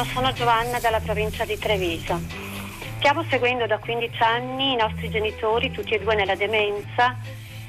buongiorno, 0.00 0.04
sono 0.04 0.32
Giovanna 0.32 0.78
dalla 0.78 1.00
provincia 1.00 1.44
di 1.44 1.58
Treviso. 1.58 2.20
Stiamo 2.98 3.24
seguendo 3.28 3.66
da 3.66 3.78
15 3.78 4.22
anni 4.22 4.72
i 4.72 4.76
nostri 4.76 5.10
genitori, 5.10 5.70
tutti 5.70 5.94
e 5.94 6.00
due 6.00 6.14
nella 6.14 6.34
demenza, 6.34 7.16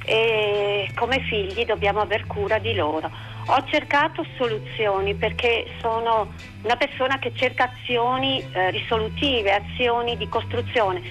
e 0.03 0.89
come 0.95 1.19
figli 1.21 1.65
dobbiamo 1.65 2.01
aver 2.01 2.25
cura 2.27 2.57
di 2.57 2.73
loro. 2.73 3.09
Ho 3.47 3.63
cercato 3.65 4.25
soluzioni 4.37 5.15
perché 5.15 5.65
sono 5.79 6.33
una 6.61 6.75
persona 6.75 7.17
che 7.19 7.33
cerca 7.33 7.71
azioni 7.71 8.43
eh, 8.51 8.71
risolutive, 8.71 9.53
azioni 9.53 10.15
di 10.15 10.27
costruzione, 10.29 11.01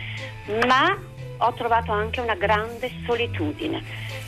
ma 0.67 0.97
ho 1.39 1.53
trovato 1.55 1.93
anche 1.93 2.21
una 2.21 2.35
grande 2.35 2.91
solitudine, 3.07 3.83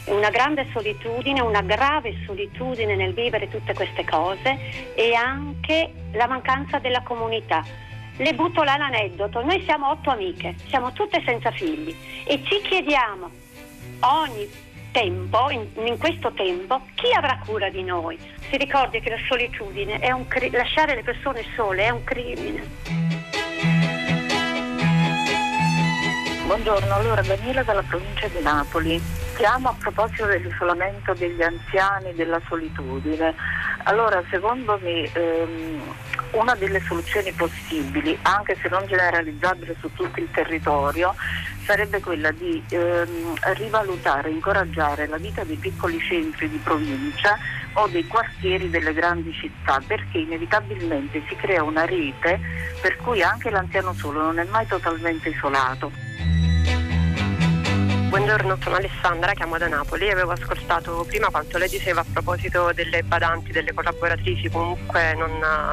una 0.07 0.31
grande 0.31 0.67
solitudine, 0.73 1.41
una 1.41 1.63
grave 1.63 2.15
solitudine 2.27 2.97
nel 2.97 3.13
vivere 3.13 3.49
tutte 3.49 3.75
queste 3.75 4.05
cose 4.05 4.95
e 4.95 5.15
anche 5.15 5.93
la 6.13 6.27
mancanza 6.27 6.79
della 6.79 7.03
comunità. 7.03 7.65
Le 8.17 8.35
butto 8.35 8.63
là 8.63 8.77
l'aneddoto, 8.77 9.43
noi 9.43 9.63
siamo 9.63 9.91
otto 9.91 10.11
amiche, 10.11 10.55
siamo 10.67 10.93
tutte 10.93 11.23
senza 11.25 11.51
figli 11.51 11.95
e 12.25 12.43
ci 12.45 12.61
chiediamo 12.63 13.31
ogni 14.01 14.49
tempo, 14.93 15.51
in, 15.51 15.67
in 15.87 15.99
questo 15.99 16.33
tempo, 16.33 16.83
chi 16.95 17.13
avrà 17.17 17.41
cura 17.45 17.71
di 17.71 17.83
noi? 17.83 18.19
Si 18.51 18.57
ricordi 18.57 19.01
che 19.01 19.11
la 19.11 19.19
solitudine 19.27 19.99
è 19.99 20.11
un 20.11 20.27
lasciare 20.51 20.95
le 20.95 21.03
persone 21.03 21.43
sole 21.55 21.85
è 21.85 21.91
un 21.91 22.05
crimine. 22.05 23.22
Buongiorno, 26.53 26.93
allora 26.93 27.23
Daniela 27.23 27.63
dalla 27.63 27.81
provincia 27.81 28.29
di 28.29 28.43
Napoli. 28.43 29.01
Chiamo 29.37 29.71
a 29.71 29.75
proposito 29.79 30.27
dell'isolamento 30.27 31.15
degli 31.15 31.41
anziani, 31.41 32.13
della 32.15 32.43
solitudine. 32.47 33.35
Allora, 33.85 34.23
secondo 34.31 34.79
me 34.83 35.11
ehm, 35.11 35.81
una 36.33 36.55
delle 36.55 36.81
soluzioni 36.81 37.33
possibili, 37.33 38.19
anche 38.21 38.59
se 38.61 38.69
non 38.69 38.87
generalizzabile 38.87 39.75
su 39.81 39.91
tutto 39.95 40.21
il 40.21 40.31
territorio, 40.31 41.15
sarebbe 41.65 42.01
quella 42.01 42.31
di 42.33 42.63
ehm, 42.69 43.33
rivalutare, 43.55 44.29
incoraggiare 44.29 45.07
la 45.07 45.17
vita 45.17 45.45
dei 45.45 45.57
piccoli 45.57 45.99
centri 46.01 46.51
di 46.51 46.59
provincia 46.59 47.39
o 47.75 47.87
dei 47.89 48.07
quartieri 48.07 48.71
delle 48.71 48.93
grandi 48.93 49.33
città, 49.33 49.81
perché 49.87 50.19
inevitabilmente 50.19 51.23
si 51.29 51.37
crea 51.37 51.63
una 51.63 51.85
rete 51.85 52.41
per 52.81 52.97
cui 52.97 53.23
anche 53.23 53.51
l'anziano 53.51 53.93
solo 53.93 54.23
non 54.23 54.39
è 54.39 54.45
mai 54.45 54.67
totalmente 54.67 55.29
isolato. 55.31 55.91
Buongiorno, 58.13 58.59
sono 58.61 58.77
Alessandra, 58.77 59.33
chiamo 59.33 59.57
da 59.57 59.69
Napoli. 59.69 60.11
Avevo 60.11 60.33
ascoltato 60.33 61.03
prima 61.09 61.31
quanto 61.31 61.57
lei 61.57 61.71
diceva 61.71 62.03
a 62.03 62.05
proposito 62.13 62.71
delle 62.75 63.03
badanti, 63.03 63.53
delle 63.53 63.73
collaboratrici 63.73 64.51
comunque 64.51 65.15
non, 65.15 65.31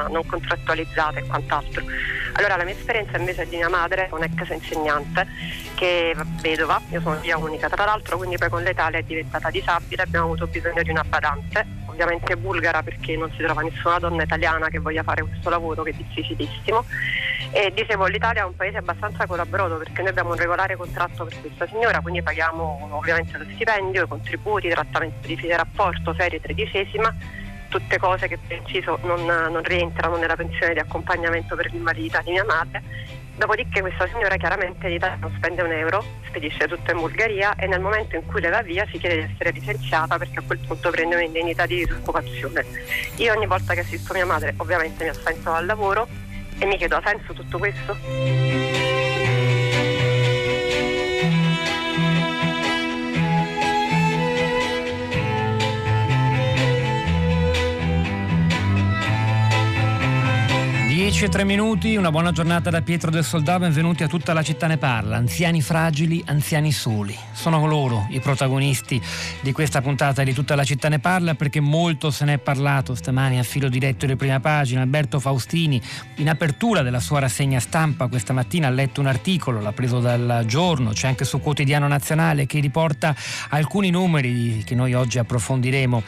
non 0.08 0.24
contrattualizzate 0.24 1.18
e 1.18 1.26
quant'altro. 1.26 1.84
Allora 2.32 2.56
la 2.56 2.64
mia 2.64 2.72
esperienza 2.72 3.18
invece 3.18 3.42
è 3.42 3.46
di 3.46 3.56
mia 3.56 3.68
madre, 3.68 4.08
un'ex 4.10 4.48
insegnante 4.48 5.26
che 5.74 6.12
è 6.12 6.22
vedova, 6.40 6.80
io 6.88 7.02
sono 7.02 7.16
figlia 7.16 7.36
unica 7.36 7.68
tra 7.68 7.84
l'altro, 7.84 8.16
quindi 8.16 8.38
poi 8.38 8.48
con 8.48 8.62
l'età 8.62 8.88
lei 8.88 9.02
è 9.02 9.04
diventata 9.04 9.50
disabile, 9.50 10.02
abbiamo 10.02 10.24
avuto 10.24 10.46
bisogno 10.46 10.82
di 10.82 10.90
una 10.90 11.04
badante, 11.04 11.66
ovviamente 12.02 12.36
bulgara 12.36 12.82
perché 12.82 13.16
non 13.16 13.30
si 13.32 13.42
trova 13.42 13.62
nessuna 13.62 13.98
donna 13.98 14.22
italiana 14.22 14.68
che 14.68 14.78
voglia 14.78 15.02
fare 15.02 15.22
questo 15.22 15.50
lavoro 15.50 15.82
che 15.82 15.90
è 15.90 15.94
difficilissimo 15.94 16.84
e 17.52 17.72
dicevo, 17.74 18.06
l'Italia 18.06 18.42
è 18.42 18.44
un 18.44 18.54
paese 18.54 18.78
abbastanza 18.78 19.26
collaborato 19.26 19.76
perché 19.76 20.00
noi 20.00 20.10
abbiamo 20.10 20.30
un 20.30 20.36
regolare 20.36 20.76
contratto 20.76 21.24
per 21.24 21.40
questa 21.40 21.66
signora, 21.66 22.00
quindi 22.00 22.22
paghiamo 22.22 22.88
ovviamente 22.92 23.36
lo 23.36 23.44
stipendio, 23.52 24.04
i 24.04 24.08
contributi, 24.08 24.66
il 24.66 24.72
trattamento 24.72 25.26
di 25.26 25.36
fine 25.36 25.56
rapporto, 25.56 26.14
ferie 26.14 26.40
tredicesima, 26.40 27.14
tutte 27.68 27.98
cose 27.98 28.28
che 28.28 28.38
per 28.38 28.58
inciso 28.58 28.98
non, 29.02 29.24
non 29.24 29.62
rientrano 29.62 30.16
nella 30.16 30.36
pensione 30.36 30.74
di 30.74 30.80
accompagnamento 30.80 31.56
per 31.56 31.72
l'invalidità 31.72 32.20
di 32.22 32.30
mia 32.32 32.44
madre. 32.44 32.82
Dopodiché 33.40 33.80
questa 33.80 34.06
signora 34.06 34.36
chiaramente 34.36 34.86
in 34.86 34.92
Italia 34.96 35.16
non 35.18 35.32
spende 35.34 35.62
un 35.62 35.72
euro, 35.72 36.04
spedisce 36.26 36.68
tutto 36.68 36.90
in 36.90 36.98
Bulgaria 36.98 37.54
e 37.56 37.66
nel 37.66 37.80
momento 37.80 38.14
in 38.14 38.26
cui 38.26 38.38
le 38.42 38.50
va 38.50 38.60
via 38.60 38.86
si 38.92 38.98
chiede 38.98 39.16
di 39.16 39.32
essere 39.32 39.50
licenziata 39.52 40.18
perché 40.18 40.40
a 40.40 40.42
quel 40.42 40.58
punto 40.58 40.90
prende 40.90 41.14
un'indennità 41.14 41.64
di 41.64 41.76
disoccupazione. 41.76 42.66
Io 43.16 43.32
ogni 43.32 43.46
volta 43.46 43.72
che 43.72 43.80
assisto 43.80 44.12
mia 44.12 44.26
madre 44.26 44.52
ovviamente 44.58 45.04
mi 45.04 45.08
assento 45.08 45.52
dal 45.52 45.64
lavoro 45.64 46.06
e 46.58 46.66
mi 46.66 46.76
chiedo, 46.76 46.96
ha 46.96 47.02
senso 47.02 47.32
tutto 47.32 47.56
questo? 47.56 48.89
10 61.00 61.24
e 61.24 61.28
3 61.30 61.44
minuti, 61.44 61.96
una 61.96 62.10
buona 62.10 62.30
giornata 62.30 62.68
da 62.68 62.82
Pietro 62.82 63.10
del 63.10 63.24
Soldà, 63.24 63.58
benvenuti 63.58 64.02
a 64.02 64.06
tutta 64.06 64.34
la 64.34 64.42
città 64.42 64.66
ne 64.66 64.76
parla, 64.76 65.16
anziani 65.16 65.62
fragili, 65.62 66.22
anziani 66.26 66.72
soli. 66.72 67.16
Sono 67.32 67.66
loro 67.66 68.06
i 68.10 68.20
protagonisti 68.20 69.00
di 69.40 69.50
questa 69.52 69.80
puntata 69.80 70.22
di 70.22 70.34
tutta 70.34 70.54
la 70.54 70.62
città 70.62 70.90
ne 70.90 70.98
parla 70.98 71.34
perché 71.34 71.58
molto 71.58 72.10
se 72.10 72.26
ne 72.26 72.34
è 72.34 72.38
parlato 72.38 72.94
stamani 72.94 73.38
a 73.38 73.42
filo 73.44 73.70
diretto 73.70 74.04
di 74.04 74.14
prima 74.14 74.40
pagina. 74.40 74.82
Alberto 74.82 75.18
Faustini 75.18 75.80
in 76.16 76.28
apertura 76.28 76.82
della 76.82 77.00
sua 77.00 77.20
rassegna 77.20 77.60
stampa 77.60 78.08
questa 78.08 78.34
mattina 78.34 78.66
ha 78.66 78.70
letto 78.70 79.00
un 79.00 79.06
articolo, 79.06 79.62
l'ha 79.62 79.72
preso 79.72 80.00
dal 80.00 80.44
giorno, 80.46 80.90
c'è 80.90 81.06
anche 81.08 81.24
su 81.24 81.40
Quotidiano 81.40 81.88
Nazionale 81.88 82.44
che 82.44 82.60
riporta 82.60 83.16
alcuni 83.48 83.88
numeri 83.88 84.62
che 84.66 84.74
noi 84.74 84.92
oggi 84.92 85.18
approfondiremo, 85.18 86.02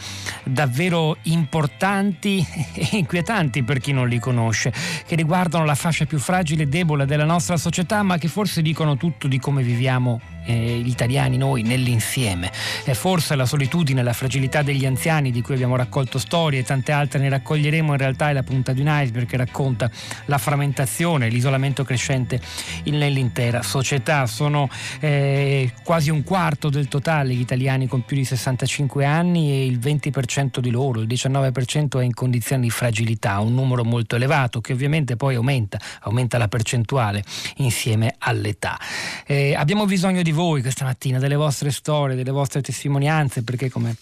davvero 0.44 1.16
importanti 1.22 2.46
e 2.76 2.88
inquietanti 2.90 3.62
per 3.62 3.78
chi 3.78 3.92
non 3.92 4.06
li 4.06 4.18
conosce 4.18 4.80
che 5.06 5.14
riguardano 5.14 5.64
la 5.64 5.74
fascia 5.74 6.04
più 6.04 6.18
fragile 6.18 6.64
e 6.64 6.66
debole 6.66 7.06
della 7.06 7.24
nostra 7.24 7.56
società, 7.56 8.02
ma 8.02 8.18
che 8.18 8.28
forse 8.28 8.62
dicono 8.62 8.96
tutto 8.96 9.28
di 9.28 9.38
come 9.38 9.62
viviamo 9.62 10.31
eh, 10.44 10.80
gli 10.82 10.88
italiani 10.88 11.36
noi 11.36 11.62
nell'insieme. 11.62 12.50
E 12.84 12.94
forse 12.94 13.34
la 13.36 13.46
solitudine 13.46 14.02
la 14.02 14.12
fragilità 14.12 14.62
degli 14.62 14.86
anziani 14.86 15.30
di 15.30 15.42
cui 15.42 15.54
abbiamo 15.54 15.76
raccolto 15.76 16.18
storie 16.18 16.60
e 16.60 16.62
tante 16.62 16.92
altre 16.92 17.18
ne 17.18 17.28
raccoglieremo 17.28 17.92
in 17.92 17.98
realtà 17.98 18.30
è 18.30 18.32
la 18.32 18.42
punta 18.42 18.72
di 18.72 18.80
un 18.80 18.88
iceberg 18.88 19.26
che 19.26 19.36
racconta 19.36 19.90
la 20.26 20.38
frammentazione, 20.38 21.28
l'isolamento 21.28 21.84
crescente 21.84 22.40
nell'intera 22.84 23.62
società. 23.62 24.26
Sono 24.26 24.68
eh, 25.00 25.72
quasi 25.84 26.10
un 26.10 26.22
quarto 26.22 26.68
del 26.68 26.88
totale 26.88 27.34
gli 27.34 27.40
italiani 27.40 27.86
con 27.86 28.04
più 28.04 28.16
di 28.16 28.24
65 28.24 29.04
anni 29.04 29.50
e 29.50 29.66
il 29.66 29.78
20% 29.78 30.58
di 30.58 30.70
loro, 30.70 31.00
il 31.00 31.06
19% 31.06 32.00
è 32.00 32.04
in 32.04 32.14
condizioni 32.14 32.62
di 32.62 32.70
fragilità, 32.70 33.40
un 33.40 33.54
numero 33.54 33.84
molto 33.84 34.16
elevato 34.16 34.60
che 34.60 34.72
ovviamente 34.72 35.16
poi 35.16 35.34
aumenta, 35.34 35.78
aumenta 36.00 36.38
la 36.38 36.48
percentuale 36.48 37.22
insieme 37.56 38.14
all'età. 38.18 38.78
Eh, 39.26 39.54
abbiamo 39.54 39.84
bisogno 39.84 40.22
di 40.22 40.31
voi 40.32 40.62
questa 40.62 40.84
mattina, 40.84 41.18
delle 41.18 41.36
vostre 41.36 41.70
storie, 41.70 42.16
delle 42.16 42.30
vostre 42.30 42.60
testimonianze, 42.60 43.42
perché 43.42 43.70
come 43.70 43.96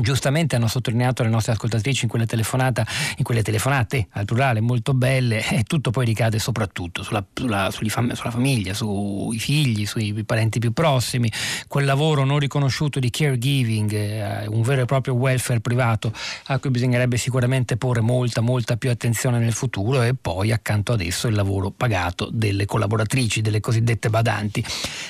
giustamente 0.00 0.56
hanno 0.56 0.68
sottolineato 0.68 1.22
le 1.22 1.28
nostre 1.28 1.52
ascoltatrici 1.52 2.04
in 2.04 2.10
quelle, 2.10 2.26
in 2.30 3.24
quelle 3.24 3.42
telefonate 3.42 4.08
al 4.10 4.24
plurale 4.24 4.60
molto 4.60 4.94
belle 4.94 5.46
e 5.48 5.62
tutto 5.62 5.90
poi 5.90 6.04
ricade 6.04 6.38
soprattutto 6.38 7.02
sulla, 7.02 7.24
sulla, 7.34 7.70
fam- 7.70 8.12
sulla, 8.12 8.30
famiglia, 8.30 8.74
sui 8.74 9.38
figli, 9.38 9.86
sui 9.86 10.24
parenti 10.24 10.58
più 10.58 10.72
prossimi, 10.72 11.30
quel 11.68 11.84
lavoro 11.84 12.24
non 12.24 12.38
riconosciuto 12.38 12.98
di 12.98 13.10
caregiving, 13.10 13.92
eh, 13.92 14.46
un 14.48 14.62
vero 14.62 14.82
e 14.82 14.84
proprio 14.84 15.14
welfare 15.14 15.60
privato 15.60 16.12
a 16.46 16.58
cui 16.58 16.70
bisognerebbe 16.70 17.16
sicuramente 17.16 17.76
porre 17.76 18.00
molta 18.00 18.40
molta 18.40 18.76
più 18.76 18.90
attenzione 18.90 19.38
nel 19.38 19.52
futuro 19.52 20.02
e 20.02 20.14
poi 20.14 20.52
accanto 20.52 20.92
ad 20.92 21.00
esso 21.00 21.28
il 21.28 21.34
lavoro 21.34 21.70
pagato 21.70 22.28
delle 22.30 22.66
collaboratrici, 22.66 23.40
delle 23.40 23.60
cosiddette 23.60 24.10
badanti. 24.10 24.64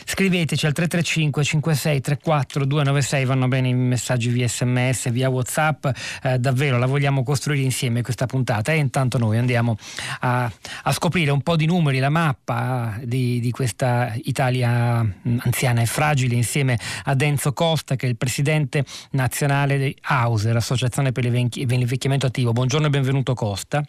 Scriveteci 0.04 0.66
al 0.66 0.72
335 0.72 1.44
56 1.44 2.00
34 2.00 2.64
296 2.64 3.24
vanno 3.24 3.48
bene 3.48 3.68
i 3.68 3.74
messaggi 3.74 4.28
via 4.28 4.46
sms 4.46 4.75
sms, 4.76 5.10
via 5.10 5.28
whatsapp, 5.28 5.86
eh, 6.22 6.38
davvero 6.38 6.78
la 6.78 6.86
vogliamo 6.86 7.22
costruire 7.22 7.62
insieme 7.62 8.02
questa 8.02 8.26
puntata 8.26 8.72
e 8.72 8.76
intanto 8.76 9.18
noi 9.18 9.38
andiamo 9.38 9.76
a, 10.20 10.50
a 10.82 10.92
scoprire 10.92 11.30
un 11.30 11.40
po' 11.40 11.56
di 11.56 11.66
numeri, 11.66 11.98
la 11.98 12.10
mappa 12.10 12.98
di, 13.02 13.40
di, 13.40 13.50
questa 13.50 14.12
Italia 14.24 15.02
mm, 15.02 15.38
anziana 15.42 15.80
e 15.80 15.86
fragile 15.86 16.34
insieme 16.34 16.78
a 17.04 17.16
Enzo 17.18 17.52
Costa 17.52 17.96
che 17.96 18.06
è 18.06 18.08
il 18.08 18.16
presidente 18.16 18.84
nazionale 19.12 19.78
di 19.78 19.96
Hauser, 20.02 20.56
Associazione 20.56 21.12
per 21.12 21.24
l'invecchiamento 21.24 22.26
attivo. 22.26 22.52
Buongiorno 22.52 22.86
e 22.86 22.90
benvenuto 22.90 23.34
Costa. 23.34 23.82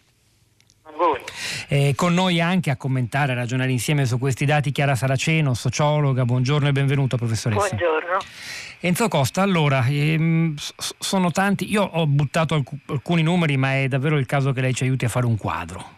Eh, 1.68 1.94
con 1.95 2.13
noi 2.13 2.42
anche 2.42 2.72
a 2.72 2.78
commentare, 2.78 3.34
a 3.34 3.36
ragionare 3.36 3.72
insieme 3.72 4.06
su 4.06 4.18
questi 4.18 4.45
dati 4.45 4.72
Chiara 4.72 4.95
Saraceno, 4.95 5.54
sociologa. 5.54 6.25
Buongiorno 6.25 6.68
e 6.68 6.72
benvenuto 6.72 7.18
professoressa. 7.18 7.68
Buongiorno. 7.68 8.18
Enzo 8.79 9.07
Costa, 9.07 9.41
allora, 9.41 9.83
ehm, 9.88 10.53
sono 10.56 11.31
tanti, 11.31 11.71
io 11.71 11.81
ho 11.81 12.06
buttato 12.06 12.53
alc- 12.53 12.89
alcuni 12.89 13.24
numeri, 13.24 13.57
ma 13.57 13.74
è 13.74 13.88
davvero 13.88 14.18
il 14.18 14.27
caso 14.27 14.51
che 14.51 14.62
lei 14.62 14.75
ci 14.75 14.83
aiuti 14.83 15.06
a 15.06 15.09
fare 15.09 15.25
un 15.25 15.35
quadro. 15.35 15.95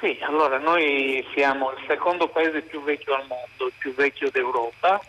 Sì, 0.00 0.18
allora 0.22 0.58
noi 0.58 1.24
siamo 1.32 1.70
il 1.70 1.84
secondo 1.86 2.26
paese 2.26 2.62
più 2.62 2.82
vecchio 2.82 3.14
al 3.14 3.26
mondo, 3.28 3.66
il 3.66 3.72
più 3.78 3.94
vecchio 3.94 4.28
d'Europa, 4.30 5.00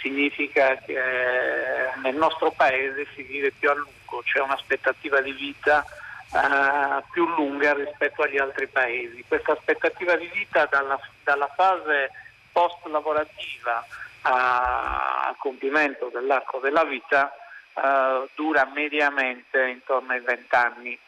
significa 0.00 0.76
che 0.76 0.94
eh, 0.94 2.00
nel 2.02 2.16
nostro 2.16 2.50
paese 2.52 3.06
si 3.14 3.22
vive 3.22 3.52
più 3.52 3.68
a 3.68 3.74
lungo, 3.74 4.22
c'è 4.24 4.40
un'aspettativa 4.40 5.20
di 5.20 5.32
vita 5.32 5.84
uh, 6.32 7.04
più 7.12 7.26
lunga 7.36 7.74
rispetto 7.74 8.22
agli 8.22 8.38
altri 8.38 8.66
paesi. 8.66 9.22
Questa 9.28 9.52
aspettativa 9.52 10.16
di 10.16 10.30
vita 10.32 10.66
dalla, 10.70 10.98
dalla 11.22 11.50
fase 11.54 12.10
post 12.50 12.84
lavorativa 12.86 13.86
al 14.22 15.34
compimento 15.38 16.10
dell'arco 16.12 16.58
della 16.58 16.84
vita 16.84 17.34
uh, 17.74 18.28
dura 18.34 18.68
mediamente 18.72 19.66
intorno 19.66 20.12
ai 20.12 20.20
20 20.20 20.54
anni. 20.54 20.98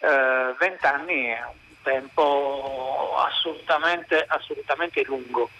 20 0.00 0.86
anni 0.86 1.24
è 1.24 1.42
un 1.44 1.82
tempo 1.82 3.16
assolutamente, 3.18 4.24
assolutamente 4.28 5.02
lungo 5.02 5.50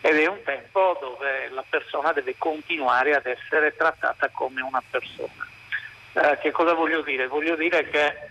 ed 0.00 0.16
è 0.16 0.26
un 0.26 0.42
tempo 0.44 0.96
dove 1.00 1.48
la 1.50 1.64
persona 1.68 2.12
deve 2.12 2.36
continuare 2.38 3.14
ad 3.14 3.26
essere 3.26 3.74
trattata 3.74 4.28
come 4.28 4.62
una 4.62 4.82
persona. 4.88 5.46
Eh, 6.12 6.38
che 6.40 6.50
cosa 6.50 6.74
voglio 6.74 7.02
dire? 7.02 7.26
Voglio 7.26 7.56
dire 7.56 7.88
che 7.90 8.30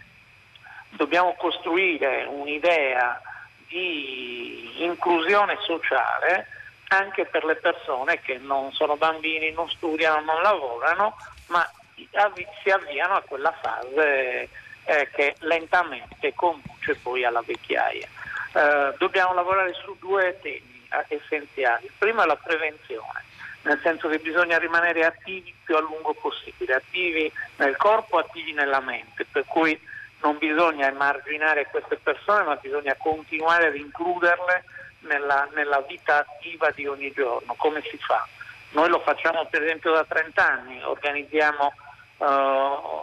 dobbiamo 0.91 1.35
costruire 1.35 2.25
un'idea 2.29 3.21
di 3.67 4.83
inclusione 4.83 5.57
sociale 5.61 6.47
anche 6.89 7.25
per 7.25 7.43
le 7.43 7.55
persone 7.55 8.19
che 8.21 8.37
non 8.37 8.71
sono 8.71 8.95
bambini, 8.95 9.51
non 9.51 9.69
studiano, 9.69 10.21
non 10.21 10.41
lavorano, 10.41 11.15
ma 11.47 11.69
si 11.93 12.69
avviano 12.69 13.15
a 13.15 13.21
quella 13.21 13.51
fase 13.51 14.49
eh, 14.85 15.09
che 15.11 15.35
lentamente 15.39 16.33
conduce 16.33 16.95
poi 16.95 17.25
alla 17.25 17.43
vecchiaia. 17.45 18.07
Eh, 18.53 18.93
dobbiamo 18.97 19.33
lavorare 19.33 19.73
su 19.73 19.95
due 19.99 20.37
temi 20.41 20.87
essenziali. 21.09 21.85
Il 21.85 21.91
primo 21.97 22.23
è 22.23 22.25
la 22.25 22.37
prevenzione, 22.37 23.23
nel 23.63 23.79
senso 23.83 24.07
che 24.07 24.19
bisogna 24.19 24.57
rimanere 24.57 25.03
attivi 25.03 25.53
più 25.63 25.75
a 25.75 25.81
lungo 25.81 26.13
possibile, 26.13 26.75
attivi 26.75 27.31
nel 27.57 27.75
corpo, 27.75 28.17
attivi 28.17 28.53
nella 28.53 28.79
mente, 28.79 29.25
per 29.29 29.43
cui 29.45 29.77
non 30.21 30.37
bisogna 30.37 30.87
emarginare 30.87 31.67
queste 31.67 31.97
persone, 31.97 32.43
ma 32.43 32.55
bisogna 32.55 32.95
continuare 32.97 33.67
ad 33.67 33.75
includerle 33.75 34.63
nella, 35.07 35.47
nella 35.53 35.81
vita 35.81 36.19
attiva 36.19 36.69
di 36.71 36.85
ogni 36.85 37.11
giorno. 37.11 37.55
Come 37.57 37.81
si 37.81 37.97
fa? 37.97 38.27
Noi 38.71 38.89
lo 38.89 38.99
facciamo 38.99 39.45
per 39.45 39.63
esempio 39.63 39.93
da 39.93 40.03
30 40.03 40.45
anni, 40.45 40.83
organizziamo 40.83 41.73
uh, 42.17 42.25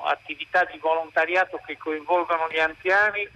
attività 0.04 0.64
di 0.64 0.78
volontariato 0.78 1.60
che 1.66 1.76
coinvolgono 1.78 2.48
gli 2.50 2.60
anziani 2.60 3.28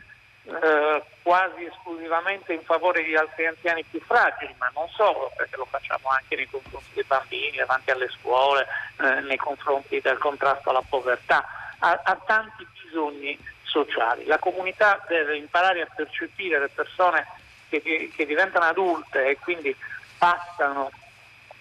eh, 0.49 1.03
quasi 1.23 1.65
esclusivamente 1.65 2.55
in 2.55 2.63
favore 2.63 3.05
di 3.05 3.15
altri 3.15 3.47
anziani 3.47 3.85
più 3.85 4.01
fragili, 4.01 4.55
ma 4.57 4.71
non 4.73 4.89
solo, 4.89 5.31
perché 5.37 5.57
lo 5.57 5.67
facciamo 5.67 6.09
anche 6.09 6.37
nei 6.37 6.49
confronti 6.49 6.89
dei 6.95 7.05
bambini, 7.07 7.59
davanti 7.59 7.91
alle 7.91 8.09
scuole, 8.09 8.67
eh, 8.99 9.21
nei 9.21 9.37
confronti 9.37 10.01
del 10.01 10.17
contrasto 10.17 10.71
alla 10.71 10.83
povertà, 10.89 11.45
ha, 11.81 12.01
ha 12.03 12.19
tanti 12.25 12.67
bisogni 12.83 13.39
sociali. 13.63 14.25
La 14.25 14.39
comunità 14.39 15.05
deve 15.07 15.37
imparare 15.37 15.83
a 15.83 15.89
percepire 15.95 16.59
le 16.59 16.71
persone 16.71 17.27
che, 17.69 18.11
che 18.15 18.27
diventano 18.27 18.67
adulte 18.67 19.27
e 19.27 19.39
quindi 19.39 19.75
passano 20.19 20.91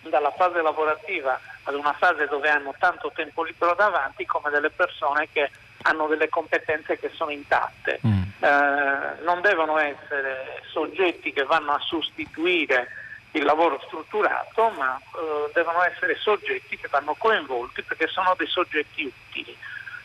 dalla 0.01 0.31
fase 0.31 0.61
lavorativa 0.61 1.39
ad 1.63 1.75
una 1.75 1.93
fase 1.93 2.27
dove 2.27 2.49
hanno 2.49 2.73
tanto 2.79 3.11
tempo 3.13 3.43
libero 3.43 3.73
davanti 3.75 4.25
come 4.25 4.49
delle 4.49 4.69
persone 4.69 5.27
che 5.31 5.49
hanno 5.83 6.07
delle 6.07 6.29
competenze 6.29 6.97
che 6.97 7.11
sono 7.13 7.31
intatte. 7.31 7.99
Mm. 8.05 8.21
Eh, 8.39 9.21
non 9.23 9.41
devono 9.41 9.77
essere 9.77 10.61
soggetti 10.71 11.33
che 11.33 11.43
vanno 11.43 11.73
a 11.73 11.79
sostituire 11.79 12.87
il 13.31 13.43
lavoro 13.43 13.79
strutturato, 13.85 14.69
ma 14.77 14.97
eh, 14.97 15.51
devono 15.53 15.83
essere 15.83 16.15
soggetti 16.15 16.77
che 16.77 16.87
vanno 16.89 17.15
coinvolti 17.17 17.83
perché 17.83 18.07
sono 18.07 18.33
dei 18.37 18.47
soggetti 18.47 19.03
utili. 19.03 19.55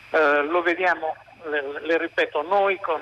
Eh, 0.09 0.43
lo 0.43 0.61
vediamo, 0.61 1.15
le, 1.45 1.79
le, 1.81 1.97
ripeto, 1.97 2.43
noi 2.43 2.79
con, 2.79 3.01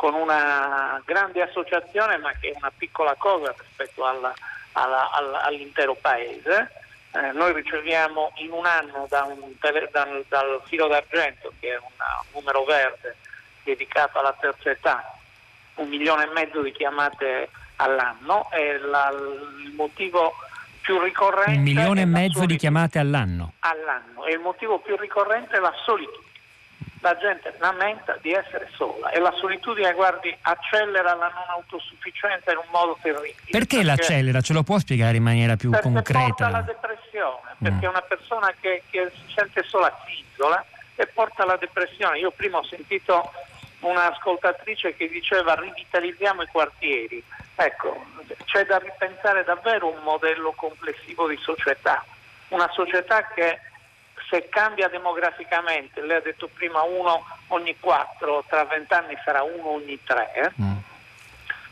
con, 0.00 0.14
una 0.14 1.02
grande 1.04 1.42
associazione, 1.42 2.16
ma 2.16 2.32
che 2.40 2.52
è 2.52 2.56
una 2.56 2.72
piccola 2.74 3.14
cosa 3.18 3.54
rispetto 3.58 4.06
alla, 4.06 4.32
alla, 4.72 5.10
alla, 5.10 5.42
all'intero 5.42 5.94
paese, 5.94 6.72
eh, 7.12 7.32
noi 7.32 7.52
riceviamo 7.52 8.32
in 8.36 8.50
un 8.50 8.64
anno 8.64 9.06
da 9.10 9.24
un 9.24 9.58
tele, 9.58 9.90
dal, 9.92 10.24
dal, 10.26 10.62
filo 10.64 10.86
d'argento, 10.86 11.52
che 11.60 11.74
è 11.74 11.76
un 11.76 12.32
numero 12.32 12.64
verde 12.64 13.16
dedicato 13.62 14.18
alla 14.18 14.34
terza 14.40 14.70
età, 14.70 15.04
un 15.74 15.88
milione 15.88 16.24
e 16.24 16.32
mezzo 16.32 16.62
di 16.62 16.72
chiamate 16.72 17.50
all'anno 17.76 18.50
e 18.52 18.78
la, 18.78 19.10
il 19.10 19.74
motivo 19.74 20.32
più 20.80 20.98
ricorrente... 20.98 21.58
Un 21.58 21.62
milione 21.62 22.00
e 22.00 22.06
mezzo 22.06 22.46
di 22.46 22.56
chiamate 22.56 22.98
all'anno? 22.98 23.52
All'anno. 23.58 24.24
E 24.24 24.32
il 24.32 24.40
motivo 24.40 24.78
più 24.78 24.96
ricorrente 24.96 25.56
è 25.56 25.60
la 25.60 25.74
solitudine 25.84 26.29
la 27.00 27.16
gente 27.16 27.54
lamenta 27.58 28.16
di 28.20 28.32
essere 28.32 28.68
sola 28.74 29.10
e 29.10 29.18
la 29.18 29.32
solitudine, 29.32 29.92
guardi, 29.94 30.34
accelera 30.42 31.14
la 31.14 31.28
non 31.28 31.48
autosufficienza 31.48 32.52
in 32.52 32.58
un 32.58 32.68
modo 32.70 32.96
terribile. 33.00 33.34
Perché, 33.50 33.58
perché 33.58 33.84
l'accelera? 33.84 34.40
Ce 34.40 34.52
lo 34.52 34.62
può 34.62 34.78
spiegare 34.78 35.16
in 35.16 35.22
maniera 35.22 35.56
più 35.56 35.70
perché 35.70 35.84
concreta? 35.84 36.20
Porta 36.20 36.46
alla 36.46 36.60
depressione, 36.60 37.56
perché 37.58 37.86
mm. 37.86 37.90
una 37.90 38.02
persona 38.02 38.54
che, 38.60 38.82
che, 38.90 39.10
si 39.14 39.32
sente 39.34 39.62
sola 39.64 39.94
si 40.06 40.24
isola 40.32 40.64
e 40.94 41.06
porta 41.06 41.42
alla 41.42 41.56
depressione. 41.56 42.18
Io 42.18 42.30
prima 42.30 42.58
ho 42.58 42.64
sentito 42.64 43.32
un'ascoltatrice 43.80 44.94
che 44.94 45.08
diceva 45.08 45.54
rivitalizziamo 45.54 46.42
i 46.42 46.46
quartieri. 46.46 47.24
Ecco, 47.54 48.04
c'è 48.44 48.64
da 48.66 48.76
ripensare 48.76 49.42
davvero 49.44 49.90
un 49.90 50.02
modello 50.02 50.52
complessivo 50.52 51.26
di 51.26 51.38
società, 51.40 52.04
una 52.48 52.68
società 52.72 53.26
che 53.34 53.58
se 54.30 54.48
cambia 54.48 54.88
demograficamente, 54.88 56.00
lei 56.00 56.16
ha 56.16 56.20
detto 56.20 56.48
prima 56.48 56.82
uno 56.82 57.26
ogni 57.48 57.76
quattro, 57.80 58.44
tra 58.48 58.64
vent'anni 58.64 59.18
sarà 59.24 59.42
uno 59.42 59.70
ogni 59.70 59.98
tre, 60.04 60.32
eh? 60.34 60.50
mm. 60.62 60.76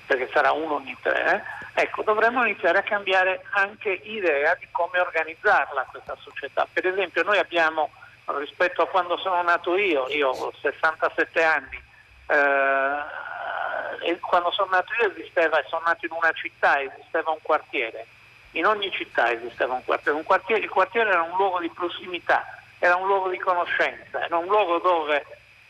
perché 0.07 0.29
sarà 0.33 0.51
uno 0.51 0.75
ogni 0.75 0.97
tre, 1.01 1.45
eh? 1.75 1.83
ecco, 1.83 2.03
dovremmo 2.03 2.45
iniziare 2.45 2.79
a 2.79 2.83
cambiare 2.83 3.45
anche 3.53 3.91
idea 3.91 4.57
di 4.57 4.67
come 4.73 4.99
organizzarla 4.99 5.87
questa 5.91 6.17
società. 6.19 6.67
Per 6.71 6.85
esempio 6.85 7.23
noi 7.23 7.39
abbiamo, 7.39 7.91
rispetto 8.25 8.83
a 8.83 8.89
quando 8.89 9.17
sono 9.19 9.41
nato 9.43 9.77
io, 9.77 10.09
io 10.09 10.31
ho 10.31 10.53
67 10.61 11.45
anni, 11.45 11.81
eh, 12.27 14.19
quando 14.21 14.51
sono 14.51 14.71
nato 14.73 14.93
io 15.01 15.13
esisteva, 15.13 15.63
sono 15.69 15.83
nato 15.87 16.05
in 16.05 16.13
una 16.13 16.33
città, 16.33 16.83
esisteva 16.83 17.31
un 17.31 17.39
quartiere 17.41 18.07
in 18.53 18.67
ogni 18.67 18.91
città 18.91 19.31
esisteva 19.31 19.75
un 19.75 19.85
quartiere. 19.85 20.17
un 20.17 20.25
quartiere. 20.25 20.63
Il 20.63 20.71
quartiere 20.71 21.11
era 21.11 21.23
un 21.23 21.37
luogo 21.37 21.61
di 21.61 21.71
prossimità, 21.71 22.45
era 22.79 22.97
un 22.97 23.07
luogo 23.07 23.29
di 23.29 23.39
conoscenza, 23.39 24.25
era 24.25 24.37
un 24.37 24.47
luogo 24.47 24.79
dove 24.79 25.25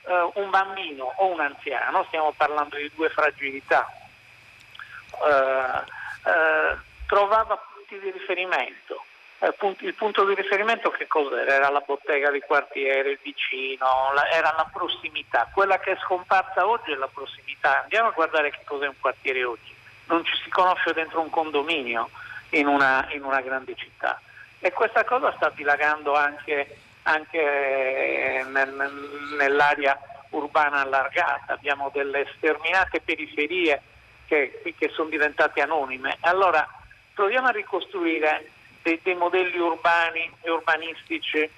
eh, 0.06 0.30
un 0.34 0.50
bambino 0.50 1.12
o 1.16 1.26
un 1.26 1.40
anziano, 1.40 2.04
stiamo 2.08 2.32
parlando 2.36 2.76
di 2.76 2.90
due 2.94 3.08
fragilità, 3.10 3.86
eh, 5.24 6.30
eh, 6.30 6.76
trovava 7.06 7.56
punti 7.56 7.98
di 7.98 8.10
riferimento. 8.10 9.04
Eh, 9.40 9.54
il 9.80 9.94
punto 9.94 10.24
di 10.24 10.34
riferimento 10.34 10.90
che 10.90 11.06
cos'era? 11.06 11.54
Era 11.54 11.70
la 11.70 11.80
bottega 11.80 12.30
di 12.30 12.40
quartiere, 12.40 13.10
il 13.10 13.18
vicino, 13.22 14.12
la, 14.14 14.28
era 14.30 14.52
la 14.56 14.68
prossimità. 14.72 15.48
Quella 15.52 15.78
che 15.78 15.92
è 15.92 15.98
scomparsa 16.02 16.66
oggi 16.66 16.92
è 16.92 16.96
la 16.96 17.08
prossimità. 17.12 17.82
Andiamo 17.82 18.08
a 18.08 18.12
guardare 18.12 18.50
che 18.50 18.60
cos'è 18.64 18.86
un 18.86 18.98
quartiere 19.00 19.44
oggi. 19.44 19.74
Non 20.06 20.24
ci 20.24 20.34
si 20.42 20.48
conosce 20.48 20.92
dentro 20.92 21.20
un 21.20 21.30
condominio 21.30 22.08
in 22.50 22.66
una, 22.66 23.06
in 23.12 23.24
una 23.24 23.40
grande 23.40 23.74
città. 23.74 24.20
E 24.60 24.72
questa 24.72 25.04
cosa 25.04 25.32
sta 25.36 25.52
dilagando 25.54 26.14
anche, 26.14 26.78
anche 27.02 28.44
nel, 28.48 28.90
nell'area 29.38 29.98
urbana 30.30 30.80
allargata, 30.80 31.54
abbiamo 31.54 31.90
delle 31.92 32.26
sterminate 32.36 33.00
periferie 33.00 33.80
che, 34.26 34.60
che 34.76 34.88
sono 34.90 35.08
diventate 35.08 35.60
anonime. 35.60 36.16
Allora 36.20 36.66
proviamo 37.14 37.48
a 37.48 37.52
ricostruire 37.52 38.50
dei, 38.82 39.00
dei 39.02 39.14
modelli 39.14 39.58
urbani 39.58 40.30
e 40.42 40.50
urbanistici 40.50 41.48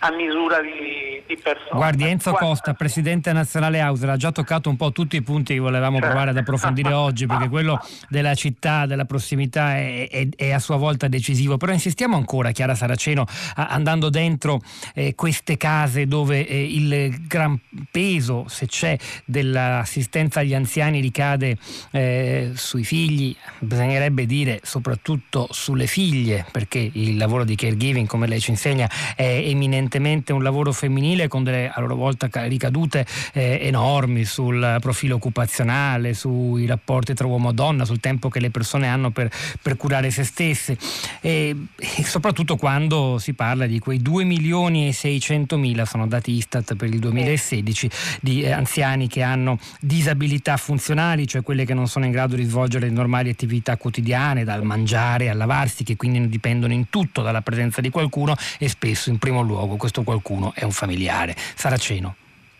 a 0.00 0.12
misura 0.12 0.60
di, 0.60 1.22
di 1.26 1.36
persone. 1.42 1.70
Guardi, 1.72 2.04
Enzo 2.04 2.32
Costa, 2.32 2.74
presidente 2.74 3.32
nazionale 3.32 3.80
Auser, 3.80 4.10
ha 4.10 4.16
già 4.16 4.30
toccato 4.30 4.68
un 4.68 4.76
po' 4.76 4.92
tutti 4.92 5.16
i 5.16 5.22
punti 5.22 5.54
che 5.54 5.58
volevamo 5.58 5.96
certo. 5.96 6.06
provare 6.08 6.30
ad 6.30 6.36
approfondire 6.36 6.92
oggi, 6.92 7.26
perché 7.26 7.48
quello 7.48 7.80
della 8.08 8.34
città, 8.34 8.86
della 8.86 9.06
prossimità 9.06 9.76
è, 9.76 10.08
è, 10.08 10.28
è, 10.36 10.52
a 10.52 10.58
sua 10.60 10.76
volta 10.76 11.08
decisivo. 11.08 11.56
Però 11.56 11.72
insistiamo 11.72 12.16
ancora, 12.16 12.52
Chiara 12.52 12.74
Saraceno, 12.74 13.26
andando 13.54 14.08
dentro 14.08 14.60
eh, 14.94 15.14
queste 15.16 15.56
case 15.56 16.06
dove 16.06 16.46
eh, 16.46 16.62
il 16.62 17.26
gran 17.26 17.58
peso, 17.90 18.44
se 18.48 18.66
c'è, 18.66 18.96
dell'assistenza 19.24 20.40
agli 20.40 20.54
anziani 20.54 21.00
ricade 21.00 21.56
eh, 21.90 22.52
sui 22.54 22.84
figli, 22.84 23.34
bisognerebbe 23.58 24.26
dire 24.26 24.60
soprattutto 24.62 25.48
sulle 25.50 25.86
figlie, 25.86 26.46
perché 26.52 26.88
il 26.92 27.16
lavoro 27.16 27.42
di 27.42 27.56
caregiving, 27.56 28.06
come 28.06 28.28
lei 28.28 28.40
ci 28.40 28.50
insegna, 28.50 28.88
è 29.16 29.22
eminentemente 29.24 29.86
evidentemente 29.88 30.32
un 30.32 30.42
lavoro 30.42 30.72
femminile 30.72 31.28
con 31.28 31.42
delle 31.42 31.70
a 31.72 31.80
loro 31.80 31.96
volta 31.96 32.28
ricadute 32.46 33.06
eh, 33.32 33.58
enormi 33.62 34.24
sul 34.24 34.76
profilo 34.80 35.16
occupazionale, 35.16 36.14
sui 36.14 36.66
rapporti 36.66 37.14
tra 37.14 37.26
uomo 37.26 37.50
e 37.50 37.54
donna, 37.54 37.84
sul 37.84 38.00
tempo 38.00 38.28
che 38.28 38.38
le 38.38 38.50
persone 38.50 38.86
hanno 38.86 39.10
per, 39.10 39.30
per 39.60 39.76
curare 39.76 40.10
se 40.10 40.24
stesse. 40.24 40.76
E, 41.20 41.56
e, 41.76 42.04
soprattutto 42.04 42.56
quando 42.56 43.18
si 43.18 43.32
parla 43.32 43.66
di 43.66 43.78
quei 43.78 44.00
2 44.00 44.24
milioni 44.24 44.88
e 44.88 44.92
600 44.92 45.56
mila, 45.56 45.84
sono 45.84 46.06
dati 46.06 46.32
Istat 46.32 46.76
per 46.76 46.88
il 46.88 46.98
2016, 46.98 47.90
di 48.20 48.42
eh, 48.42 48.52
anziani 48.52 49.08
che 49.08 49.22
hanno 49.22 49.58
disabilità 49.80 50.56
funzionali, 50.56 51.26
cioè 51.26 51.42
quelle 51.42 51.64
che 51.64 51.74
non 51.74 51.88
sono 51.88 52.04
in 52.04 52.10
grado 52.10 52.36
di 52.36 52.44
svolgere 52.44 52.86
le 52.86 52.92
normali 52.92 53.30
attività 53.30 53.76
quotidiane, 53.76 54.44
dal 54.44 54.62
mangiare 54.64 55.30
al 55.30 55.36
lavarsi, 55.36 55.82
che 55.84 55.96
quindi 55.96 56.28
dipendono 56.28 56.72
in 56.72 56.90
tutto 56.90 57.22
dalla 57.22 57.40
presenza 57.40 57.80
di 57.80 57.90
qualcuno 57.90 58.36
e 58.58 58.68
spesso 58.68 59.08
in 59.08 59.18
primo 59.18 59.40
luogo 59.40 59.77
questo 59.78 60.02
qualcuno 60.02 60.52
è 60.54 60.64
un 60.64 60.72
familiare. 60.72 61.34
Saraceno. 61.36 62.16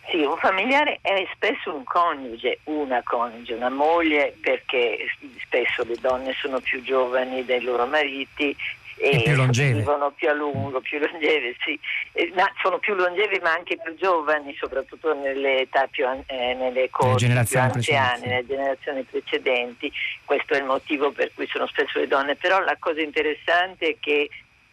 Sì, 0.09 0.23
un 0.23 0.37
familiare 0.37 0.97
è 1.03 1.27
spesso 1.35 1.71
un 1.71 1.83
coniuge, 1.83 2.59
una 2.63 3.01
coniuge, 3.03 3.53
una 3.53 3.69
moglie, 3.69 4.35
perché 4.41 5.05
spesso 5.45 5.83
le 5.83 5.97
donne 6.01 6.33
sono 6.41 6.59
più 6.59 6.81
giovani 6.81 7.45
dei 7.45 7.61
loro 7.61 7.85
mariti 7.85 8.55
e, 9.01 9.21
più 9.23 9.45
vivono 9.49 10.11
più 10.11 10.29
a 10.29 10.33
lungo, 10.33 10.81
più 10.81 10.99
longeve, 10.99 11.55
sì. 11.63 11.79
ma 12.35 12.51
sono 12.61 12.79
più 12.79 12.95
longevi 12.95 13.39
ma 13.41 13.53
anche 13.53 13.77
più 13.77 13.95
giovani, 13.95 14.53
soprattutto 14.59 15.13
nelle 15.13 15.61
età 15.61 15.87
più 15.87 16.05
eh, 16.25 16.53
nelle 16.53 16.89
corti 16.89 17.27
più 17.27 17.59
anziane, 17.59 18.25
nelle 18.27 18.45
generazioni 18.45 19.03
precedenti. 19.03 19.91
Questo 20.25 20.53
è 20.53 20.57
il 20.57 20.65
motivo 20.65 21.11
per 21.11 21.31
cui 21.33 21.47
sono 21.47 21.65
spesso 21.67 21.99
le 21.99 22.07
donne. 22.07 22.35
Però 22.35 22.59
la 22.59 22.75
cosa 22.77 23.01
interessante 23.01 23.87
è 23.87 23.95
che 23.99 24.29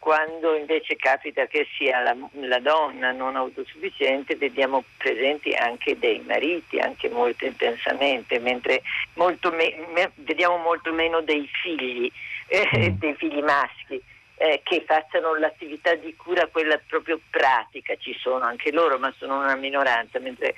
quando 0.07 0.55
invece 0.55 0.95
capita 0.95 1.47
che 1.47 1.67
sia 1.77 1.99
la, 1.99 2.17
la, 2.35 2.61
donna 2.61 3.11
non 3.11 3.35
autosufficiente 3.35 4.37
vediamo 4.37 4.85
presenti 4.97 5.53
anche 5.53 5.99
dei 5.99 6.21
mariti, 6.21 6.79
anche 6.79 7.09
molto 7.09 7.45
intensamente, 7.45 8.39
mentre 8.39 8.83
molto 9.15 9.51
me, 9.51 9.75
me, 9.93 10.13
vediamo 10.15 10.59
molto 10.59 10.93
meno 10.93 11.23
dei 11.23 11.45
figli, 11.61 12.09
eh, 12.47 12.69
mm. 12.73 12.99
dei 13.03 13.15
figli 13.17 13.43
maschi. 13.43 14.01
Eh, 14.39 14.61
che 14.63 14.85
facciano 14.87 15.35
l'attività 15.35 15.95
di 15.95 16.15
cura, 16.15 16.47
quella 16.49 16.79
proprio 16.87 17.19
pratica, 17.31 17.97
ci 17.97 18.15
sono 18.21 18.45
anche 18.45 18.71
loro, 18.71 18.99
ma 18.99 19.13
sono 19.17 19.39
una 19.39 19.57
minoranza, 19.57 20.21
mentre 20.21 20.55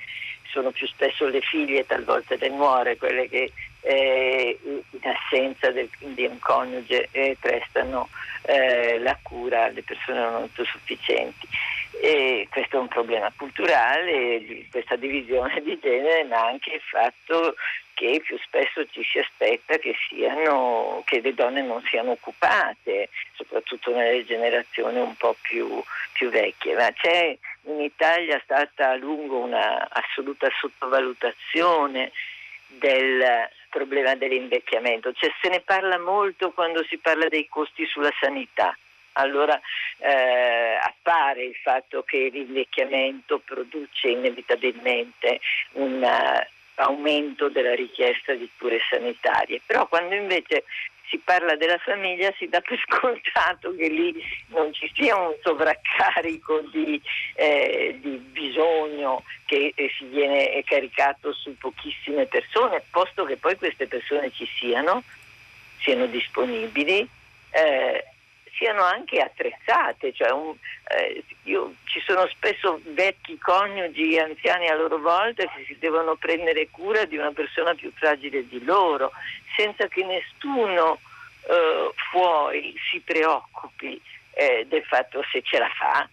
sono 0.51 0.71
più 0.71 0.87
spesso 0.87 1.27
le 1.27 1.41
figlie, 1.41 1.85
talvolta 1.85 2.35
le 2.35 2.49
nuore, 2.49 2.97
quelle 2.97 3.29
che 3.29 3.51
eh, 3.81 4.59
in 4.63 4.99
assenza 5.03 5.71
del, 5.71 5.89
di 5.99 6.25
un 6.25 6.39
coniuge 6.39 7.07
eh, 7.11 7.37
prestano 7.39 8.09
eh, 8.43 8.99
la 8.99 9.17
cura 9.21 9.65
alle 9.65 9.83
persone 9.83 10.19
non 10.19 10.33
autosufficienti. 10.35 11.47
E 12.01 12.47
questo 12.49 12.77
è 12.77 12.79
un 12.79 12.87
problema 12.87 13.31
culturale, 13.35 14.65
questa 14.71 14.95
divisione 14.95 15.61
di 15.61 15.77
genere, 15.81 16.23
ma 16.23 16.45
anche 16.45 16.75
il 16.75 16.81
fatto 16.81 17.55
che 17.99 18.21
più 18.23 18.37
spesso 18.37 18.85
ci 18.91 19.03
si 19.03 19.19
aspetta 19.19 19.77
che, 19.77 19.93
siano, 20.07 21.01
che 21.03 21.19
le 21.19 21.33
donne 21.33 21.61
non 21.61 21.83
siano 21.83 22.11
occupate, 22.11 23.09
soprattutto 23.33 23.93
nelle 23.93 24.23
generazioni 24.23 24.99
un 24.99 25.15
po' 25.17 25.35
più, 25.41 25.83
più 26.13 26.29
vecchie. 26.29 26.75
Ma 26.75 26.93
c'è 26.93 27.37
in 27.73 27.81
Italia 27.81 28.39
stata 28.43 28.89
a 28.89 28.95
lungo 28.95 29.39
un'assoluta 29.39 30.49
sottovalutazione 30.59 32.11
del 32.67 33.49
problema 33.69 34.15
dell'invecchiamento, 34.15 35.13
cioè 35.13 35.31
se 35.41 35.49
ne 35.49 35.61
parla 35.61 35.97
molto 35.99 36.51
quando 36.51 36.83
si 36.83 36.97
parla 36.97 37.27
dei 37.27 37.47
costi 37.47 37.85
sulla 37.85 38.11
sanità. 38.19 38.75
Allora 39.13 39.59
eh, 39.97 40.79
appare 40.81 41.43
il 41.43 41.55
fatto 41.55 42.03
che 42.03 42.29
l'invecchiamento 42.31 43.39
produce 43.39 44.07
inevitabilmente 44.09 45.39
un 45.73 46.01
uh, 46.01 46.81
aumento 46.81 47.49
della 47.49 47.75
richiesta 47.75 48.33
di 48.33 48.49
cure 48.57 48.79
sanitarie, 48.89 49.61
però 49.65 49.87
quando 49.87 50.15
invece 50.15 50.63
si 51.09 51.17
parla 51.17 51.55
della 51.55 51.77
famiglia 51.79 52.33
si 52.37 52.47
dà 52.47 52.61
per 52.61 52.79
scontato 52.87 53.75
che 53.75 53.87
lì 53.87 54.13
non 54.47 54.71
ci 54.73 54.89
sia 54.93 55.15
un 55.17 55.35
sovraccarico 55.41 56.61
di, 56.71 57.01
eh, 57.35 57.97
di 57.99 58.17
bisogno 58.31 59.23
che 59.45 59.73
eh, 59.75 59.91
si 59.97 60.05
viene 60.05 60.63
caricato 60.63 61.33
su 61.33 61.57
pochissime 61.57 62.25
persone, 62.25 62.83
posto 62.91 63.25
che 63.25 63.37
poi 63.37 63.55
queste 63.55 63.87
persone 63.87 64.31
ci 64.31 64.47
siano, 64.57 65.03
siano 65.79 66.05
disponibili. 66.05 67.07
Eh, 67.51 68.03
siano 68.59 68.83
anche 68.83 69.21
attrezzate, 69.21 70.11
cioè 70.11 70.31
un, 70.31 70.53
eh, 70.89 71.23
io, 71.43 71.75
ci 71.85 72.01
sono 72.05 72.27
spesso 72.27 72.81
vecchi 72.87 73.37
coniugi 73.37 74.19
anziani 74.19 74.67
a 74.67 74.75
loro 74.75 74.99
volta 74.99 75.43
che 75.45 75.63
si 75.65 75.77
devono 75.79 76.15
prendere 76.15 76.67
cura 76.69 77.05
di 77.05 77.15
una 77.15 77.31
persona 77.31 77.73
più 77.73 77.89
fragile 77.95 78.45
di 78.47 78.61
loro, 78.63 79.11
senza 79.59 79.87
che 79.87 80.05
nessuno 80.05 80.99
eh, 81.49 81.91
fuori 82.11 82.73
si 82.89 83.01
preoccupi 83.01 83.99
eh, 84.31 84.65
del 84.69 84.83
fatto 84.83 85.21
se 85.29 85.41
ce 85.41 85.57
la 85.57 85.69
fa, 85.69 86.07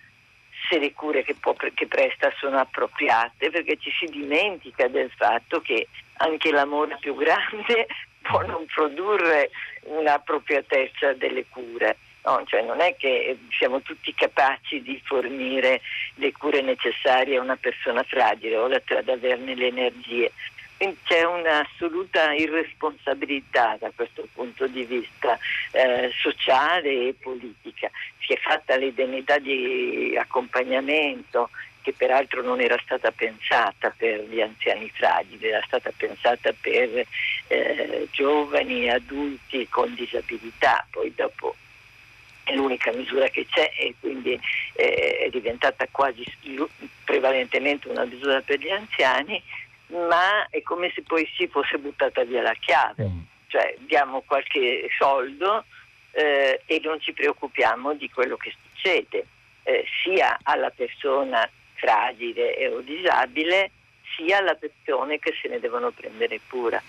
se 0.68 0.80
le 0.80 0.92
cure 0.92 1.22
che, 1.22 1.34
può, 1.34 1.54
che 1.54 1.86
presta 1.86 2.32
sono 2.38 2.58
appropriate, 2.58 3.50
perché 3.50 3.76
ci 3.76 3.92
si 3.92 4.06
dimentica 4.06 4.88
del 4.88 5.12
fatto 5.16 5.60
che 5.60 5.86
anche 6.14 6.50
l'amore 6.50 6.96
più 6.98 7.14
grande 7.14 7.86
può 8.22 8.44
non 8.44 8.66
produrre 8.66 9.50
un'appropriatezza 9.82 11.12
delle 11.12 11.46
cure. 11.48 11.98
No, 12.24 12.42
cioè 12.44 12.60
non 12.62 12.80
è 12.80 12.96
che 12.96 13.38
siamo 13.56 13.82
tutti 13.82 14.12
capaci 14.12 14.82
di 14.82 15.00
fornire 15.04 15.80
le 16.14 16.32
cure 16.32 16.60
necessarie 16.60 17.36
a 17.36 17.40
una 17.40 17.54
persona 17.54 18.02
fragile, 18.02 18.56
oltre 18.56 18.98
ad 18.98 19.08
averne 19.08 19.54
le 19.54 19.68
energie. 19.68 20.32
C'è 20.78 21.24
un'assoluta 21.24 22.32
irresponsabilità 22.34 23.76
da 23.80 23.90
questo 23.94 24.28
punto 24.34 24.66
di 24.66 24.84
vista 24.84 25.38
eh, 25.72 26.10
sociale 26.20 27.08
e 27.08 27.14
politica. 27.18 27.90
Si 28.18 28.34
è 28.34 28.36
fatta 28.36 28.76
l'indennità 28.76 29.38
di 29.38 30.14
accompagnamento 30.18 31.48
che 31.80 31.92
peraltro 31.92 32.42
non 32.42 32.60
era 32.60 32.76
stata 32.82 33.12
pensata 33.12 33.94
per 33.96 34.24
gli 34.28 34.40
anziani 34.40 34.90
fragili, 34.92 35.46
era 35.46 35.62
stata 35.66 35.92
pensata 35.96 36.52
per 36.60 37.06
eh, 37.46 38.08
giovani 38.10 38.90
adulti 38.90 39.68
con 39.68 39.94
disabilità, 39.94 40.84
poi 40.90 41.14
dopo 41.14 41.54
è 42.42 42.54
l'unica 42.54 42.92
misura 42.92 43.28
che 43.28 43.46
c'è 43.46 43.70
e 43.78 43.94
quindi 44.00 44.38
eh, 44.74 45.18
è 45.26 45.30
diventata 45.30 45.86
quasi 45.90 46.24
prevalentemente 47.04 47.88
una 47.88 48.04
misura 48.04 48.40
per 48.40 48.58
gli 48.58 48.70
anziani 48.70 49.40
ma 49.88 50.46
è 50.48 50.62
come 50.62 50.90
se 50.94 51.02
poi 51.02 51.28
si 51.36 51.46
fosse 51.48 51.78
buttata 51.78 52.24
via 52.24 52.42
la 52.42 52.54
chiave, 52.54 53.04
mm. 53.04 53.18
cioè 53.46 53.76
diamo 53.80 54.22
qualche 54.26 54.88
soldo 54.98 55.64
eh, 56.12 56.60
e 56.64 56.80
non 56.82 57.00
ci 57.00 57.12
preoccupiamo 57.12 57.94
di 57.94 58.10
quello 58.10 58.36
che 58.36 58.52
succede, 58.62 59.26
eh, 59.62 59.84
sia 60.02 60.38
alla 60.42 60.70
persona 60.70 61.48
fragile 61.74 62.68
o 62.68 62.80
disabile, 62.80 63.70
sia 64.16 64.38
alla 64.38 64.54
persone 64.54 65.18
che 65.18 65.34
se 65.40 65.48
ne 65.48 65.60
devono 65.60 65.90
prendere 65.90 66.40
cura. 66.48 66.82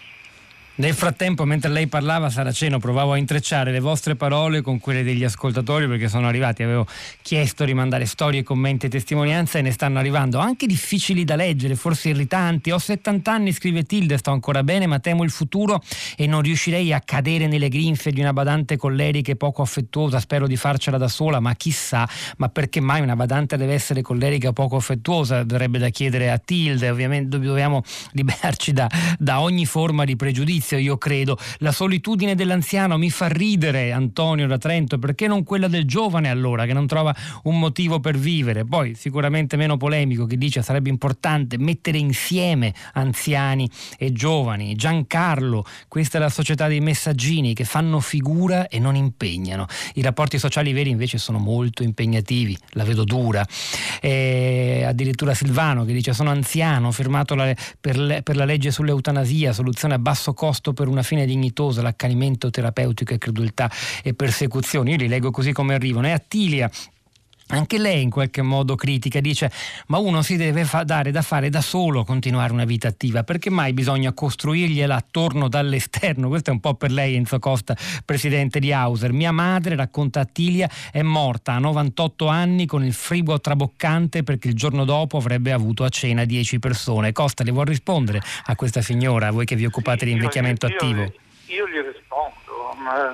Nel 0.79 0.93
frattempo, 0.93 1.43
mentre 1.43 1.71
lei 1.71 1.87
parlava, 1.87 2.29
Saraceno, 2.29 2.77
provavo 2.77 3.13
a 3.13 3.17
intrecciare 3.17 3.71
le 3.71 3.79
vostre 3.79 4.15
parole 4.15 4.61
con 4.61 4.79
quelle 4.79 5.01
degli 5.01 5.23
ascoltatori 5.23 5.87
perché 5.87 6.07
sono 6.07 6.27
arrivati, 6.27 6.61
avevo 6.61 6.85
chiesto 7.23 7.65
di 7.65 7.73
mandare 7.73 8.05
storie, 8.05 8.43
commenti 8.43 8.85
e 8.85 8.89
testimonianze 8.89 9.57
e 9.57 9.61
ne 9.63 9.71
stanno 9.71 9.97
arrivando 9.97 10.37
anche 10.37 10.67
difficili 10.67 11.23
da 11.23 11.35
leggere, 11.35 11.75
forse 11.75 12.09
irritanti. 12.09 12.69
Ho 12.69 12.77
70 12.77 13.31
anni, 13.31 13.53
scrive 13.53 13.85
Tilde, 13.85 14.19
sto 14.19 14.29
ancora 14.29 14.61
bene, 14.61 14.85
ma 14.85 14.99
temo 14.99 15.23
il 15.23 15.31
futuro 15.31 15.81
e 16.15 16.27
non 16.27 16.43
riuscirei 16.43 16.93
a 16.93 17.01
cadere 17.01 17.47
nelle 17.47 17.69
grinfie 17.69 18.11
di 18.11 18.19
una 18.19 18.31
badante 18.31 18.77
collerica 18.77 19.31
e 19.31 19.35
poco 19.35 19.63
affettuosa. 19.63 20.19
Spero 20.19 20.45
di 20.45 20.57
farcela 20.57 20.99
da 20.99 21.07
sola, 21.07 21.39
ma 21.39 21.55
chissà, 21.55 22.07
ma 22.37 22.49
perché 22.49 22.81
mai 22.81 23.01
una 23.01 23.15
badante 23.15 23.57
deve 23.57 23.73
essere 23.73 24.03
collerica 24.03 24.49
o 24.49 24.53
poco 24.53 24.75
affettuosa? 24.75 25.41
Dovrebbe 25.41 25.79
da 25.79 25.89
chiedere 25.89 26.29
a 26.29 26.37
Tilde. 26.37 26.87
Ovviamente 26.87 27.39
dobbiamo 27.39 27.81
liberarci 28.11 28.73
da, 28.73 28.87
da 29.17 29.41
ogni 29.41 29.65
forma 29.65 30.05
di 30.05 30.15
pregiudizio 30.15 30.65
giudizio, 30.67 30.77
io 30.77 30.97
credo. 30.97 31.37
La 31.59 31.71
solitudine 31.71 32.35
dell'anziano 32.35 32.97
mi 32.97 33.09
fa 33.09 33.27
ridere, 33.27 33.91
Antonio 33.91 34.47
da 34.47 34.57
Trento, 34.57 34.99
perché 34.99 35.27
non 35.27 35.43
quella 35.43 35.67
del 35.67 35.85
giovane 35.85 36.29
allora, 36.29 36.65
che 36.65 36.73
non 36.73 36.87
trova 36.87 37.15
un 37.43 37.57
motivo 37.57 37.99
per 37.99 38.17
vivere. 38.17 38.65
Poi 38.65 38.95
sicuramente 38.95 39.55
meno 39.55 39.77
polemico, 39.77 40.25
che 40.25 40.37
dice 40.37 40.61
sarebbe 40.61 40.89
importante 40.89 41.57
mettere 41.57 41.97
insieme 41.97 42.73
anziani 42.93 43.69
e 43.97 44.11
giovani. 44.11 44.75
Giancarlo, 44.75 45.65
questa 45.87 46.17
è 46.17 46.21
la 46.21 46.29
società 46.29 46.67
dei 46.67 46.81
messaggini 46.81 47.53
che 47.53 47.63
fanno 47.63 47.99
figura 47.99 48.67
e 48.67 48.79
non 48.79 48.95
impegnano. 48.95 49.65
I 49.93 50.01
rapporti 50.01 50.37
sociali 50.37 50.73
veri 50.73 50.89
invece 50.89 51.17
sono 51.17 51.37
molto 51.37 51.83
impegnativi, 51.83 52.57
la 52.71 52.83
vedo 52.83 53.03
dura. 53.03 53.45
E 54.01 54.83
addirittura 54.85 55.33
Silvano 55.33 55.85
che 55.85 55.93
dice 55.93 56.13
sono 56.13 56.29
anziano, 56.29 56.87
ho 56.87 56.91
firmato 56.91 57.35
la, 57.35 57.53
per, 57.79 58.21
per 58.23 58.35
la 58.35 58.45
legge 58.45 58.71
sull'eutanasia, 58.71 59.53
soluzione 59.53 59.93
a 59.93 59.99
basso 59.99 60.33
costo 60.33 60.56
posto 60.57 60.73
per 60.73 60.87
una 60.87 61.03
fine 61.03 61.25
dignitosa, 61.25 61.81
l'accanimento 61.81 62.49
terapeutico 62.49 63.13
e 63.13 63.17
crudeltà 63.17 63.69
e 64.03 64.13
persecuzioni. 64.13 64.91
Io 64.91 64.97
li 64.97 65.07
leggo 65.07 65.29
così 65.31 65.51
come 65.51 65.75
arrivano. 65.75 66.07
È 66.07 66.11
Attilia 66.11 66.69
anche 67.47 67.77
lei 67.77 68.01
in 68.01 68.09
qualche 68.09 68.41
modo 68.41 68.75
critica, 68.75 69.19
dice 69.19 69.51
ma 69.87 69.97
uno 69.97 70.21
si 70.21 70.35
deve 70.35 70.65
fa- 70.65 70.83
dare 70.83 71.11
da 71.11 71.21
fare 71.21 71.49
da 71.49 71.61
solo 71.61 72.03
continuare 72.03 72.53
una 72.53 72.65
vita 72.65 72.87
attiva, 72.87 73.23
perché 73.23 73.49
mai 73.49 73.73
bisogna 73.73 74.13
costruirgliela 74.13 74.95
attorno 74.95 75.47
dall'esterno? 75.47 76.27
Questo 76.27 76.49
è 76.49 76.53
un 76.53 76.59
po' 76.59 76.75
per 76.75 76.91
lei 76.91 77.15
Enzo 77.15 77.39
Costa, 77.39 77.75
presidente 78.05 78.59
di 78.59 78.71
Hauser. 78.71 79.11
Mia 79.11 79.31
madre, 79.31 79.75
racconta 79.75 80.19
Attilia, 80.19 80.69
è 80.91 81.01
morta 81.01 81.53
a 81.53 81.59
98 81.59 82.27
anni 82.27 82.65
con 82.65 82.83
il 82.83 82.93
frigo 82.93 83.39
traboccante 83.39 84.23
perché 84.23 84.47
il 84.49 84.55
giorno 84.55 84.85
dopo 84.85 85.17
avrebbe 85.17 85.51
avuto 85.51 85.83
a 85.83 85.89
cena 85.89 86.25
10 86.25 86.59
persone. 86.59 87.11
Costa, 87.11 87.43
le 87.43 87.51
vuol 87.51 87.65
rispondere 87.65 88.21
a 88.45 88.55
questa 88.55 88.81
signora, 88.81 89.31
voi 89.31 89.45
che 89.45 89.55
vi 89.55 89.65
occupate 89.65 90.05
di 90.05 90.11
invecchiamento 90.11 90.65
attivo? 90.65 91.01
Io, 91.01 91.13
io 91.45 91.67
gli 91.67 91.85
rispondo 91.93 92.46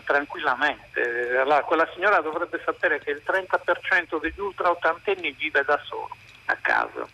tranquillamente. 0.05 1.38
Allora, 1.38 1.62
quella 1.63 1.88
signora 1.93 2.20
dovrebbe 2.22 2.62
sapere 2.63 3.00
che 3.00 3.12
il 3.12 3.22
30% 3.25 4.20
degli 4.20 4.39
ultra 4.39 4.70
ottantenni 4.70 5.32
vive 5.32 5.63
da 5.63 5.79
solo 5.84 6.10
a 6.46 6.58
casa. 6.62 7.08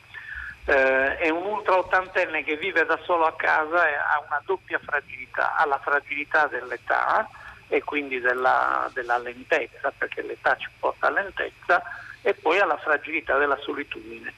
Eh, 0.65 1.17
e 1.19 1.29
un 1.31 1.45
ultra 1.45 1.77
ottantenne 1.77 2.43
che 2.43 2.55
vive 2.57 2.85
da 2.85 2.99
solo 3.03 3.25
a 3.25 3.35
casa 3.35 3.81
ha 3.81 4.23
una 4.25 4.41
doppia 4.45 4.79
fragilità, 4.79 5.55
ha 5.55 5.65
la 5.65 5.79
fragilità 5.79 6.45
dell'età 6.47 7.27
e 7.67 7.83
quindi 7.83 8.19
della, 8.19 8.89
della 8.93 9.17
lentezza, 9.17 9.91
perché 9.97 10.21
l'età 10.21 10.55
ci 10.57 10.67
porta 10.79 11.07
a 11.07 11.11
lentezza, 11.11 11.81
e 12.21 12.33
poi 12.33 12.59
ha 12.59 12.65
la 12.65 12.77
fragilità 12.77 13.37
della 13.37 13.57
solitudine. 13.57 14.33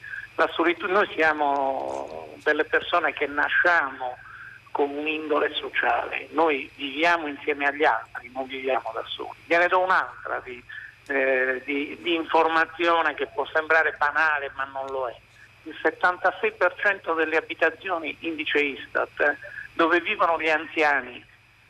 Solitudine 0.52 0.98
noi 0.98 1.10
siamo 1.14 2.28
delle 2.42 2.64
persone 2.64 3.12
che 3.12 3.26
nasciamo 3.26 4.16
con 4.72 4.90
un'indole 4.90 5.54
sociale. 5.54 6.26
Noi 6.30 6.68
viviamo 6.74 7.28
insieme 7.28 7.66
agli 7.66 7.84
altri, 7.84 8.30
non 8.34 8.46
viviamo 8.46 8.90
da 8.92 9.04
soli. 9.06 9.38
Gliene 9.44 9.68
do 9.68 9.80
un'altra 9.80 10.40
di, 10.40 10.60
eh, 11.06 11.62
di, 11.64 11.96
di 12.00 12.14
informazione 12.14 13.14
che 13.14 13.28
può 13.28 13.46
sembrare 13.52 13.94
banale 13.98 14.50
ma 14.56 14.64
non 14.64 14.86
lo 14.86 15.08
è. 15.08 15.14
Il 15.64 15.76
76% 15.80 17.14
delle 17.14 17.36
abitazioni, 17.36 18.16
indice 18.20 18.60
Istat, 18.60 19.20
eh, 19.20 19.36
dove 19.74 20.00
vivono 20.00 20.40
gli 20.40 20.50
anziani 20.50 21.24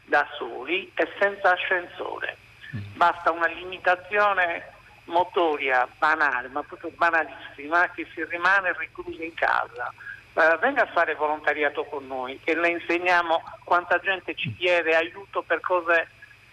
da 0.04 0.26
soli 0.38 0.90
è 0.94 1.06
senza 1.18 1.52
ascensore. 1.52 2.37
Mm. 2.75 2.80
Basta 2.94 3.30
una 3.32 3.49
limitazione 3.49 4.71
motoria 5.06 5.87
banale, 5.99 6.49
ma 6.49 6.62
proprio 6.62 6.90
banalissima, 6.94 7.90
che 7.90 8.06
si 8.14 8.25
rimane 8.25 8.73
reclusi 8.73 9.25
in 9.25 9.35
casa 9.35 9.92
eh, 10.35 10.59
venga 10.61 10.83
a 10.83 10.93
fare 10.93 11.15
volontariato 11.15 11.85
con 11.85 12.07
noi, 12.07 12.41
che 12.43 12.55
le 12.55 12.71
insegniamo 12.71 13.43
quanta 13.65 13.99
gente 13.99 14.35
ci 14.35 14.55
chiede 14.57 14.95
aiuto 14.95 15.43
per 15.43 15.61
cose 15.61 16.09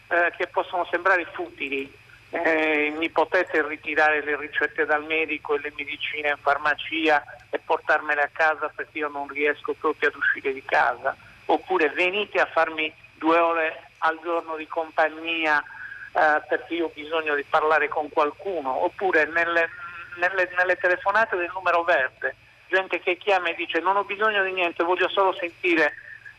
eh, 0.07 0.33
che 0.37 0.47
possono 0.47 0.85
sembrare 0.89 1.25
futili. 1.31 1.91
Eh, 2.31 2.93
mi 2.95 3.09
potete 3.09 3.65
ritirare 3.67 4.21
le 4.21 4.37
ricette 4.37 4.85
dal 4.85 5.03
medico 5.03 5.55
e 5.55 5.61
le 5.61 5.73
medicine 5.75 6.29
in 6.29 6.37
farmacia 6.37 7.23
e 7.49 7.57
portarmele 7.57 8.21
a 8.21 8.29
casa 8.31 8.69
perché 8.75 8.99
io 8.99 9.07
non 9.07 9.27
riesco 9.27 9.73
proprio 9.73 10.09
ad 10.09 10.15
uscire 10.15 10.53
di 10.53 10.63
casa? 10.63 11.15
Oppure 11.45 11.89
venite 11.89 12.39
a 12.39 12.45
farmi 12.45 12.93
due 13.15 13.37
ore 13.37 13.91
al 13.99 14.19
giorno 14.21 14.57
di 14.57 14.67
compagnia 14.67 15.59
eh, 15.59 16.41
perché 16.47 16.75
io 16.75 16.85
ho 16.85 16.91
bisogno 16.93 17.33
di 17.33 17.45
parlare 17.49 17.87
con 17.87 18.09
qualcuno? 18.09 18.83
Oppure 18.83 19.25
nelle, 19.25 19.69
nelle, 20.17 20.49
nelle 20.55 20.75
telefonate 20.75 21.35
del 21.35 21.49
numero 21.51 21.83
verde 21.83 22.35
gente 22.69 22.99
che 22.99 23.17
chiama 23.17 23.49
e 23.49 23.55
dice 23.55 23.79
non 23.79 23.97
ho 23.97 24.03
bisogno 24.03 24.43
di 24.43 24.51
niente, 24.51 24.83
voglio 24.83 25.09
solo 25.09 25.33
sentire, 25.33 25.93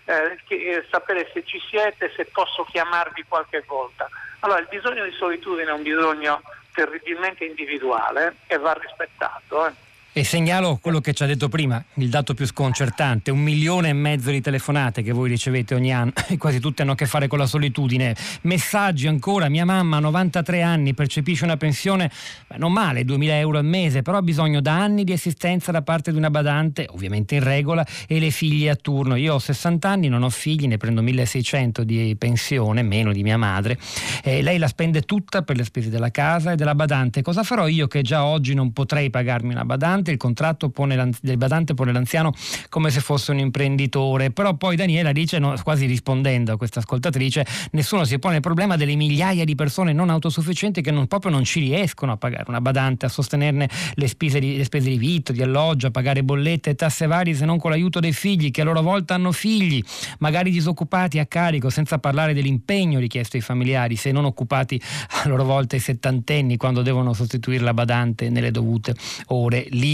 eh, 0.04 0.38
che, 0.46 0.54
eh, 0.54 0.86
sapere 0.90 1.28
se 1.32 1.44
ci 1.44 1.60
siete, 1.68 2.12
se 2.16 2.24
posso 2.26 2.64
chiamarvi 2.64 3.24
qualche 3.28 3.62
volta. 3.66 4.08
Allora 4.40 4.60
il 4.60 4.68
bisogno 4.70 5.04
di 5.04 5.12
solitudine 5.12 5.70
è 5.70 5.74
un 5.74 5.82
bisogno 5.82 6.40
terribilmente 6.72 7.44
individuale 7.44 8.36
e 8.46 8.56
va 8.56 8.72
rispettato. 8.72 9.66
Eh. 9.66 9.72
E 10.12 10.24
segnalo 10.24 10.80
quello 10.82 11.00
che 11.00 11.12
ci 11.12 11.22
ha 11.22 11.26
detto 11.26 11.48
prima, 11.48 11.80
il 11.94 12.08
dato 12.08 12.34
più 12.34 12.44
sconcertante, 12.44 13.30
un 13.30 13.38
milione 13.38 13.90
e 13.90 13.92
mezzo 13.92 14.32
di 14.32 14.40
telefonate 14.40 15.02
che 15.02 15.12
voi 15.12 15.28
ricevete 15.28 15.76
ogni 15.76 15.94
anno 15.94 16.10
e 16.26 16.36
quasi 16.36 16.58
tutte 16.58 16.82
hanno 16.82 16.92
a 16.92 16.94
che 16.96 17.06
fare 17.06 17.28
con 17.28 17.38
la 17.38 17.46
solitudine. 17.46 18.16
Messaggi 18.40 19.06
ancora, 19.06 19.48
mia 19.48 19.64
mamma 19.64 19.98
ha 19.98 20.00
93 20.00 20.62
anni, 20.62 20.94
percepisce 20.94 21.44
una 21.44 21.56
pensione, 21.56 22.10
beh, 22.48 22.56
non 22.56 22.72
male, 22.72 23.04
2000 23.04 23.38
euro 23.38 23.58
al 23.58 23.64
mese, 23.64 24.02
però 24.02 24.16
ha 24.16 24.22
bisogno 24.22 24.60
da 24.60 24.80
anni 24.80 25.04
di 25.04 25.12
assistenza 25.12 25.70
da 25.70 25.82
parte 25.82 26.10
di 26.10 26.18
una 26.18 26.28
badante, 26.28 26.88
ovviamente 26.90 27.36
in 27.36 27.44
regola, 27.44 27.86
e 28.08 28.18
le 28.18 28.30
figlie 28.30 28.70
a 28.70 28.74
turno. 28.74 29.14
Io 29.14 29.34
ho 29.34 29.38
60 29.38 29.88
anni, 29.88 30.08
non 30.08 30.24
ho 30.24 30.30
figli, 30.30 30.66
ne 30.66 30.76
prendo 30.76 31.02
1600 31.02 31.84
di 31.84 32.16
pensione, 32.18 32.82
meno 32.82 33.12
di 33.12 33.22
mia 33.22 33.38
madre. 33.38 33.78
E 34.24 34.42
lei 34.42 34.58
la 34.58 34.66
spende 34.66 35.02
tutta 35.02 35.42
per 35.42 35.56
le 35.56 35.62
spese 35.62 35.88
della 35.88 36.10
casa 36.10 36.50
e 36.50 36.56
della 36.56 36.74
badante. 36.74 37.22
Cosa 37.22 37.44
farò 37.44 37.68
io 37.68 37.86
che 37.86 38.02
già 38.02 38.24
oggi 38.24 38.54
non 38.54 38.72
potrei 38.72 39.08
pagarmi 39.08 39.52
una 39.52 39.64
badante? 39.64 39.98
Badante, 40.00 40.10
il 40.10 40.16
contratto 40.16 40.70
pone 40.70 41.10
del 41.20 41.36
badante 41.36 41.74
pone 41.74 41.92
l'anziano 41.92 42.32
come 42.68 42.90
se 42.90 43.00
fosse 43.00 43.30
un 43.30 43.38
imprenditore, 43.38 44.30
però 44.30 44.54
poi 44.54 44.76
Daniela 44.76 45.12
dice, 45.12 45.38
no, 45.38 45.54
quasi 45.62 45.86
rispondendo 45.86 46.52
a 46.52 46.56
questa 46.56 46.80
ascoltatrice, 46.80 47.46
nessuno 47.72 48.04
si 48.04 48.18
pone 48.18 48.36
il 48.36 48.40
problema 48.40 48.76
delle 48.76 48.94
migliaia 48.94 49.44
di 49.44 49.54
persone 49.54 49.92
non 49.92 50.10
autosufficienti 50.10 50.80
che 50.80 50.90
non, 50.90 51.06
proprio 51.06 51.30
non 51.30 51.44
ci 51.44 51.60
riescono 51.60 52.12
a 52.12 52.16
pagare 52.16 52.44
una 52.48 52.60
badante, 52.60 53.06
a 53.06 53.08
sostenerne 53.08 53.68
le 53.94 54.08
spese 54.08 54.40
di, 54.40 54.56
le 54.56 54.64
spese 54.64 54.88
di 54.88 54.98
vitto, 54.98 55.32
di 55.32 55.42
alloggio, 55.42 55.88
a 55.88 55.90
pagare 55.90 56.22
bollette 56.22 56.70
e 56.70 56.74
tasse 56.74 57.06
varie 57.06 57.34
se 57.34 57.44
non 57.44 57.58
con 57.58 57.70
l'aiuto 57.70 58.00
dei 58.00 58.12
figli 58.12 58.50
che 58.50 58.62
a 58.62 58.64
loro 58.64 58.82
volta 58.82 59.14
hanno 59.14 59.32
figli, 59.32 59.82
magari 60.18 60.50
disoccupati 60.50 61.18
a 61.18 61.26
carico, 61.26 61.70
senza 61.70 61.98
parlare 61.98 62.34
dell'impegno 62.34 62.98
richiesto 62.98 63.36
ai 63.36 63.42
familiari, 63.42 63.96
se 63.96 64.12
non 64.12 64.24
occupati 64.24 64.80
a 65.22 65.28
loro 65.28 65.44
volta 65.44 65.76
i 65.76 65.80
settantenni 65.80 66.56
quando 66.56 66.82
devono 66.82 67.12
sostituire 67.12 67.62
la 67.62 67.74
badante 67.74 68.30
nelle 68.30 68.50
dovute 68.50 68.94
ore 69.26 69.66
libere. 69.70 69.89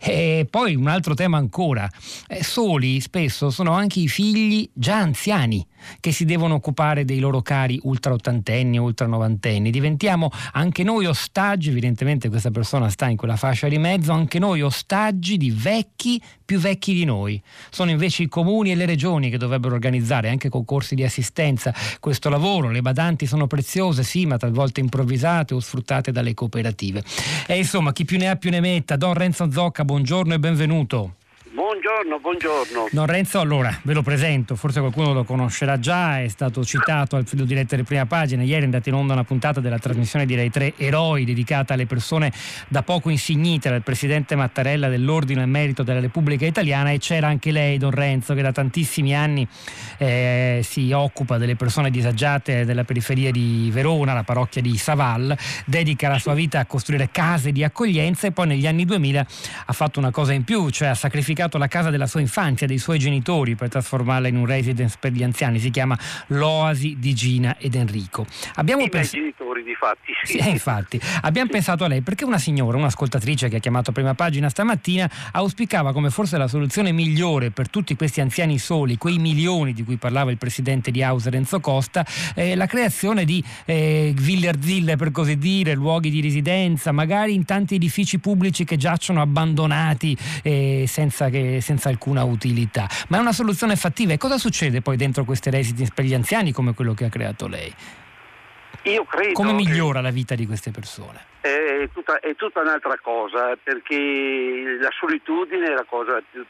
E 0.00 0.46
poi 0.48 0.74
un 0.74 0.88
altro 0.88 1.14
tema 1.14 1.36
ancora, 1.36 1.88
eh, 2.28 2.42
soli 2.42 3.00
spesso 3.00 3.50
sono 3.50 3.72
anche 3.72 4.00
i 4.00 4.08
figli 4.08 4.68
già 4.72 4.96
anziani 4.96 5.66
che 6.00 6.12
si 6.12 6.24
devono 6.24 6.54
occupare 6.54 7.04
dei 7.04 7.18
loro 7.18 7.42
cari 7.42 7.78
ultra 7.82 8.12
ottantenni, 8.12 8.78
ultra 8.78 9.06
novantenni. 9.06 9.70
Diventiamo 9.70 10.30
anche 10.52 10.82
noi 10.82 11.06
ostaggi, 11.06 11.70
evidentemente 11.70 12.28
questa 12.28 12.50
persona 12.50 12.88
sta 12.88 13.08
in 13.08 13.16
quella 13.16 13.36
fascia 13.36 13.68
di 13.68 13.78
mezzo, 13.78 14.12
anche 14.12 14.38
noi 14.38 14.62
ostaggi 14.62 15.36
di 15.36 15.50
vecchi 15.50 16.20
più 16.44 16.58
vecchi 16.58 16.94
di 16.94 17.04
noi. 17.04 17.42
Sono 17.70 17.90
invece 17.90 18.22
i 18.22 18.28
comuni 18.28 18.70
e 18.70 18.74
le 18.74 18.86
regioni 18.86 19.30
che 19.30 19.36
dovrebbero 19.36 19.74
organizzare 19.74 20.28
anche 20.28 20.48
concorsi 20.48 20.94
di 20.94 21.04
assistenza 21.04 21.74
questo 22.00 22.28
lavoro. 22.28 22.70
Le 22.70 22.82
badanti 22.82 23.26
sono 23.26 23.46
preziose, 23.46 24.02
sì, 24.02 24.26
ma 24.26 24.36
talvolta 24.36 24.80
improvvisate 24.80 25.54
o 25.54 25.60
sfruttate 25.60 26.12
dalle 26.12 26.34
cooperative. 26.34 27.02
E 27.46 27.56
insomma, 27.56 27.92
chi 27.92 28.04
più 28.04 28.16
ne 28.18 28.28
ha 28.28 28.36
più 28.36 28.50
ne 28.50 28.60
metta. 28.60 28.96
Don 28.96 29.14
Renzo 29.14 29.50
Zocca, 29.50 29.84
buongiorno 29.84 30.34
e 30.34 30.38
benvenuto. 30.38 31.14
Buongiorno, 31.52 31.85
buongiorno. 32.20 32.88
Don 32.90 33.06
Renzo, 33.06 33.40
allora 33.40 33.74
ve 33.82 33.94
lo 33.94 34.02
presento, 34.02 34.54
forse 34.54 34.80
qualcuno 34.80 35.14
lo 35.14 35.24
conoscerà 35.24 35.78
già, 35.78 36.20
è 36.20 36.28
stato 36.28 36.62
citato 36.62 37.16
al 37.16 37.26
filo 37.26 37.44
di 37.44 37.54
prima 37.84 38.04
pagina. 38.04 38.42
Ieri 38.42 38.62
è 38.62 38.64
andata 38.64 38.88
in 38.90 38.94
onda 38.94 39.14
una 39.14 39.24
puntata 39.24 39.60
della 39.60 39.78
trasmissione 39.78 40.26
di 40.26 40.34
Rai 40.34 40.50
3 40.50 40.74
Eroi 40.76 41.24
dedicata 41.24 41.74
alle 41.74 41.86
persone 41.86 42.32
da 42.68 42.82
poco 42.82 43.08
insignite 43.08 43.70
dal 43.70 43.82
presidente 43.82 44.34
Mattarella 44.34 44.88
dell'Ordine 44.88 45.42
e 45.42 45.46
Merito 45.46 45.82
della 45.82 46.00
Repubblica 46.00 46.44
Italiana 46.44 46.90
e 46.90 46.98
c'era 46.98 47.28
anche 47.28 47.50
lei, 47.50 47.78
Don 47.78 47.90
Renzo, 47.90 48.34
che 48.34 48.42
da 48.42 48.52
tantissimi 48.52 49.14
anni 49.14 49.46
eh, 49.96 50.60
si 50.62 50.92
occupa 50.92 51.38
delle 51.38 51.56
persone 51.56 51.90
disagiate 51.90 52.64
della 52.64 52.84
periferia 52.84 53.30
di 53.30 53.70
Verona, 53.72 54.12
la 54.12 54.22
parrocchia 54.22 54.60
di 54.60 54.76
Saval, 54.76 55.36
dedica 55.64 56.08
la 56.08 56.18
sua 56.18 56.34
vita 56.34 56.60
a 56.60 56.66
costruire 56.66 57.08
case 57.10 57.52
di 57.52 57.64
accoglienza 57.64 58.26
e 58.26 58.32
poi 58.32 58.48
negli 58.48 58.66
anni 58.66 58.84
2000 58.84 59.26
ha 59.66 59.72
fatto 59.72 59.98
una 59.98 60.10
cosa 60.10 60.32
in 60.32 60.44
più, 60.44 60.68
cioè 60.70 60.88
ha 60.88 60.94
sacrificato 60.94 61.58
la 61.58 61.68
casa 61.68 61.85
della 61.90 62.06
sua 62.06 62.20
infanzia, 62.20 62.66
dei 62.66 62.78
suoi 62.78 62.98
genitori, 62.98 63.54
per 63.54 63.68
trasformarla 63.68 64.28
in 64.28 64.36
un 64.36 64.46
residence 64.46 64.96
per 64.98 65.12
gli 65.12 65.22
anziani. 65.22 65.58
Si 65.58 65.70
chiama 65.70 65.98
l'Oasi 66.28 66.96
di 66.98 67.14
Gina 67.14 67.56
ed 67.58 67.74
Enrico. 67.74 68.26
Abbiamo 68.54 68.82
I 68.82 68.88
pens- 68.88 69.12
genitori, 69.12 69.62
di 69.62 69.74
fatti. 69.74 70.12
Sì. 70.24 70.38
sì 70.40 70.48
infatti. 70.48 71.00
Abbiamo 71.22 71.50
pensato 71.50 71.84
a 71.84 71.88
lei 71.88 72.00
perché 72.00 72.24
una 72.24 72.38
signora, 72.38 72.76
un'ascoltatrice 72.76 73.48
che 73.48 73.56
ha 73.56 73.60
chiamato 73.60 73.92
prima 73.92 74.14
pagina 74.14 74.48
stamattina, 74.48 75.10
auspicava 75.32 75.92
come 75.92 76.10
forse 76.10 76.36
la 76.36 76.48
soluzione 76.48 76.92
migliore 76.92 77.50
per 77.50 77.68
tutti 77.68 77.94
questi 77.96 78.20
anziani 78.20 78.58
soli, 78.58 78.96
quei 78.96 79.18
milioni 79.18 79.72
di 79.72 79.84
cui 79.84 79.96
parlava 79.96 80.30
il 80.30 80.38
presidente 80.38 80.90
di 80.90 81.02
Hauser 81.02 81.34
Enzo 81.34 81.60
Costa, 81.60 82.04
eh, 82.34 82.54
la 82.54 82.66
creazione 82.66 83.24
di 83.24 83.42
eh, 83.64 84.12
Villerzille, 84.14 84.96
per 84.96 85.10
così 85.10 85.36
dire, 85.36 85.74
luoghi 85.74 86.10
di 86.10 86.20
residenza, 86.20 86.92
magari 86.92 87.34
in 87.34 87.44
tanti 87.44 87.74
edifici 87.76 88.18
pubblici 88.18 88.64
che 88.64 88.76
giacciono 88.76 89.20
abbandonati 89.20 90.16
eh, 90.42 90.84
senza 90.86 91.28
che 91.28 91.60
senza 91.66 91.88
alcuna 91.88 92.22
utilità. 92.22 92.86
Ma 93.08 93.16
è 93.16 93.20
una 93.20 93.32
soluzione 93.32 93.74
fattiva. 93.74 94.12
E 94.12 94.18
cosa 94.18 94.38
succede 94.38 94.82
poi 94.82 94.96
dentro 94.96 95.24
queste 95.24 95.50
residence 95.50 95.90
per 95.92 96.04
gli 96.04 96.14
anziani 96.14 96.52
come 96.52 96.74
quello 96.74 96.94
che 96.94 97.06
ha 97.06 97.08
creato 97.08 97.48
lei? 97.48 97.74
Io 98.82 99.04
credo. 99.04 99.32
Come 99.32 99.52
migliora 99.52 100.00
la 100.00 100.10
vita 100.10 100.36
di 100.36 100.46
queste 100.46 100.70
persone? 100.70 101.34
È 101.40 101.88
tutta, 101.92 102.20
è 102.20 102.36
tutta 102.36 102.60
un'altra 102.60 102.96
cosa, 103.02 103.56
perché 103.60 104.78
la 104.80 104.90
solitudine 104.96 105.66
è 105.66 105.74
la 105.74 105.84
cosa 105.84 106.22
più, 106.30 106.44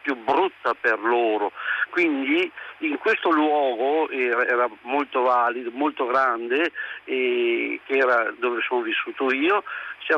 più 0.00 0.16
brutta 0.16 0.74
per 0.78 0.98
loro. 1.00 1.52
Quindi 1.90 2.50
in 2.78 2.96
questo 2.98 3.30
luogo 3.30 4.08
era, 4.10 4.46
era 4.46 4.68
molto 4.82 5.20
valido, 5.20 5.70
molto 5.72 6.06
grande, 6.06 6.72
che 7.04 7.80
era 7.86 8.32
dove 8.38 8.60
sono 8.66 8.80
vissuto 8.82 9.30
io, 9.32 9.62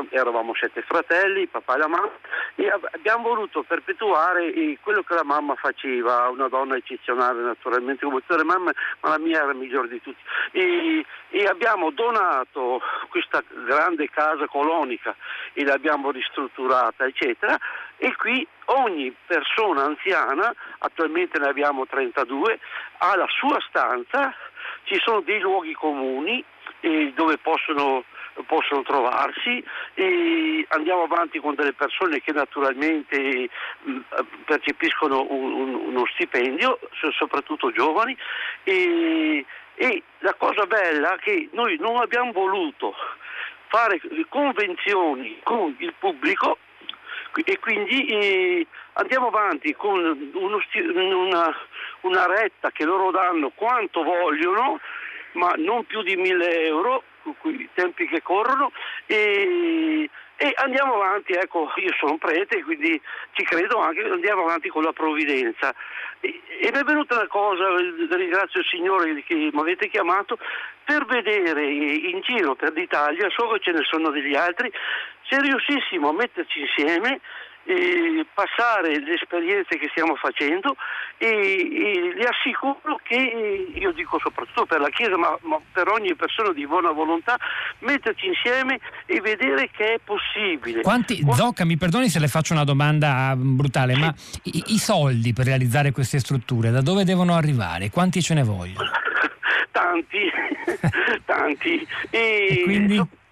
eravamo 0.09 0.53
sette 0.55 0.81
fratelli, 0.81 1.47
papà 1.47 1.75
e 1.75 1.77
la 1.77 1.87
mamma, 1.87 2.11
e 2.55 2.67
abbiamo 2.91 3.29
voluto 3.29 3.63
perpetuare 3.63 4.51
quello 4.81 5.03
che 5.03 5.13
la 5.13 5.23
mamma 5.23 5.55
faceva, 5.55 6.27
una 6.29 6.47
donna 6.47 6.75
eccezionale 6.75 7.41
naturalmente 7.41 8.05
come 8.05 8.21
tutte 8.21 8.37
le 8.37 8.43
mamme, 8.43 8.73
ma 9.01 9.09
la 9.09 9.19
mia 9.19 9.37
era 9.37 9.47
la 9.47 9.53
migliore 9.53 9.87
di 9.87 10.01
tutti. 10.01 10.21
E, 10.51 11.05
e 11.29 11.45
abbiamo 11.45 11.91
donato 11.91 12.81
questa 13.09 13.43
grande 13.65 14.09
casa 14.09 14.47
colonica 14.47 15.15
e 15.53 15.63
l'abbiamo 15.63 16.11
ristrutturata, 16.11 17.05
eccetera, 17.05 17.57
e 17.97 18.15
qui 18.15 18.45
ogni 18.65 19.15
persona 19.25 19.83
anziana, 19.83 20.53
attualmente 20.79 21.39
ne 21.39 21.47
abbiamo 21.47 21.85
32, 21.85 22.59
ha 22.97 23.15
la 23.15 23.27
sua 23.27 23.59
stanza, 23.67 24.33
ci 24.83 24.99
sono 25.03 25.21
dei 25.21 25.39
luoghi 25.39 25.73
comuni 25.73 26.43
eh, 26.81 27.11
dove 27.15 27.37
possono 27.37 28.03
possono 28.47 28.83
trovarsi 28.83 29.63
e 29.93 30.65
andiamo 30.69 31.03
avanti 31.03 31.39
con 31.39 31.55
delle 31.55 31.73
persone 31.73 32.21
che 32.21 32.31
naturalmente 32.31 33.49
mm, 33.87 33.99
percepiscono 34.45 35.25
un, 35.29 35.53
un, 35.53 35.73
uno 35.75 36.05
stipendio, 36.13 36.79
soprattutto 37.17 37.71
giovani 37.71 38.15
e, 38.63 39.45
e 39.75 40.03
la 40.19 40.33
cosa 40.33 40.65
bella 40.65 41.15
è 41.15 41.19
che 41.19 41.49
noi 41.53 41.77
non 41.79 41.97
abbiamo 41.97 42.31
voluto 42.31 42.93
fare 43.67 43.99
convenzioni 44.29 45.39
con 45.43 45.75
il 45.79 45.93
pubblico 45.97 46.57
e 47.43 47.59
quindi 47.59 48.05
eh, 48.05 48.67
andiamo 48.93 49.27
avanti 49.27 49.73
con 49.75 49.99
uno, 50.33 50.59
una, 50.93 51.53
una, 52.01 52.25
retta 52.27 52.71
che 52.71 52.85
loro 52.85 53.11
danno 53.11 53.51
quanto 53.53 54.03
vogliono, 54.03 54.79
ma 55.33 55.53
non 55.57 55.85
più 55.85 56.01
di 56.01 56.15
1000 56.15 56.65
euro 56.65 57.03
i 57.43 57.69
tempi 57.73 58.07
che 58.07 58.21
corrono 58.21 58.71
e, 59.05 60.09
e 60.37 60.53
andiamo 60.57 60.95
avanti, 60.95 61.33
ecco, 61.33 61.71
io 61.75 61.93
sono 61.97 62.17
prete, 62.17 62.61
quindi 62.63 62.99
ci 63.31 63.43
credo 63.43 63.77
anche, 63.79 64.03
andiamo 64.03 64.43
avanti 64.43 64.69
con 64.69 64.83
la 64.83 64.91
provvidenza. 64.91 65.73
Ed 66.19 66.75
è 66.75 66.83
venuta 66.83 67.15
una 67.15 67.27
cosa, 67.27 67.63
ringrazio 68.15 68.59
il 68.59 68.65
Signore 68.65 69.23
che 69.23 69.35
mi 69.35 69.59
avete 69.59 69.87
chiamato, 69.89 70.37
per 70.83 71.05
vedere 71.05 71.65
in 71.65 72.19
giro 72.21 72.55
per 72.55 72.73
l'Italia, 72.73 73.29
so 73.29 73.47
che 73.49 73.59
ce 73.59 73.71
ne 73.71 73.83
sono 73.83 74.09
degli 74.09 74.35
altri, 74.35 74.71
se 75.27 75.39
riuscissimo 75.39 76.09
a 76.09 76.13
metterci 76.13 76.59
insieme 76.59 77.21
eh, 77.65 78.25
passare 78.33 78.99
le 78.99 79.13
esperienze 79.13 79.77
che 79.77 79.87
stiamo 79.89 80.15
facendo 80.15 80.75
e, 81.17 81.27
e 81.27 82.13
le 82.15 82.25
assicuro 82.25 82.99
che, 83.03 83.71
io 83.73 83.91
dico 83.91 84.19
soprattutto 84.19 84.65
per 84.65 84.79
la 84.79 84.89
Chiesa, 84.89 85.17
ma, 85.17 85.37
ma, 85.41 85.59
per 85.71 85.87
ogni 85.89 86.13
persona 86.15 86.53
di 86.53 86.65
buona 86.67 86.91
volontà, 86.91 87.37
metterci 87.79 88.27
insieme 88.27 88.79
e 89.05 89.19
vedere 89.19 89.69
che 89.71 89.95
è 89.95 89.99
possibile. 90.03 90.81
Quanti, 90.81 91.21
Qu- 91.21 91.33
Zocca, 91.33 91.65
mi 91.65 91.77
perdoni 91.77 92.09
se 92.09 92.19
le 92.19 92.27
faccio 92.27 92.53
una 92.53 92.63
domanda 92.63 93.33
brutale, 93.35 93.93
sì. 93.93 93.99
ma 93.99 94.13
i, 94.43 94.63
i 94.67 94.77
soldi 94.77 95.33
per 95.33 95.45
realizzare 95.45 95.91
queste 95.91 96.19
strutture 96.19 96.69
da 96.69 96.81
dove 96.81 97.03
devono 97.03 97.35
arrivare? 97.35 97.89
Quanti 97.89 98.21
ce 98.21 98.35
ne 98.35 98.43
vogliono? 98.43 98.89
tanti, 99.71 100.31
tanti. 101.25 101.87
E, 102.09 102.59
e 102.59 102.63
quindi? 102.63 103.23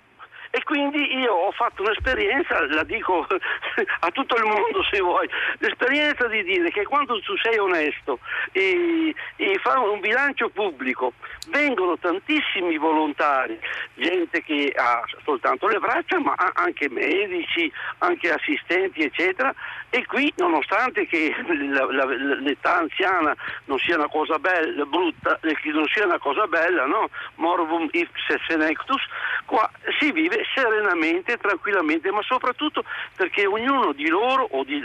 E 0.56 0.62
quindi 0.66 1.18
io 1.18 1.34
ho 1.34 1.52
fatto 1.52 1.82
un'esperienza, 1.82 2.64
la 2.68 2.84
dico 2.84 3.26
a 3.26 4.12
tutto 4.12 4.36
il 4.36 4.44
mondo 4.44 4.84
se 4.84 5.00
vuoi, 5.00 5.28
l'esperienza 5.58 6.28
di 6.28 6.44
dire 6.44 6.70
che 6.70 6.84
quando 6.84 7.20
tu 7.22 7.36
sei 7.38 7.58
onesto 7.58 8.20
e, 8.52 9.16
e 9.38 9.60
fai 9.64 9.78
un 9.80 10.00
bilancio 10.00 10.50
pubblico, 10.50 11.14
vengono 11.48 11.98
tantissimi 11.98 12.78
volontari, 12.78 13.60
gente 13.96 14.44
che 14.44 14.72
ha 14.76 15.04
soltanto 15.24 15.68
le 15.68 15.80
braccia, 15.80 16.20
ma 16.20 16.36
anche 16.54 16.88
medici, 16.88 17.72
anche 17.98 18.32
assistenti, 18.32 19.02
eccetera, 19.02 19.52
e 19.90 20.06
qui 20.06 20.32
nonostante 20.38 21.08
che 21.08 21.34
la, 21.48 21.86
la, 21.92 22.06
l'età 22.06 22.78
anziana 22.78 23.36
non 23.66 23.80
sia 23.80 23.96
una 23.96 24.08
cosa 24.08 24.38
bella, 24.38 24.86
brutta, 24.86 25.40
non 25.66 25.88
sia 25.88 26.06
una 26.06 26.20
cosa 26.20 26.46
bella, 26.46 26.86
no? 26.86 27.10
Morbum 27.36 27.88
ipse 27.92 28.40
senectus, 28.48 29.02
qua 29.46 29.70
si 30.00 30.12
vive 30.12 30.44
serenamente, 30.54 31.38
tranquillamente, 31.38 32.12
ma 32.12 32.22
soprattutto 32.22 32.84
perché 33.16 33.46
ognuno 33.46 33.94
di 33.94 34.08
loro, 34.08 34.48
o 34.52 34.64
di, 34.64 34.82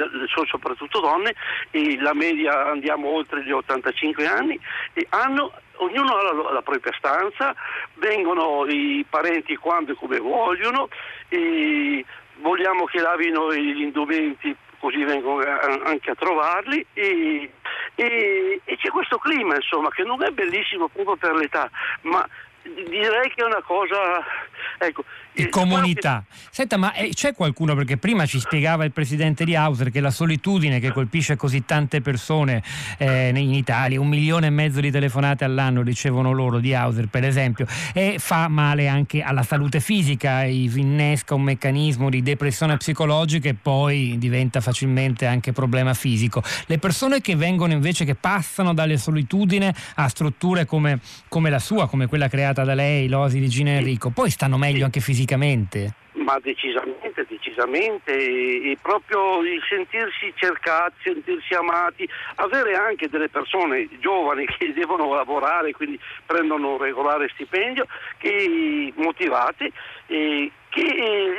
soprattutto 0.47 1.01
donne, 1.01 1.35
la 2.01 2.14
media 2.14 2.66
andiamo 2.66 3.09
oltre 3.09 3.42
gli 3.42 3.51
85 3.51 4.27
anni, 4.27 4.59
hanno 5.11 5.53
ognuno 5.79 6.16
ha 6.16 6.33
la, 6.33 6.53
la, 6.53 6.62
propria 6.62 6.92
stanza, 6.97 7.55
vengono 7.94 8.66
i 8.66 9.05
parenti 9.09 9.55
quando 9.57 9.92
e 9.92 9.94
come 9.94 10.18
vogliono, 10.18 10.88
e 11.29 12.05
vogliamo 12.37 12.85
che 12.85 13.01
lavino 13.01 13.53
gli 13.55 13.83
indumenti 13.83 14.57
così 14.79 15.03
vengono 15.03 15.42
anche 15.85 16.11
a 16.11 16.14
trovarli 16.14 16.85
e, 16.92 17.51
e, 17.97 18.61
e, 18.64 18.77
c'è 18.77 18.90
questo 18.90 19.18
clima 19.18 19.57
insomma 19.57 19.88
che 19.90 20.05
non 20.05 20.23
è 20.23 20.31
bellissimo 20.31 20.88
proprio 20.88 21.16
per 21.16 21.35
l'età 21.35 21.68
ma 22.03 22.27
direi 22.62 23.31
che 23.31 23.42
è 23.42 23.44
una 23.44 23.62
cosa 23.62 24.25
ecco, 24.79 25.05
di 25.38 25.48
comunità. 25.48 26.24
Senta, 26.51 26.77
ma 26.77 26.92
eh, 26.94 27.11
c'è 27.14 27.33
qualcuno, 27.33 27.77
perché 27.77 27.96
prima 27.96 28.27
ci 28.27 28.40
spiegava 28.40 28.85
il 28.85 28.90
presidente 28.90 29.44
di 29.44 29.55
Hauser 29.55 29.90
che 29.90 30.01
la 30.01 30.11
solitudine 30.11 30.81
che 30.81 30.92
colpisce 30.92 31.37
così 31.37 31.64
tante 31.64 32.01
persone 32.01 32.62
eh, 32.98 33.29
in 33.29 33.55
Italia, 33.55 34.01
un 34.01 34.09
milione 34.09 34.48
e 34.48 34.51
mezzo 34.51 34.81
di 34.81 34.90
telefonate 34.90 35.44
all'anno 35.44 35.83
ricevono 35.83 36.33
loro 36.33 36.59
di 36.59 36.74
Hauser 36.74 37.07
per 37.07 37.24
esempio, 37.24 37.66
e 37.94 38.16
fa 38.18 38.48
male 38.48 38.88
anche 38.88 39.22
alla 39.22 39.44
salute 39.44 39.79
fisica, 39.79 40.42
innesca 40.42 41.35
un 41.35 41.42
meccanismo 41.42 42.11
di 42.11 42.22
depressione 42.22 42.77
psicologica 42.77 43.48
e 43.48 43.55
poi 43.55 44.16
diventa 44.18 44.61
facilmente 44.61 45.27
anche 45.27 45.53
problema 45.53 45.94
fisico. 45.94 46.42
Le 46.66 46.79
persone 46.79 47.20
che 47.20 47.37
vengono 47.37 47.72
invece, 47.72 48.05
che 48.05 48.16
passano 48.16 48.74
dalle 48.74 48.96
solitudine 48.96 49.72
a 49.94 50.09
strutture 50.09 50.64
come, 50.64 50.98
come 51.29 51.48
la 51.48 51.61
sua, 51.61 51.88
come 51.88 52.07
quella 52.09 52.29
creata 52.29 52.64
da 52.64 52.74
lei, 52.74 53.09
l'Osi 53.09 53.38
di 53.38 53.48
Gino 53.48 53.70
Enrico, 53.70 54.11
poi 54.11 54.31
stanno 54.31 54.57
meglio 54.57 54.85
anche 54.85 55.01
fisicamente 55.01 55.27
fisicamente? 55.29 55.93
Ma 56.14 56.38
decisamente, 56.43 57.25
decisamente, 57.29 58.12
e, 58.12 58.77
proprio 58.83 59.41
il 59.43 59.62
sentirsi 59.69 60.33
cercati, 60.35 60.95
sentirsi 61.05 61.55
amati, 61.55 62.09
avere 62.37 62.75
anche 62.75 63.09
delle 63.09 63.29
persone 63.29 63.88
giovani 64.01 64.47
che 64.47 64.73
devono 64.75 65.14
lavorare, 65.14 65.73
quindi 65.73 65.99
prendono 66.27 66.73
un 66.73 66.79
regolare 66.79 67.29
stipendio, 67.35 67.87
che, 68.19 68.93
motivate, 68.97 69.71
e, 70.07 70.51
che 70.71 70.83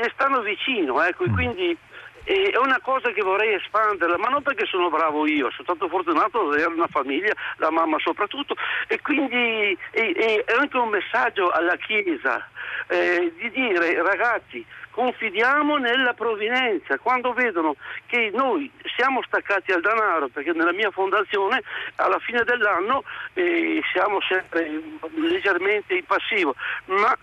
le 0.02 0.10
stanno 0.14 0.42
vicino, 0.42 1.02
ecco, 1.04 1.28
mm. 1.28 1.34
quindi 1.34 1.78
è 2.24 2.58
una 2.58 2.80
cosa 2.82 3.12
che 3.12 3.22
vorrei 3.22 3.54
espandere, 3.54 4.18
ma 4.18 4.28
non 4.28 4.42
perché 4.42 4.66
sono 4.66 4.90
bravo 4.90 5.26
io, 5.28 5.50
sono 5.52 5.64
stato 5.64 5.88
fortunato 5.88 6.42
ad 6.42 6.54
avere 6.54 6.68
una 6.68 6.88
famiglia, 6.88 7.34
la 7.58 7.72
mamma 7.72 7.98
soprattutto, 8.00 8.56
e 8.88 9.00
quindi 9.02 9.78
è, 9.92 10.44
è 10.46 10.54
anche 10.58 10.78
un 10.78 10.90
messaggio 10.90 11.50
alla 11.50 11.76
Chiesa 11.78 12.48
eh, 12.88 13.34
di 13.38 13.50
dire 13.52 14.02
ragazzi 14.02 14.66
confidiamo 14.92 15.78
nella 15.78 16.14
provvidenza, 16.14 16.98
quando 16.98 17.32
vedono 17.32 17.76
che 18.08 18.32
noi 18.34 18.70
siamo 18.98 19.22
staccati 19.24 19.72
al 19.72 19.80
denaro, 19.80 20.28
perché 20.28 20.52
nella 20.52 20.74
mia 20.74 20.92
fondazione 20.92 21.62
alla 21.96 22.20
fine 22.20 22.44
dell'anno 22.44 23.04
eh, 23.34 23.82
siamo 23.94 24.20
sempre 24.28 24.70
leggermente 25.16 25.94
in 25.94 26.04
passivo, 26.06 26.54
ma 26.86 27.16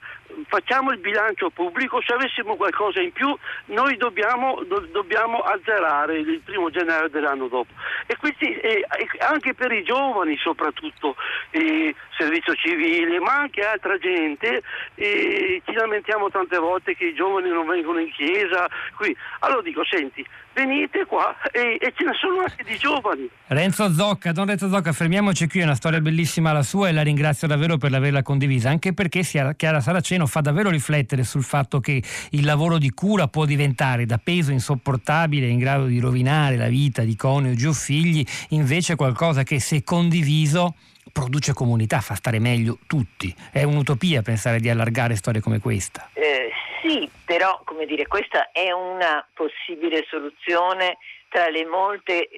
facciamo 0.49 0.91
il 0.93 0.99
bilancio 0.99 1.51
pubblico, 1.51 2.01
se 2.03 2.12
avessimo 2.12 2.57
qualcosa 2.57 3.01
in 3.01 3.12
più 3.12 3.37
noi 3.67 3.97
dobbiamo, 3.97 4.62
do, 4.65 4.81
dobbiamo 4.93 5.39
azzerare 5.39 6.19
il 6.19 6.41
primo 6.45 6.71
gennaio 6.71 7.09
dell'anno 7.09 7.49
dopo. 7.49 7.73
E 8.07 8.17
quindi 8.17 8.59
eh, 8.59 8.85
anche 9.19 9.55
per 9.55 9.73
i 9.73 9.83
giovani 9.83 10.37
soprattutto, 10.37 11.17
eh, 11.51 11.95
servizio 12.17 12.55
civile, 12.55 13.19
ma 13.21 13.37
anche 13.37 13.62
altra 13.62 13.99
gente, 13.99 14.62
eh, 14.95 15.62
ci 15.65 15.73
lamentiamo 15.73 16.31
tante 16.31 16.59
volte 16.59 16.95
che 16.95 17.07
i 17.07 17.15
giovani 17.15 17.49
non 17.51 17.67
vengono 17.67 17.99
in 17.99 18.11
chiesa. 18.12 18.69
Qui. 18.97 19.17
Allora 19.41 19.62
dico, 19.62 19.85
senti, 19.85 20.25
venite 20.57 21.05
qua 21.05 21.37
e, 21.53 21.77
e, 21.79 21.92
ce 21.95 22.05
ne 22.05 22.12
sono 22.19 22.40
anche 22.40 22.64
di 22.64 22.77
giovani. 22.79 23.29
Renzo 23.49 23.92
Zocca, 23.92 24.33
Don 24.33 24.47
Renzo 24.47 24.71
Zocca, 24.71 24.92
fermiamoci 24.92 25.47
qui, 25.49 25.61
è 25.61 25.64
una 25.64 25.75
storia 25.75 26.01
bellissima 26.01 26.53
la 26.53 26.62
sua 26.62 26.88
e 26.88 26.92
la 26.92 27.03
ringrazio 27.03 27.47
davvero 27.47 27.77
per 27.77 27.92
averla 27.92 28.23
condivisa, 28.23 28.71
anche 28.71 28.95
perché 28.95 29.21
Chiara 29.21 29.81
Saraceno 29.81 30.27
fa 30.27 30.40
davvero 30.40 30.71
riflettere 30.71 31.25
sul 31.25 31.45
fatto 31.45 31.79
che 31.81 32.03
il 32.31 32.45
lavoro 32.45 32.79
di 32.79 32.90
cura 32.90 33.29
può 33.29 33.45
diventare 33.45 34.07
da 34.07 34.19
peso 34.19 34.51
insopportabile, 34.51 35.47
in 35.47 35.59
grado 35.59 35.85
di 35.85 35.99
rovinare 35.99 36.57
la 36.57 36.69
vita 36.69 37.03
di 37.03 37.14
coniugi 37.14 37.66
o 37.66 37.73
figli, 37.73 38.25
invece 38.51 38.97
qualcosa 38.97 39.42
che 39.42 39.61
se 39.61 39.85
condiviso 39.85 40.75
produce 41.12 41.53
comunità, 41.53 42.01
fa 42.01 42.14
stare 42.14 42.38
meglio 42.38 42.79
tutti. 42.87 43.35
È 43.51 43.62
un'utopia 43.62 44.23
pensare 44.23 44.61
di 44.61 44.69
allargare 44.69 45.16
storie 45.16 45.40
come 45.40 45.61
questa. 45.61 46.11
Eh, 46.12 46.51
sì, 46.87 47.11
però 47.25 47.61
come 47.64 47.85
dire, 47.87 48.07
questa 48.07 48.51
è 48.53 48.70
una 48.70 49.27
possibile 49.35 50.07
soluzione 50.09 50.99
tra 51.29 51.49
le 51.49 51.64
molte, 51.64 52.29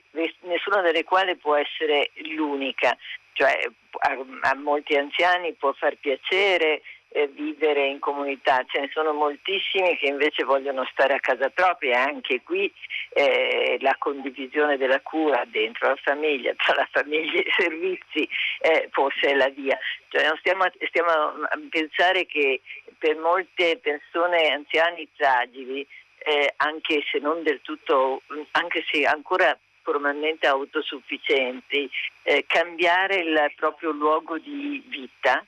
nessuna 0.40 0.80
delle 0.80 1.04
quali 1.04 1.36
può 1.36 1.54
essere 1.54 2.10
l'unica. 2.34 2.96
cioè 3.34 3.60
a, 4.00 4.50
a 4.50 4.54
molti 4.54 4.96
anziani 4.96 5.52
può 5.54 5.72
far 5.72 5.96
piacere 5.96 6.82
eh, 7.10 7.26
vivere 7.28 7.86
in 7.86 7.98
comunità, 8.00 8.64
ce 8.68 8.80
ne 8.80 8.90
sono 8.92 9.12
moltissimi 9.12 9.96
che 9.96 10.06
invece 10.06 10.44
vogliono 10.44 10.86
stare 10.92 11.14
a 11.14 11.20
casa 11.20 11.48
propria 11.48 11.92
e 11.92 12.10
anche 12.10 12.42
qui 12.42 12.72
eh, 13.10 13.78
la 13.80 13.96
condivisione 13.98 14.76
della 14.76 15.00
cura 15.00 15.44
dentro 15.46 15.88
la 15.88 15.98
famiglia, 16.02 16.52
tra 16.56 16.74
la 16.74 16.88
famiglia 16.90 17.40
e 17.40 17.44
i 17.46 17.52
servizi, 17.56 18.28
eh, 18.60 18.88
forse 18.90 19.28
è 19.28 19.34
la 19.34 19.48
via. 19.48 19.78
Cioè, 20.08 20.26
non 20.26 20.36
stiamo, 20.38 20.64
stiamo 20.88 21.10
a 21.10 21.58
pensare 21.70 22.26
che 22.26 22.60
per 22.98 23.16
molte 23.16 23.78
persone 23.78 24.48
anziani 24.48 25.08
fragili, 25.14 25.86
eh, 26.18 26.52
anche 26.56 27.02
se 27.10 27.18
non 27.18 27.42
del 27.42 27.60
tutto, 27.62 28.22
anche 28.52 28.84
se 28.90 29.04
ancora 29.04 29.56
formalmente 29.82 30.46
autosufficienti, 30.46 31.88
eh, 32.22 32.44
cambiare 32.46 33.16
il 33.16 33.52
proprio 33.56 33.90
luogo 33.92 34.38
di 34.38 34.82
vita 34.86 35.44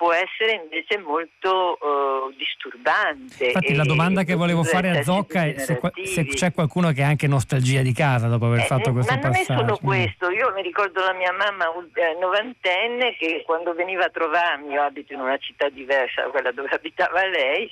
può 0.00 0.14
essere 0.14 0.52
invece 0.52 0.96
molto 0.96 1.76
uh, 1.78 2.32
disturbante. 2.34 3.48
Infatti 3.48 3.74
la 3.74 3.84
domanda 3.84 4.22
che 4.22 4.34
volevo 4.34 4.64
fare 4.64 4.88
a 4.88 5.02
Zocca 5.02 5.44
è 5.44 5.58
se, 5.58 5.78
se, 6.04 6.24
c'è 6.24 6.54
qualcuno 6.54 6.90
che 6.92 7.02
ha 7.02 7.08
anche 7.08 7.26
nostalgia 7.26 7.82
di 7.82 7.92
casa 7.92 8.26
dopo 8.26 8.46
aver 8.46 8.60
eh, 8.60 8.64
fatto 8.64 8.92
questo 8.92 9.12
ma 9.12 9.20
passaggio. 9.20 9.52
Ma 9.52 9.60
non 9.60 9.64
è 9.64 9.76
solo 9.76 9.78
questo, 9.84 10.30
io 10.30 10.52
mi 10.54 10.62
ricordo 10.62 11.04
la 11.04 11.12
mia 11.12 11.32
mamma 11.32 11.66
eh, 11.92 12.16
novantenne 12.18 13.14
che 13.16 13.42
quando 13.44 13.74
veniva 13.74 14.06
a 14.06 14.08
trovarmi, 14.08 14.72
io 14.72 14.82
abito 14.82 15.12
in 15.12 15.20
una 15.20 15.36
città 15.36 15.68
diversa 15.68 16.22
da 16.22 16.28
quella 16.30 16.50
dove 16.50 16.68
abitava 16.72 17.26
lei, 17.26 17.68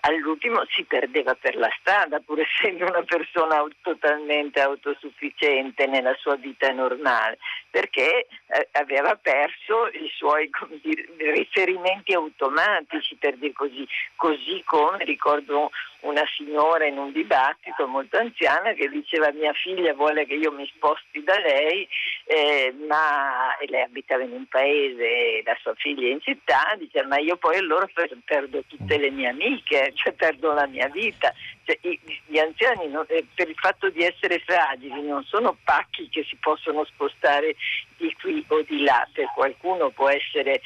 all'ultimo 0.00 0.64
si 0.70 0.84
perdeva 0.84 1.34
per 1.34 1.56
la 1.56 1.70
strada, 1.78 2.20
pur 2.20 2.40
essendo 2.40 2.84
una 2.86 3.02
persona 3.02 3.62
totalmente 3.82 4.60
autosufficiente 4.60 5.86
nella 5.86 6.14
sua 6.18 6.36
vita 6.36 6.70
normale, 6.72 7.38
perché 7.76 8.26
eh, 8.46 8.68
aveva 8.72 9.18
perso 9.20 9.88
i 9.88 10.10
suoi 10.16 10.48
dire, 10.80 11.04
riferimenti 11.34 12.14
automatici, 12.14 13.16
per 13.16 13.36
dire 13.36 13.52
così, 13.52 13.86
così 14.14 14.62
come 14.64 15.04
ricordo 15.04 15.70
una 16.00 16.22
signora 16.38 16.86
in 16.86 16.96
un 16.96 17.12
dibattito 17.12 17.86
molto 17.86 18.16
anziana 18.16 18.72
che 18.72 18.88
diceva 18.88 19.30
mia 19.32 19.52
figlia 19.52 19.92
vuole 19.92 20.24
che 20.24 20.36
io 20.36 20.52
mi 20.52 20.66
sposti 20.74 21.22
da 21.22 21.38
lei, 21.38 21.86
eh, 22.24 22.74
ma 22.88 23.54
lei 23.68 23.82
abitava 23.82 24.22
in 24.22 24.32
un 24.32 24.46
paese 24.46 25.04
e 25.04 25.42
la 25.44 25.56
sua 25.60 25.74
figlia 25.74 26.08
in 26.08 26.22
città, 26.22 26.74
dice 26.78 27.02
ma 27.02 27.18
io 27.18 27.36
poi 27.36 27.58
allora 27.58 27.86
perdo 28.24 28.64
tutte 28.66 28.96
le 28.96 29.10
mie 29.10 29.28
amiche, 29.28 29.92
cioè 29.94 30.14
perdo 30.14 30.54
la 30.54 30.66
mia 30.66 30.88
vita. 30.88 31.30
Cioè, 31.66 31.80
gli 32.26 32.38
anziani 32.38 32.86
non, 32.86 33.04
eh, 33.08 33.26
per 33.34 33.48
il 33.48 33.56
fatto 33.56 33.90
di 33.90 34.04
essere 34.04 34.38
fragili 34.38 35.02
non 35.02 35.24
sono 35.24 35.56
pacchi 35.64 36.08
che 36.08 36.24
si 36.28 36.36
possono 36.36 36.84
spostare 36.84 37.56
di 37.96 38.14
qui 38.20 38.44
o 38.46 38.62
di 38.62 38.84
là, 38.84 39.06
per 39.12 39.32
qualcuno 39.34 39.90
può 39.90 40.08
essere 40.08 40.60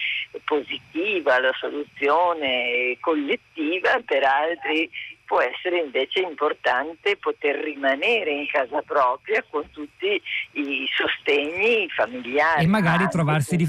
positiva 0.45 1.41
la 1.41 1.53
soluzione 1.59 2.99
collettiva, 3.01 3.99
per 4.05 4.25
altri 4.25 4.91
può 5.25 5.41
essere 5.41 5.79
invece 5.79 6.21
importante 6.21 7.17
poter 7.17 7.57
rimanere 7.57 8.33
in 8.33 8.47
casa 8.49 8.83
propria 8.83 9.43
con 9.49 9.71
tutti 9.71 10.21
i 10.53 10.87
sostegni 10.95 11.89
familiari. 11.89 12.65
E 12.65 12.67
magari 12.67 13.09
trovarsi 13.09 13.57
di 13.57 13.65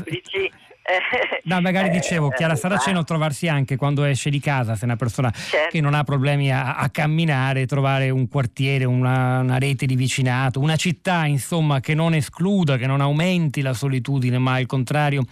No, 1.44 1.62
magari 1.62 1.90
eh, 1.90 1.92
dicevo, 1.92 2.30
Chiara 2.30 2.56
Saraceno 2.56 3.04
trovarsi 3.04 3.48
anche 3.48 3.76
quando 3.76 4.04
esce 4.04 4.30
di 4.30 4.40
casa, 4.40 4.76
se 4.76 4.82
è 4.82 4.86
una 4.86 4.96
persona 4.96 5.32
certo. 5.32 5.70
che 5.70 5.82
non 5.82 5.94
ha 5.94 6.04
problemi 6.04 6.52
a, 6.52 6.76
a 6.76 6.90
camminare, 6.90 7.66
trovare 7.66 8.10
un 8.10 8.28
quartiere, 8.28 8.86
una, 8.86 9.40
una, 9.40 9.58
rete 9.58 9.86
di 9.86 9.96
vicinato, 9.96 10.60
una 10.60 10.76
città 10.76 11.26
insomma 11.26 11.80
che 11.80 11.94
non 11.94 12.14
escluda, 12.14 12.78
che 12.78 12.88
non 12.88 13.02
aumenti 13.02 13.62
la 13.62 13.74
solitudine, 13.74 14.38
ma 14.38 14.56
al 14.56 14.66
contrario 14.66 15.24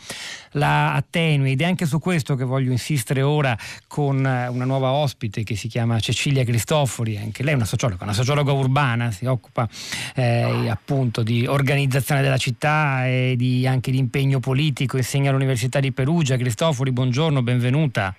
la 0.52 0.94
attenui. 0.94 1.52
Ed 1.52 1.62
è 1.62 1.66
anche 1.66 1.86
su 1.86 2.00
questo 2.00 2.36
che 2.36 2.44
voglio 2.44 2.72
insistere 2.72 3.22
ora 3.22 3.58
con 3.88 4.26
eh, 4.26 4.48
una 4.48 4.66
nuova 4.66 4.92
ospite 4.92 5.44
che 5.44 5.56
si 5.56 5.68
chiama 5.68 6.00
Cecilia 6.00 6.44
Cristofori, 6.44 7.18
anche 7.18 7.44
lei 7.44 7.54
è 7.54 7.56
una 7.56 7.66
sociologa, 7.66 8.04
una 8.04 8.14
sociologa 8.14 8.52
urbana, 8.52 9.12
si 9.12 9.26
occupa 9.26 9.68
eh, 10.16 10.70
appunto 10.70 11.24
di 11.24 11.46
organizzazione 11.46 12.22
della 12.22 12.38
città 12.38 13.08
e 13.08 13.36
di, 13.38 13.68
anche 13.68 13.92
di 13.92 13.98
impegno 13.98 14.40
politico, 14.40 14.98
insegna 14.98 15.30
all'università 15.30 15.80
di 15.80 15.92
Perugia. 15.92 16.38
Cristofori, 16.38 16.92
buongiorno, 16.92 17.42
benvenuta. 17.42 18.16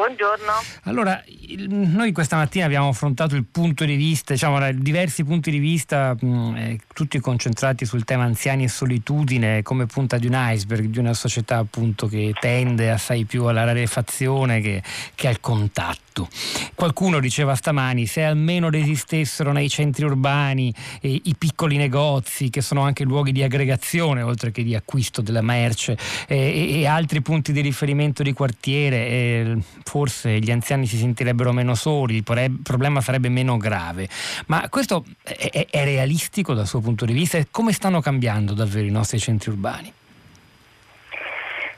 Buongiorno. 0.00 0.52
Allora, 0.84 1.22
noi 1.68 2.12
questa 2.12 2.36
mattina 2.36 2.64
abbiamo 2.64 2.88
affrontato 2.88 3.36
il 3.36 3.44
punto 3.44 3.84
di 3.84 3.96
vista, 3.96 4.32
diciamo, 4.32 4.72
diversi 4.72 5.24
punti 5.24 5.50
di 5.50 5.58
vista, 5.58 6.16
mh, 6.18 6.56
eh, 6.56 6.78
tutti 6.94 7.18
concentrati 7.20 7.84
sul 7.84 8.04
tema 8.04 8.24
anziani 8.24 8.64
e 8.64 8.68
solitudine 8.68 9.60
come 9.60 9.84
punta 9.84 10.16
di 10.16 10.26
un 10.26 10.32
iceberg, 10.34 10.86
di 10.86 10.98
una 10.98 11.12
società 11.12 11.58
appunto 11.58 12.06
che 12.06 12.32
tende 12.40 12.90
assai 12.90 13.26
più 13.26 13.44
alla 13.44 13.64
rarefazione 13.64 14.62
che, 14.62 14.82
che 15.14 15.28
al 15.28 15.38
contatto. 15.38 16.28
Qualcuno 16.74 17.20
diceva 17.20 17.54
stamani 17.54 18.06
se 18.06 18.24
almeno 18.24 18.68
resistessero 18.68 19.52
nei 19.52 19.68
centri 19.68 20.04
urbani 20.04 20.74
eh, 21.00 21.20
i 21.24 21.34
piccoli 21.38 21.76
negozi 21.76 22.50
che 22.50 22.62
sono 22.62 22.82
anche 22.82 23.04
luoghi 23.04 23.32
di 23.32 23.42
aggregazione 23.42 24.22
oltre 24.22 24.50
che 24.50 24.62
di 24.64 24.74
acquisto 24.74 25.22
della 25.22 25.40
merce 25.40 25.96
eh, 26.26 26.80
e, 26.80 26.86
altri 26.86 27.22
punti 27.22 27.52
di 27.52 27.60
riferimento 27.60 28.22
di 28.22 28.32
quartiere, 28.32 29.06
eh, 29.06 29.58
forse 29.90 30.38
gli 30.38 30.52
anziani 30.52 30.86
si 30.86 30.96
sentirebbero 30.96 31.50
meno 31.50 31.74
soli, 31.74 32.18
il 32.18 32.60
problema 32.62 33.00
sarebbe 33.00 33.28
meno 33.28 33.56
grave. 33.56 34.08
Ma 34.46 34.68
questo 34.68 35.04
è, 35.24 35.66
è 35.68 35.82
realistico 35.84 36.54
dal 36.54 36.68
suo 36.68 36.78
punto 36.78 37.04
di 37.04 37.12
vista 37.12 37.38
e 37.38 37.48
come 37.50 37.72
stanno 37.72 38.00
cambiando 38.00 38.54
davvero 38.54 38.86
i 38.86 38.92
nostri 38.92 39.18
centri 39.18 39.50
urbani? 39.50 39.92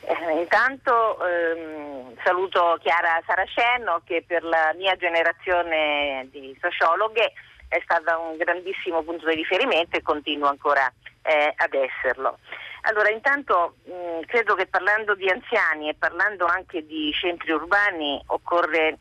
Eh, 0.02 0.40
intanto 0.40 1.16
ehm, 1.24 2.14
saluto 2.22 2.78
Chiara 2.82 3.18
Saraceno 3.24 4.02
che 4.04 4.22
per 4.26 4.42
la 4.44 4.74
mia 4.76 4.94
generazione 4.96 6.28
di 6.30 6.54
sociologhe 6.60 7.32
è 7.68 7.80
stata 7.82 8.18
un 8.18 8.36
grandissimo 8.36 9.02
punto 9.02 9.26
di 9.26 9.36
riferimento 9.36 9.96
e 9.96 10.02
continua 10.02 10.50
ancora 10.50 10.92
eh, 11.22 11.54
ad 11.56 11.72
esserlo. 11.72 12.36
Allora, 12.82 13.10
intanto 13.10 13.76
mh, 13.84 14.26
credo 14.26 14.54
che 14.54 14.66
parlando 14.66 15.14
di 15.14 15.28
anziani 15.28 15.88
e 15.88 15.94
parlando 15.94 16.46
anche 16.46 16.84
di 16.84 17.12
centri 17.12 17.52
urbani 17.52 18.20
occorre 18.26 18.98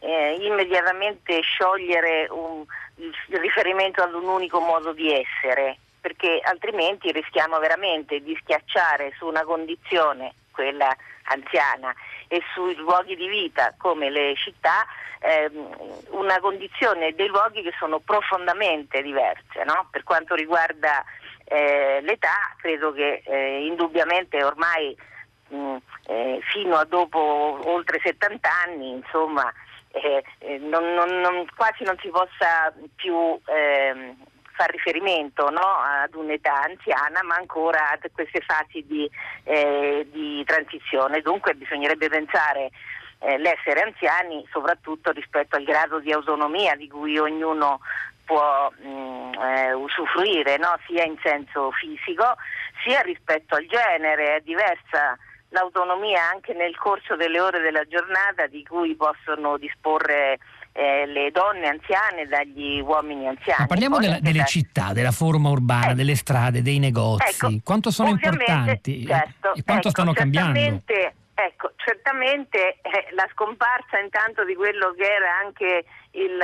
eh, 0.00 0.36
immediatamente 0.40 1.40
sciogliere 1.42 2.28
un, 2.30 2.64
il 2.96 3.38
riferimento 3.38 4.02
ad 4.02 4.14
un 4.14 4.26
unico 4.26 4.60
modo 4.60 4.92
di 4.92 5.12
essere, 5.12 5.76
perché 6.00 6.40
altrimenti 6.42 7.12
rischiamo 7.12 7.58
veramente 7.58 8.20
di 8.20 8.36
schiacciare 8.40 9.12
su 9.18 9.26
una 9.26 9.44
condizione, 9.44 10.32
quella 10.50 10.94
anziana, 11.24 11.94
e 12.26 12.42
sui 12.54 12.74
luoghi 12.76 13.16
di 13.16 13.28
vita 13.28 13.74
come 13.76 14.08
le 14.08 14.34
città, 14.36 14.86
ehm, 15.18 16.06
una 16.10 16.40
condizione 16.40 17.14
dei 17.14 17.28
luoghi 17.28 17.62
che 17.62 17.74
sono 17.78 17.98
profondamente 17.98 19.02
diverse. 19.02 19.62
No? 19.64 19.88
Per 19.90 20.04
quanto 20.04 20.34
riguarda 20.34 21.04
eh, 21.52 22.00
l'età, 22.02 22.54
credo 22.58 22.92
che 22.92 23.22
eh, 23.24 23.66
indubbiamente 23.66 24.42
ormai 24.44 24.96
mh, 25.48 25.76
eh, 26.06 26.38
fino 26.52 26.76
a 26.76 26.84
dopo 26.84 27.18
oltre 27.64 28.00
70 28.00 28.48
anni, 28.66 28.90
insomma, 28.90 29.52
eh, 29.90 30.22
eh, 30.38 30.58
non, 30.58 30.94
non, 30.94 31.18
non, 31.18 31.44
quasi 31.56 31.82
non 31.82 31.96
si 32.00 32.08
possa 32.08 32.72
più 32.94 33.36
ehm, 33.46 34.14
fare 34.52 34.72
riferimento 34.72 35.50
no, 35.50 35.60
ad 35.60 36.14
un'età 36.14 36.62
anziana, 36.62 37.20
ma 37.24 37.34
ancora 37.34 37.90
a 37.90 37.98
queste 38.12 38.42
fasi 38.42 38.86
di, 38.86 39.10
eh, 39.42 40.06
di 40.08 40.44
transizione. 40.44 41.20
Dunque 41.20 41.54
bisognerebbe 41.54 42.08
pensare 42.08 42.70
l'essere 43.36 43.82
anziani 43.82 44.46
soprattutto 44.50 45.10
rispetto 45.10 45.54
al 45.54 45.64
grado 45.64 45.98
di 45.98 46.10
autonomia 46.10 46.74
di 46.74 46.88
cui 46.88 47.18
ognuno 47.18 47.80
può 48.30 48.70
mh, 48.70 48.88
mm, 48.88 49.32
eh, 49.34 49.72
usufruire, 49.72 50.56
no? 50.56 50.78
sia 50.86 51.02
in 51.02 51.16
senso 51.20 51.72
fisico 51.72 52.36
sia 52.84 53.00
rispetto 53.00 53.56
al 53.56 53.66
genere, 53.66 54.36
è 54.36 54.40
diversa 54.40 55.18
l'autonomia 55.48 56.30
anche 56.32 56.54
nel 56.54 56.76
corso 56.76 57.16
delle 57.16 57.40
ore 57.40 57.58
della 57.58 57.82
giornata 57.88 58.46
di 58.46 58.62
cui 58.62 58.94
possono 58.94 59.58
disporre 59.58 60.38
eh, 60.72 61.06
le 61.06 61.32
donne 61.32 61.66
anziane 61.66 62.26
dagli 62.28 62.80
uomini 62.80 63.26
anziani. 63.26 63.62
Ma 63.62 63.66
parliamo 63.66 63.98
della, 63.98 64.20
delle 64.20 64.44
città, 64.44 64.92
della 64.92 65.10
forma 65.10 65.50
urbana, 65.50 65.90
eh. 65.90 65.94
delle 65.94 66.14
strade, 66.14 66.62
dei 66.62 66.78
negozi. 66.78 67.46
Ecco, 67.46 67.58
quanto 67.64 67.90
sono 67.90 68.10
importanti 68.10 69.04
certo, 69.04 69.54
e 69.54 69.64
quanto 69.64 69.88
ecco, 69.88 69.90
stanno 69.90 70.12
cambiando? 70.12 70.58
Ecco, 71.34 71.72
certamente 71.76 72.78
eh, 72.82 73.08
la 73.12 73.26
scomparsa 73.32 73.98
intanto 73.98 74.44
di 74.44 74.54
quello 74.54 74.94
che 74.94 75.04
era 75.04 75.38
anche 75.42 75.84
il 76.12 76.38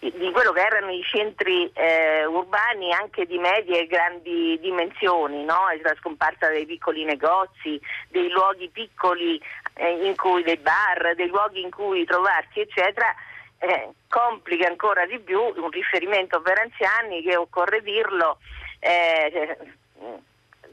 di 0.00 0.30
quello 0.32 0.52
che 0.52 0.60
erano 0.60 0.90
i 0.90 1.02
centri 1.02 1.70
eh, 1.72 2.24
urbani 2.24 2.92
anche 2.92 3.26
di 3.26 3.38
medie 3.38 3.82
e 3.82 3.86
grandi 3.86 4.58
dimensioni, 4.60 5.44
no? 5.44 5.66
la 5.82 5.94
scomparsa 5.98 6.48
dei 6.48 6.66
piccoli 6.66 7.04
negozi, 7.04 7.80
dei 8.08 8.28
luoghi 8.30 8.68
piccoli 8.68 9.40
eh, 9.74 10.06
in 10.06 10.16
cui 10.16 10.42
dei 10.42 10.56
bar, 10.56 11.14
dei 11.14 11.28
luoghi 11.28 11.60
in 11.62 11.70
cui 11.70 12.04
trovarsi, 12.04 12.60
eccetera, 12.60 13.14
eh, 13.58 13.90
complica 14.08 14.66
ancora 14.66 15.06
di 15.06 15.18
più 15.20 15.40
un 15.40 15.70
riferimento 15.70 16.40
per 16.40 16.58
anziani 16.58 17.22
che 17.22 17.36
occorre 17.36 17.82
dirlo 17.82 18.38
eh, 18.80 19.56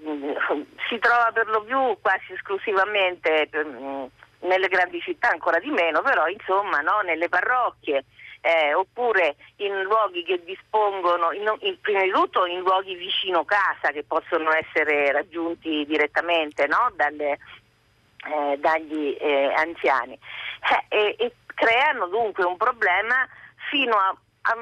si 0.90 1.00
trova 1.00 1.32
per 1.34 1.48
lo 1.48 1.62
più 1.64 1.98
quasi 2.02 2.34
esclusivamente 2.34 3.48
per, 3.50 3.66
nelle 4.44 4.68
grandi 4.68 5.00
città, 5.02 5.30
ancora 5.30 5.60
di 5.60 5.70
meno, 5.70 6.02
però 6.02 6.28
insomma 6.28 6.80
no, 6.82 7.02
nelle 7.04 7.30
parrocchie. 7.30 8.06
Eh, 8.46 8.74
oppure 8.74 9.38
in 9.58 9.84
luoghi 9.84 10.26
che 10.26 10.44
dispongono, 10.44 11.32
in, 11.32 11.50
in, 11.62 11.80
prima 11.80 12.02
di 12.02 12.12
tutto 12.12 12.46
in 12.46 12.60
luoghi 12.60 12.96
vicino 12.96 13.46
casa 13.46 13.94
che 13.94 14.04
possono 14.04 14.52
essere 14.52 15.14
raggiunti 15.14 15.86
direttamente 15.86 16.68
no? 16.68 16.92
Dalle, 16.94 17.40
eh, 18.26 18.58
dagli 18.60 19.16
eh, 19.18 19.54
anziani 19.56 20.20
eh, 20.90 21.16
e, 21.18 21.34
creano 21.54 22.08
dunque 22.08 22.46
un 22.46 22.58
problema 22.58 23.28
fino 23.70 23.96
a, 23.96 24.16
a 24.42 24.58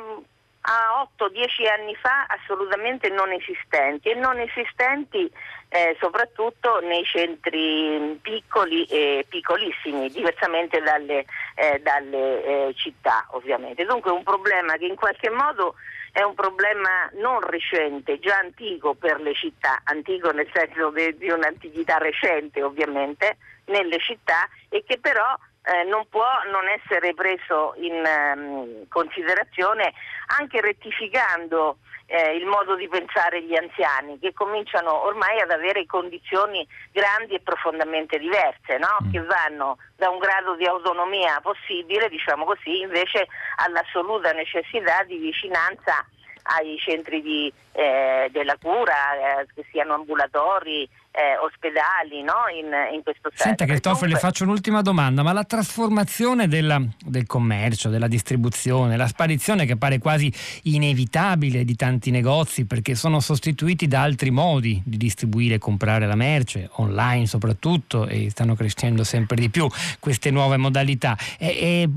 a 0.61 1.07
8-10 1.17 1.67
anni 1.67 1.95
fa 1.95 2.25
assolutamente 2.27 3.09
non 3.09 3.31
esistenti 3.31 4.09
e 4.09 4.15
non 4.15 4.39
esistenti 4.39 5.31
eh, 5.69 5.95
soprattutto 5.99 6.79
nei 6.81 7.03
centri 7.05 8.19
piccoli 8.21 8.83
e 8.85 9.25
piccolissimi, 9.27 10.09
diversamente 10.09 10.81
dalle, 10.81 11.25
eh, 11.55 11.79
dalle 11.79 12.43
eh, 12.43 12.73
città 12.75 13.25
ovviamente. 13.31 13.85
Dunque 13.85 14.11
un 14.11 14.23
problema 14.23 14.75
che 14.75 14.85
in 14.85 14.95
qualche 14.95 15.29
modo 15.29 15.75
è 16.11 16.21
un 16.23 16.35
problema 16.35 17.09
non 17.13 17.39
recente, 17.39 18.19
già 18.19 18.37
antico 18.37 18.95
per 18.95 19.21
le 19.21 19.33
città, 19.33 19.79
antico 19.85 20.31
nel 20.31 20.49
senso 20.53 20.89
de, 20.89 21.15
di 21.17 21.29
un'antichità 21.29 21.97
recente 21.97 22.61
ovviamente 22.61 23.37
nelle 23.65 23.97
città 23.99 24.49
e 24.67 24.83
che 24.85 24.99
però 24.99 25.33
eh, 25.63 25.83
non 25.83 26.07
può 26.09 26.25
non 26.51 26.67
essere 26.67 27.13
preso 27.13 27.73
in 27.77 28.03
um, 28.03 28.87
considerazione 28.87 29.93
anche 30.39 30.59
rettificando 30.59 31.77
eh, 32.07 32.35
il 32.35 32.45
modo 32.45 32.75
di 32.75 32.87
pensare 32.89 33.41
gli 33.43 33.55
anziani 33.55 34.19
che 34.19 34.33
cominciano 34.33 35.05
ormai 35.05 35.39
ad 35.39 35.49
avere 35.49 35.85
condizioni 35.85 36.67
grandi 36.91 37.35
e 37.35 37.39
profondamente 37.41 38.19
diverse, 38.19 38.77
no? 38.77 38.97
mm. 39.03 39.11
che 39.11 39.21
vanno 39.21 39.77
da 39.95 40.09
un 40.09 40.19
grado 40.19 40.55
di 40.55 40.65
autonomia 40.65 41.39
possibile, 41.41 42.09
diciamo 42.09 42.43
così, 42.43 42.81
invece 42.81 43.27
all'assoluta 43.57 44.31
necessità 44.33 45.03
di 45.03 45.17
vicinanza 45.17 46.05
ai 46.43 46.77
centri 46.79 47.21
di, 47.21 47.51
eh, 47.71 48.29
della 48.31 48.57
cura, 48.61 49.41
eh, 49.41 49.47
che 49.53 49.65
siano 49.71 49.93
ambulatori, 49.93 50.87
eh, 51.11 51.37
ospedali, 51.37 52.23
no? 52.23 52.47
in, 52.49 52.71
in, 52.93 53.03
questo 53.03 53.29
senso. 53.29 53.43
Senta 53.43 53.65
Cristoforo, 53.65 54.07
Dunque... 54.07 54.21
le 54.21 54.27
faccio 54.27 54.43
un'ultima 54.43 54.81
domanda, 54.81 55.23
ma 55.23 55.33
la 55.33 55.43
trasformazione 55.43 56.47
della, 56.47 56.81
del 57.05 57.27
commercio, 57.27 57.89
della 57.89 58.07
distribuzione, 58.07 58.95
la 58.95 59.07
sparizione 59.07 59.65
che 59.65 59.75
pare 59.75 59.99
quasi 59.99 60.31
inevitabile 60.63 61.65
di 61.65 61.75
tanti 61.75 62.11
negozi 62.11 62.65
perché 62.65 62.95
sono 62.95 63.19
sostituiti 63.19 63.87
da 63.87 64.01
altri 64.01 64.31
modi 64.31 64.81
di 64.85 64.97
distribuire 64.97 65.55
e 65.55 65.59
comprare 65.59 66.07
la 66.07 66.15
merce, 66.15 66.69
online 66.73 67.25
soprattutto, 67.25 68.07
e 68.07 68.29
stanno 68.29 68.55
crescendo 68.55 69.03
sempre 69.03 69.35
di 69.35 69.49
più 69.49 69.67
queste 69.99 70.31
nuove 70.31 70.55
modalità. 70.55 71.17
E, 71.37 71.47
e 71.47 71.89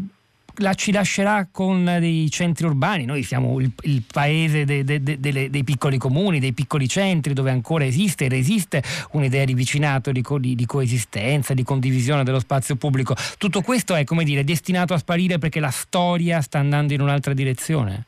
la 0.58 0.74
ci 0.74 0.92
lascerà 0.92 1.48
con 1.50 1.84
dei 1.84 2.30
centri 2.30 2.66
urbani, 2.66 3.04
noi 3.04 3.22
siamo 3.22 3.60
il, 3.60 3.72
il 3.82 4.04
paese 4.10 4.64
de, 4.64 4.84
de, 4.84 5.02
de, 5.02 5.50
dei 5.50 5.64
piccoli 5.64 5.98
comuni, 5.98 6.38
dei 6.38 6.52
piccoli 6.52 6.86
centri 6.86 7.32
dove 7.32 7.50
ancora 7.50 7.84
esiste 7.84 8.26
e 8.26 8.28
resiste 8.28 8.82
un'idea 9.12 9.44
di 9.44 9.54
vicinato, 9.54 10.12
di, 10.12 10.22
co, 10.22 10.38
di, 10.38 10.54
di, 10.54 10.66
coesistenza, 10.66 11.54
di 11.54 11.64
condivisione 11.64 12.24
dello 12.24 12.38
spazio 12.38 12.76
pubblico. 12.76 13.14
Tutto 13.38 13.62
questo 13.62 13.94
è, 13.94 14.04
come 14.04 14.24
dire, 14.24 14.44
destinato 14.44 14.94
a 14.94 14.98
sparire 14.98 15.38
perché 15.38 15.60
la 15.60 15.70
storia 15.70 16.40
sta 16.40 16.58
andando 16.58 16.92
in 16.92 17.00
un'altra 17.00 17.32
direzione? 17.32 18.04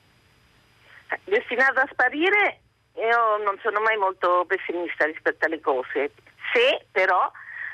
Destinato 1.25 1.81
a 1.81 1.89
sparire, 1.91 2.61
io 2.95 3.45
non 3.45 3.59
sono 3.63 3.81
mai 3.81 3.97
molto 3.97 4.45
pessimista 4.47 5.05
rispetto 5.05 5.47
alle 5.47 5.61
cose. 5.61 6.13
Se 6.53 6.87
però 6.93 7.31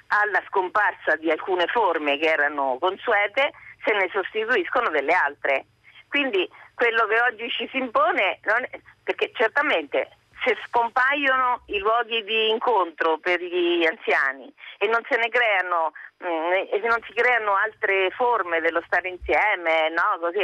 alla 0.09 0.43
scomparsa 0.49 1.17
di 1.17 1.31
alcune 1.31 1.67
forme 1.67 2.19
che 2.19 2.27
erano 2.27 2.77
consuete 2.79 3.53
se 3.85 3.93
ne 3.93 4.09
sostituiscono 4.13 4.91
delle 4.91 5.13
altre. 5.13 5.67
Quindi 6.09 6.49
quello 6.75 7.07
che 7.07 7.21
oggi 7.21 7.51
ci 7.51 7.69
si 7.71 7.79
impone, 7.79 8.39
è, 8.41 8.69
perché 9.03 9.31
certamente 9.35 10.17
se 10.45 10.57
scompaiono 10.67 11.63
i 11.67 11.79
luoghi 11.79 12.23
di 12.25 12.51
incontro 12.51 13.19
per 13.19 13.41
gli 13.41 13.87
anziani 13.87 14.53
e 14.79 14.89
non 14.89 15.01
creano 15.29 15.93
mh, 16.19 16.27
mm, 16.27 16.85
non 16.85 16.99
si 17.07 17.13
creano 17.13 17.55
altre 17.55 18.11
forme 18.11 18.61
dello 18.61 18.83
stare 18.87 19.09
insieme, 19.09 19.89
no? 19.91 20.19
Così, 20.21 20.39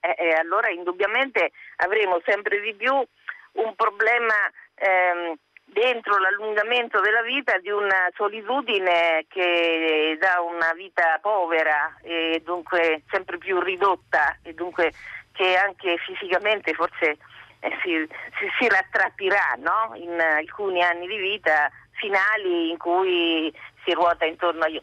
e, 0.00 0.14
e 0.16 0.32
allora 0.32 0.68
indubbiamente 0.70 1.52
avremo 1.76 2.20
sempre 2.24 2.60
di 2.60 2.74
più 2.74 2.92
un 2.92 3.74
problema 3.76 4.34
ehm, 4.74 5.34
dentro 5.64 6.18
l'allungamento 6.18 7.00
della 7.00 7.22
vita 7.22 7.58
di 7.58 7.70
una 7.70 8.08
solitudine 8.14 9.26
che 9.28 10.16
dà 10.20 10.40
una 10.40 10.72
vita 10.72 11.18
povera 11.20 11.96
e 12.02 12.40
dunque 12.44 13.02
sempre 13.10 13.38
più 13.38 13.60
ridotta 13.60 14.38
e 14.42 14.54
dunque 14.54 14.92
che 15.32 15.56
anche 15.56 15.96
fisicamente 15.98 16.72
forse 16.74 17.18
eh, 17.58 17.70
si, 17.82 18.06
si, 18.38 18.46
si, 18.58 18.68
rattrappirà 18.68 19.58
no? 19.58 19.96
in 19.96 20.18
alcuni 20.20 20.82
anni 20.82 21.08
di 21.08 21.16
vita 21.16 21.70
finali 21.92 22.70
in 22.70 22.78
cui 22.78 23.52
si 23.84 23.92
ruota 23.92 24.24
intorno 24.26 24.64
agli, 24.64 24.80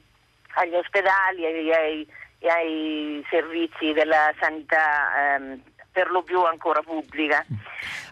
agli 0.56 0.74
ospedali 0.74 1.46
e 1.46 1.74
ai, 1.74 2.08
ai, 2.50 3.26
servizi 3.30 3.94
della 3.94 4.34
sanità 4.40 5.36
ehm, 5.36 5.62
per 5.92 6.10
lo 6.10 6.22
più 6.24 6.44
ancora 6.44 6.82
pubblica. 6.82 7.46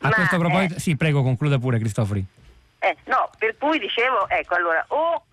A 0.02 0.08
Ma, 0.08 0.14
questo 0.14 0.38
proposito, 0.38 0.76
eh, 0.76 0.80
sì, 0.80 0.96
prego, 0.96 1.24
concluda 1.24 1.58
pure 1.58 1.78
Cristofori. 1.78 2.38
Eh, 2.80 2.96
no, 3.06 3.30
per 3.38 3.58
cui 3.58 3.78
dicevo, 3.78 4.28
ecco, 4.30 4.56
allora, 4.56 4.84
o 4.90 5.24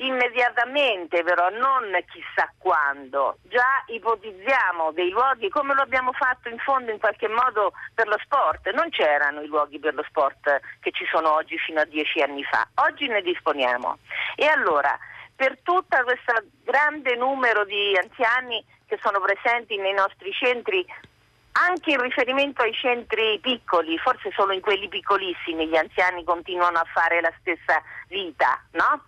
immediatamente 0.00 1.22
però, 1.22 1.50
non 1.50 1.92
chissà 2.10 2.50
quando, 2.58 3.36
già 3.42 3.84
ipotizziamo 3.86 4.92
dei 4.92 5.10
luoghi 5.10 5.48
come 5.48 5.74
lo 5.74 5.82
abbiamo 5.82 6.12
fatto 6.12 6.48
in 6.48 6.58
fondo 6.58 6.90
in 6.90 6.98
qualche 6.98 7.28
modo 7.28 7.72
per 7.94 8.08
lo 8.08 8.16
sport, 8.22 8.70
non 8.70 8.88
c'erano 8.90 9.42
i 9.42 9.46
luoghi 9.46 9.78
per 9.78 9.94
lo 9.94 10.04
sport 10.08 10.60
che 10.80 10.90
ci 10.92 11.04
sono 11.10 11.34
oggi 11.34 11.58
fino 11.58 11.80
a 11.80 11.84
dieci 11.84 12.20
anni 12.22 12.42
fa, 12.44 12.66
oggi 12.76 13.06
ne 13.08 13.20
disponiamo. 13.20 13.98
E 14.36 14.46
allora, 14.46 14.98
per 15.36 15.58
tutto 15.62 15.96
questo 16.02 16.32
grande 16.64 17.14
numero 17.16 17.64
di 17.64 17.96
anziani 17.96 18.64
che 18.86 18.98
sono 19.02 19.20
presenti 19.20 19.76
nei 19.76 19.92
nostri 19.92 20.32
centri 20.32 20.84
anche 21.52 21.90
in 21.90 22.00
riferimento 22.00 22.62
ai 22.62 22.72
centri 22.72 23.38
piccoli, 23.40 23.98
forse 23.98 24.30
solo 24.34 24.52
in 24.52 24.60
quelli 24.60 24.88
piccolissimi 24.88 25.66
gli 25.66 25.76
anziani 25.76 26.24
continuano 26.24 26.78
a 26.78 26.86
fare 26.92 27.20
la 27.20 27.32
stessa 27.40 27.82
vita, 28.08 28.62
no? 28.72 29.02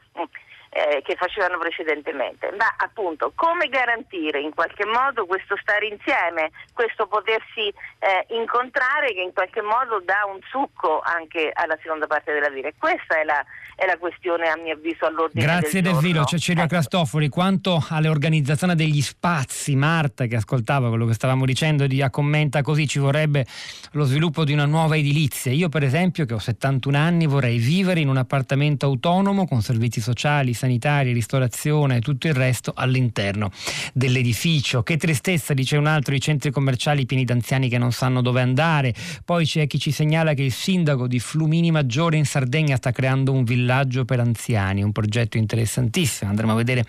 Eh, 0.73 1.03
che 1.05 1.17
facevano 1.17 1.59
precedentemente, 1.59 2.51
ma 2.57 2.75
appunto 2.79 3.33
come 3.35 3.69
garantire 3.69 4.41
in 4.41 4.55
qualche 4.55 4.87
modo 4.87 5.27
questo 5.27 5.55
stare 5.61 5.87
insieme, 5.87 6.51
questo 6.73 7.07
potersi 7.07 7.69
eh, 7.69 8.25
incontrare 8.29 9.13
che 9.13 9.21
in 9.21 9.35
qualche 9.35 9.61
modo 9.61 10.01
dà 10.03 10.25
un 10.27 10.41
succo 10.49 11.01
anche 11.05 11.51
alla 11.53 11.77
seconda 11.83 12.07
parte 12.07 12.33
della 12.33 12.49
vita. 12.49 12.71
Questa 12.79 13.21
è 13.21 13.25
la, 13.25 13.45
è 13.77 13.85
la 13.85 13.99
questione 13.99 14.49
a 14.49 14.57
mio 14.57 14.73
avviso 14.73 15.05
all'ordine 15.05 15.45
Grazie 15.45 15.83
del, 15.83 15.93
del 15.93 16.01
Vilo, 16.01 16.25
Cecilia 16.25 16.63
ecco. 16.63 16.73
Crastofori, 16.73 17.29
quanto 17.29 17.85
all'organizzazione 17.91 18.75
degli 18.75 19.03
spazi, 19.03 19.77
Marta 19.77 20.25
che 20.25 20.37
ascoltava 20.37 20.89
quello 20.89 21.05
che 21.05 21.13
stavamo 21.15 21.45
dicendo, 21.45 21.87
di, 21.87 22.03
commenta 22.11 22.63
così, 22.63 22.87
ci 22.87 22.99
vorrebbe 22.99 23.45
lo 23.93 24.05
sviluppo 24.05 24.45
di 24.45 24.55
una 24.55 24.65
nuova 24.65 24.97
edilizia. 24.97 25.53
Io 25.53 25.69
per 25.69 25.83
esempio 25.83 26.25
che 26.25 26.33
ho 26.33 26.39
71 26.39 26.97
anni 26.97 27.27
vorrei 27.27 27.59
vivere 27.59 28.01
in 28.01 28.09
un 28.09 28.17
appartamento 28.17 28.87
autonomo 28.87 29.47
con 29.47 29.61
servizi 29.61 30.01
sociali, 30.01 30.55
sanitari, 30.63 31.13
ristorazione 31.13 31.97
e 31.97 32.01
tutto 32.01 32.29
il 32.29 32.35
resto 32.35 32.73
all'interno 32.75 33.51
dell'edificio. 33.93 34.85
Che 34.85 34.97
tristezza, 34.97 35.55
dice 35.55 35.77
un 35.77 35.87
altro, 35.87 36.15
i 36.15 36.21
centri 36.21 36.53
commerciali 36.53 37.05
pieni 37.05 37.25
d'anziani 37.25 37.69
che 37.69 37.79
non 37.79 37.91
sanno 37.91 38.23
dove 38.23 38.41
andare. 38.41 38.95
Poi 39.25 39.45
c'è 39.45 39.67
chi 39.67 39.81
ci 39.81 39.91
segnala 39.91 40.35
che 40.35 40.43
il 40.43 40.53
sindaco 40.53 41.09
di 41.09 41.19
Flumini 41.19 41.73
Maggiore 41.73 42.17
in 42.17 42.25
Sardegna 42.25 42.77
sta 42.77 42.93
creando 42.93 43.33
un 43.33 43.43
villaggio 43.43 44.05
per 44.05 44.21
anziani, 44.21 44.83
un 44.83 44.93
progetto 44.93 45.37
interessantissimo. 45.37 46.31
Andremo 46.31 46.53
a 46.53 46.57
vedere 46.57 46.85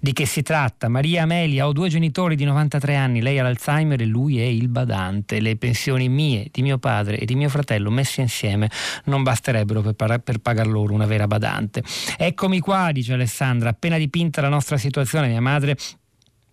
di 0.00 0.12
che 0.12 0.26
si 0.26 0.42
tratta. 0.42 0.88
Maria 0.88 1.22
Amelia, 1.22 1.66
ho 1.66 1.72
due 1.72 1.88
genitori 1.88 2.36
di 2.36 2.44
93 2.44 2.96
anni, 2.96 3.22
lei 3.22 3.38
ha 3.38 3.42
l'Alzheimer 3.42 4.00
e 4.02 4.04
lui 4.04 4.40
è 4.40 4.44
il 4.44 4.68
badante. 4.68 5.40
Le 5.40 5.56
pensioni 5.56 6.08
mie, 6.10 6.48
di 6.52 6.60
mio 6.60 6.76
padre 6.76 7.18
e 7.18 7.24
di 7.24 7.34
mio 7.34 7.48
fratello 7.48 7.90
messe 7.90 8.20
insieme 8.20 8.70
non 9.04 9.22
basterebbero 9.22 9.80
per, 9.80 9.94
par- 9.94 10.18
per 10.18 10.38
pagar 10.38 10.66
loro 10.66 10.92
una 10.92 11.06
vera 11.06 11.26
badante. 11.26 11.82
Eccomi 12.18 12.60
qua, 12.60 12.90
dice 12.92 13.05
dice 13.06 13.12
Alessandra, 13.12 13.70
appena 13.70 13.96
dipinta 13.98 14.40
la 14.40 14.48
nostra 14.48 14.76
situazione, 14.76 15.28
mia 15.28 15.40
madre 15.40 15.76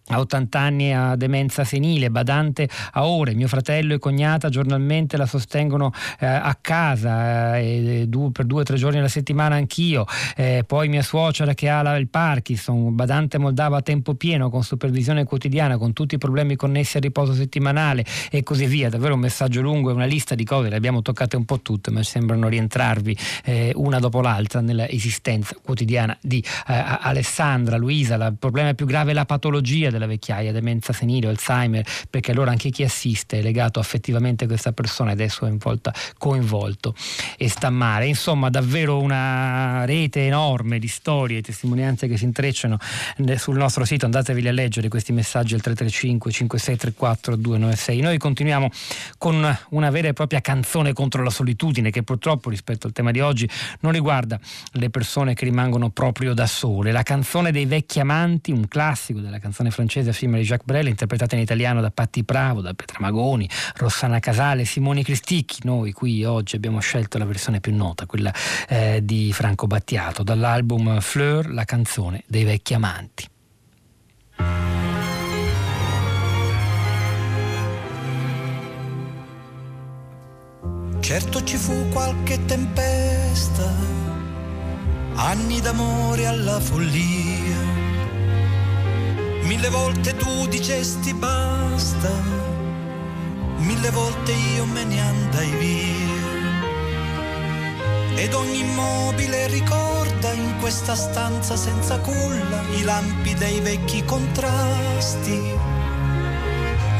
a 0.07 0.19
80 0.19 0.59
anni 0.59 0.93
a 0.93 1.15
demenza 1.15 1.63
senile, 1.63 2.09
badante 2.09 2.67
a 2.91 3.05
ore, 3.05 3.33
mio 3.33 3.47
fratello 3.47 3.93
e 3.93 3.99
cognata 3.99 4.49
giornalmente 4.49 5.15
la 5.15 5.25
sostengono 5.25 5.93
eh, 6.19 6.25
a 6.25 6.57
casa 6.59 7.57
eh, 7.57 8.05
due, 8.07 8.31
per 8.31 8.45
due 8.45 8.61
o 8.61 8.63
tre 8.63 8.75
giorni 8.75 8.99
alla 8.99 9.07
settimana 9.07 9.55
anch'io, 9.55 10.05
eh, 10.35 10.63
poi 10.67 10.89
mia 10.89 11.01
suocera 11.01 11.53
che 11.53 11.69
ha 11.69 11.81
la, 11.81 11.95
il 11.95 12.09
Parkinson, 12.09 12.93
badante 12.93 13.37
moldava 13.37 13.77
a 13.77 13.81
tempo 13.81 14.13
pieno 14.15 14.49
con 14.49 14.63
supervisione 14.63 15.23
quotidiana, 15.23 15.77
con 15.77 15.93
tutti 15.93 16.15
i 16.15 16.17
problemi 16.17 16.57
connessi 16.57 16.97
al 16.97 17.03
riposo 17.03 17.33
settimanale 17.33 18.03
e 18.29 18.43
così 18.43 18.65
via, 18.65 18.89
davvero 18.89 19.13
un 19.13 19.21
messaggio 19.21 19.61
lungo 19.61 19.89
e 19.89 19.93
una 19.93 20.05
lista 20.05 20.35
di 20.35 20.43
cose, 20.43 20.69
le 20.69 20.75
abbiamo 20.75 21.01
toccate 21.01 21.37
un 21.37 21.45
po' 21.45 21.61
tutte, 21.61 21.91
ma 21.91 22.03
sembrano 22.03 22.49
rientrarvi 22.49 23.17
eh, 23.45 23.71
una 23.75 23.99
dopo 23.99 24.19
l'altra 24.19 24.59
nell'esistenza 24.59 25.55
quotidiana 25.63 26.17
di 26.19 26.43
eh, 26.67 26.83
Alessandra, 26.99 27.77
Luisa, 27.77 28.15
il 28.15 28.35
problema 28.37 28.73
più 28.73 28.85
grave 28.85 29.11
è 29.11 29.13
la 29.13 29.25
patologia 29.25 29.91
della 29.93 30.07
vecchiaia, 30.07 30.51
demenza 30.51 30.91
senile, 30.91 31.29
Alzheimer, 31.29 31.85
perché 32.09 32.31
allora 32.31 32.51
anche 32.51 32.69
chi 32.69 32.83
assiste 32.83 33.39
è 33.39 33.41
legato 33.41 33.79
affettivamente 33.79 34.43
a 34.43 34.47
questa 34.47 34.73
persona 34.73 35.11
ed 35.13 35.21
è 35.21 35.27
sua 35.29 35.49
volta 35.57 35.93
coinvolto 36.17 36.93
e 37.37 37.47
sta 37.47 37.69
male. 37.69 38.07
Insomma, 38.07 38.49
davvero 38.49 38.99
una 38.99 39.85
rete 39.85 40.25
enorme 40.25 40.79
di 40.79 40.87
storie 40.87 41.37
e 41.37 41.41
testimonianze 41.41 42.07
che 42.07 42.17
si 42.17 42.25
intrecciano 42.25 42.77
sul 43.37 43.55
nostro 43.55 43.85
sito. 43.85 44.05
Andatevi 44.05 44.47
a 44.47 44.51
leggere 44.51 44.87
questi 44.87 45.13
messaggi 45.13 45.53
al 45.53 45.61
335 45.61 46.31
5634 46.31 47.35
296. 47.35 48.01
Noi 48.01 48.17
continuiamo 48.17 48.69
con 49.17 49.57
una 49.69 49.89
vera 49.89 50.07
e 50.09 50.13
propria 50.13 50.41
canzone 50.41 50.93
contro 50.93 51.23
la 51.23 51.29
solitudine 51.29 51.91
che 51.91 52.03
purtroppo 52.03 52.49
rispetto 52.49 52.87
al 52.87 52.93
tema 52.93 53.11
di 53.11 53.19
oggi 53.19 53.47
non 53.81 53.91
riguarda 53.91 54.39
le 54.71 54.89
persone 54.89 55.33
che 55.33 55.45
rimangono 55.45 55.89
proprio 55.89 56.33
da 56.33 56.47
sole. 56.47 56.91
La 56.91 57.03
canzone 57.03 57.51
dei 57.51 57.65
vecchi 57.65 57.99
amanti, 57.99 58.51
un 58.51 58.67
classico 58.67 59.19
della 59.19 59.39
canzone 59.39 59.69
francese 59.69 59.82
francese 59.83 60.13
film 60.13 60.37
di 60.37 60.43
Jacques 60.43 60.65
Brel, 60.65 60.87
interpretata 60.87 61.35
in 61.35 61.41
italiano 61.41 61.81
da 61.81 61.91
Patti 61.91 62.23
Bravo, 62.23 62.61
da 62.61 62.73
Petra 62.73 62.99
Magoni, 63.01 63.49
Rossana 63.75 64.19
Casale, 64.19 64.63
Simone 64.63 65.03
Cristicchi. 65.03 65.59
Noi 65.63 65.91
qui 65.91 66.23
oggi 66.23 66.55
abbiamo 66.55 66.79
scelto 66.79 67.17
la 67.17 67.25
versione 67.25 67.59
più 67.59 67.75
nota, 67.75 68.05
quella 68.05 68.33
eh, 68.69 69.01
di 69.03 69.33
Franco 69.33 69.67
Battiato, 69.67 70.23
dall'album 70.23 71.01
Fleur, 71.01 71.51
la 71.51 71.65
canzone 71.65 72.23
dei 72.27 72.45
vecchi 72.45 72.73
amanti. 72.73 73.27
Certo 81.01 81.43
ci 81.43 81.57
fu 81.57 81.89
qualche 81.89 82.45
tempesta, 82.45 83.69
anni 85.15 85.59
d'amore 85.59 86.25
alla 86.27 86.61
follia 86.61 87.72
Mille 89.43 89.69
volte 89.69 90.15
tu 90.15 90.47
dicesti 90.47 91.13
basta, 91.13 92.09
mille 93.57 93.89
volte 93.91 94.31
io 94.31 94.65
me 94.65 94.83
ne 94.85 95.01
andai 95.01 95.49
via. 95.59 96.21
Ed 98.15 98.33
ogni 98.33 98.59
immobile 98.59 99.47
ricorda 99.47 100.31
in 100.31 100.55
questa 100.59 100.95
stanza 100.95 101.57
senza 101.57 101.99
culla 101.99 102.61
i 102.77 102.83
lampi 102.83 103.33
dei 103.33 103.59
vecchi 103.59 104.05
contrasti. 104.05 105.41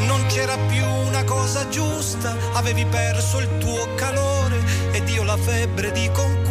Non 0.05 0.25
c'era 0.27 0.57
più 0.57 0.85
una 1.07 1.23
cosa 1.23 1.69
giusta, 1.69 2.35
avevi 2.53 2.85
perso 2.85 3.39
il 3.39 3.57
tuo 3.59 3.87
calore 3.95 4.59
ed 4.91 5.07
io 5.07 5.23
la 5.23 5.37
febbre 5.37 5.91
di 5.91 6.09
conquista 6.11 6.42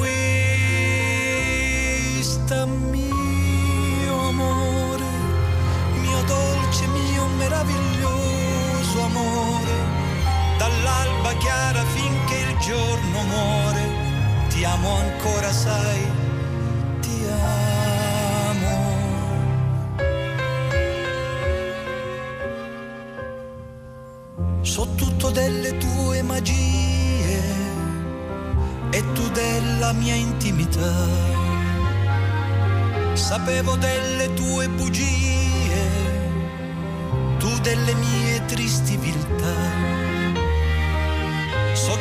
muore, 13.25 13.83
ti 14.49 14.65
amo 14.65 14.97
ancora 14.97 15.53
sai, 15.53 16.07
ti 17.01 17.27
amo. 18.49 18.81
So 24.63 24.87
tutto 24.95 25.31
delle 25.31 25.77
tue 25.79 26.23
magie 26.23 27.43
e 28.91 29.13
tu 29.13 29.29
della 29.31 29.93
mia 29.93 30.15
intimità. 30.15 30.93
Sapevo 33.15 33.77
delle 33.77 34.33
tue 34.35 34.69
bugie 34.69 35.33
tu 37.43 37.59
delle 37.59 37.95
mie 37.95 38.45
tristi 38.47 38.97
viltà. 38.97 40.12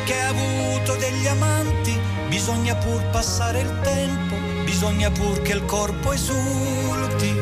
Che 0.04 0.14
hai 0.14 0.28
avuto 0.28 0.96
degli 0.96 1.26
amanti, 1.28 1.96
bisogna 2.28 2.74
pur 2.74 3.00
passare 3.10 3.60
il 3.60 3.80
tempo, 3.82 4.34
bisogna 4.64 5.10
pur 5.10 5.40
che 5.42 5.52
il 5.52 5.64
corpo 5.64 6.12
esulti. 6.12 7.32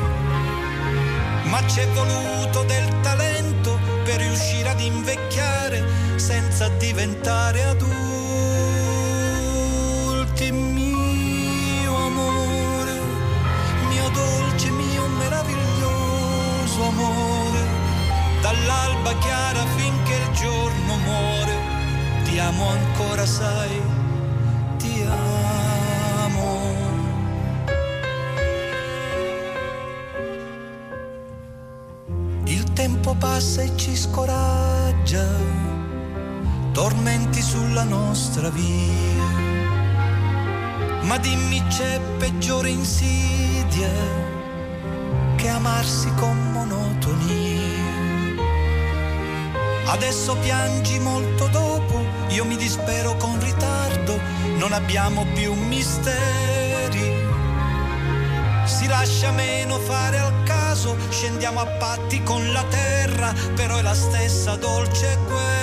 Ma 1.44 1.62
c'è 1.64 1.86
voluto 1.88 2.62
del 2.64 3.00
talento 3.00 3.78
per 4.04 4.16
riuscire 4.16 4.68
ad 4.68 4.80
invecchiare 4.80 5.82
senza 6.16 6.68
diventare 6.68 7.64
adulti. 7.64 8.19
Amo 22.50 22.68
ancora, 22.68 23.24
sai, 23.26 23.80
ti 24.76 25.04
amo. 25.06 26.48
Il 32.44 32.72
tempo 32.72 33.14
passa 33.14 33.62
e 33.62 33.70
ci 33.76 33.94
scoraggia, 33.96 35.26
tormenti 36.72 37.40
sulla 37.40 37.84
nostra 37.84 38.50
via. 38.50 39.28
Ma 41.02 41.18
dimmi 41.18 41.62
c'è 41.68 42.00
peggiore 42.18 42.70
insidia 42.70 43.92
che 45.36 45.48
amarsi 45.48 46.12
con 46.14 46.50
monotonia. 46.50 47.58
Adesso 49.86 50.36
piangi 50.36 50.98
molto 50.98 51.46
dopo, 51.48 51.69
io 52.30 52.44
mi 52.44 52.56
dispero 52.56 53.16
con 53.16 53.40
ritardo, 53.40 54.18
non 54.56 54.72
abbiamo 54.72 55.26
più 55.34 55.52
misteri. 55.54 57.28
Si 58.64 58.86
lascia 58.86 59.32
meno 59.32 59.78
fare 59.78 60.18
al 60.18 60.42
caso, 60.44 60.96
scendiamo 61.10 61.60
a 61.60 61.66
patti 61.66 62.22
con 62.22 62.52
la 62.52 62.64
terra, 62.64 63.34
però 63.54 63.76
è 63.76 63.82
la 63.82 63.94
stessa 63.94 64.56
dolce 64.56 65.18
guerra. 65.26 65.59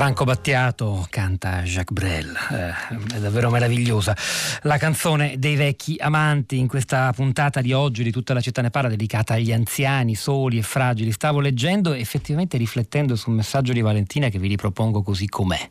Franco 0.00 0.24
Battiato 0.24 1.06
canta 1.10 1.60
Jacques 1.60 1.92
Brel, 1.92 2.34
eh, 2.52 3.16
è 3.16 3.18
davvero 3.18 3.50
meravigliosa. 3.50 4.16
La 4.62 4.78
canzone 4.78 5.34
dei 5.36 5.56
vecchi 5.56 5.96
amanti 5.98 6.56
in 6.56 6.68
questa 6.68 7.12
puntata 7.12 7.60
di 7.60 7.74
oggi 7.74 8.02
di 8.02 8.10
tutta 8.10 8.32
la 8.32 8.40
città 8.40 8.62
ne 8.62 8.70
parla 8.70 8.88
dedicata 8.88 9.34
agli 9.34 9.52
anziani 9.52 10.14
soli 10.14 10.56
e 10.56 10.62
fragili. 10.62 11.12
Stavo 11.12 11.40
leggendo 11.40 11.92
e 11.92 12.00
effettivamente 12.00 12.56
riflettendo 12.56 13.14
sul 13.14 13.34
messaggio 13.34 13.74
di 13.74 13.82
Valentina 13.82 14.30
che 14.30 14.38
vi 14.38 14.48
ripropongo 14.48 15.02
così 15.02 15.28
com'è, 15.28 15.70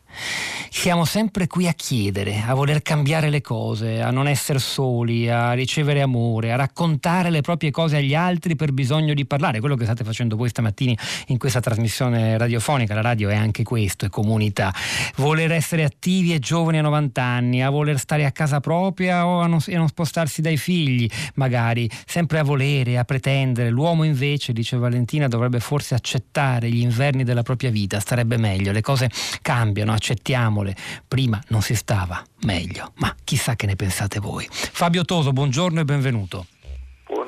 siamo 0.70 1.06
sempre 1.06 1.48
qui 1.48 1.68
a 1.68 1.74
chiedere, 1.74 2.44
a 2.46 2.54
voler 2.54 2.84
cambiare 2.84 3.32
le 3.32 3.42
cose, 3.42 4.00
a 4.00 4.12
non 4.12 4.28
essere 4.28 4.60
soli, 4.60 5.28
a 5.28 5.54
ricevere 5.54 6.04
amore, 6.04 6.52
a 6.52 6.56
raccontare 6.56 7.32
le 7.32 7.42
proprie 7.42 7.72
cose 7.72 7.98
agli 7.98 8.14
altri 8.14 8.56
per 8.56 8.74
bisogno 8.74 9.16
di 9.16 9.26
parlare. 9.26 9.60
Quello 9.60 9.76
che 9.76 9.86
state 9.86 10.04
facendo 10.04 10.36
voi 10.36 10.50
stamattina 10.50 10.94
in 11.28 11.40
questa 11.40 11.62
trasmissione 11.62 12.38
radiofonica, 12.38 12.94
la 12.94 13.02
radio 13.02 13.30
è 13.30 13.36
anche 13.36 13.64
questo, 13.64 14.06
è 14.06 14.10
comunità. 14.20 14.74
Voler 15.16 15.52
essere 15.52 15.84
attivi 15.84 16.34
e 16.34 16.40
giovani 16.40 16.80
a 16.80 16.82
90 16.82 17.22
anni, 17.22 17.64
a 17.64 17.70
voler 17.70 17.98
stare 17.98 18.26
a 18.26 18.32
casa 18.32 18.60
propria 18.60 19.26
o 19.26 19.40
a 19.40 19.48
non, 19.48 19.60
a 19.66 19.78
non 19.78 19.88
spostarsi 19.88 20.42
dai 20.42 20.58
figli, 20.58 21.10
magari, 21.36 21.90
sempre 22.06 22.40
a 22.40 22.44
volere, 22.44 22.98
a 22.98 23.06
pretendere. 23.06 23.70
L'uomo 23.70 24.04
invece, 24.04 24.52
dice 24.52 24.78
Valentina, 24.78 25.28
dovrebbe 25.28 25.60
forse 25.60 25.96
accettare 25.96 26.70
gli 26.70 26.82
inverni 26.82 27.24
della 27.24 27.44
propria 27.44 27.72
vita, 27.72 28.00
starebbe 28.00 28.38
meglio, 28.38 28.72
le 28.72 28.82
cose 28.82 29.10
cambiano, 29.42 29.94
accettiamole. 29.94 30.76
Prima 31.08 31.42
non 31.48 31.62
si 31.62 31.76
stava 31.76 32.22
meglio, 32.42 32.92
ma 32.96 33.16
chissà 33.24 33.56
che 33.56 33.66
ne 33.66 33.76
pensate 33.76 34.20
voi. 34.20 34.48
Fabio 34.50 35.06
Toso, 35.06 35.32
buongiorno 35.32 35.80
e 35.80 35.86
benvenuto. 35.86 36.46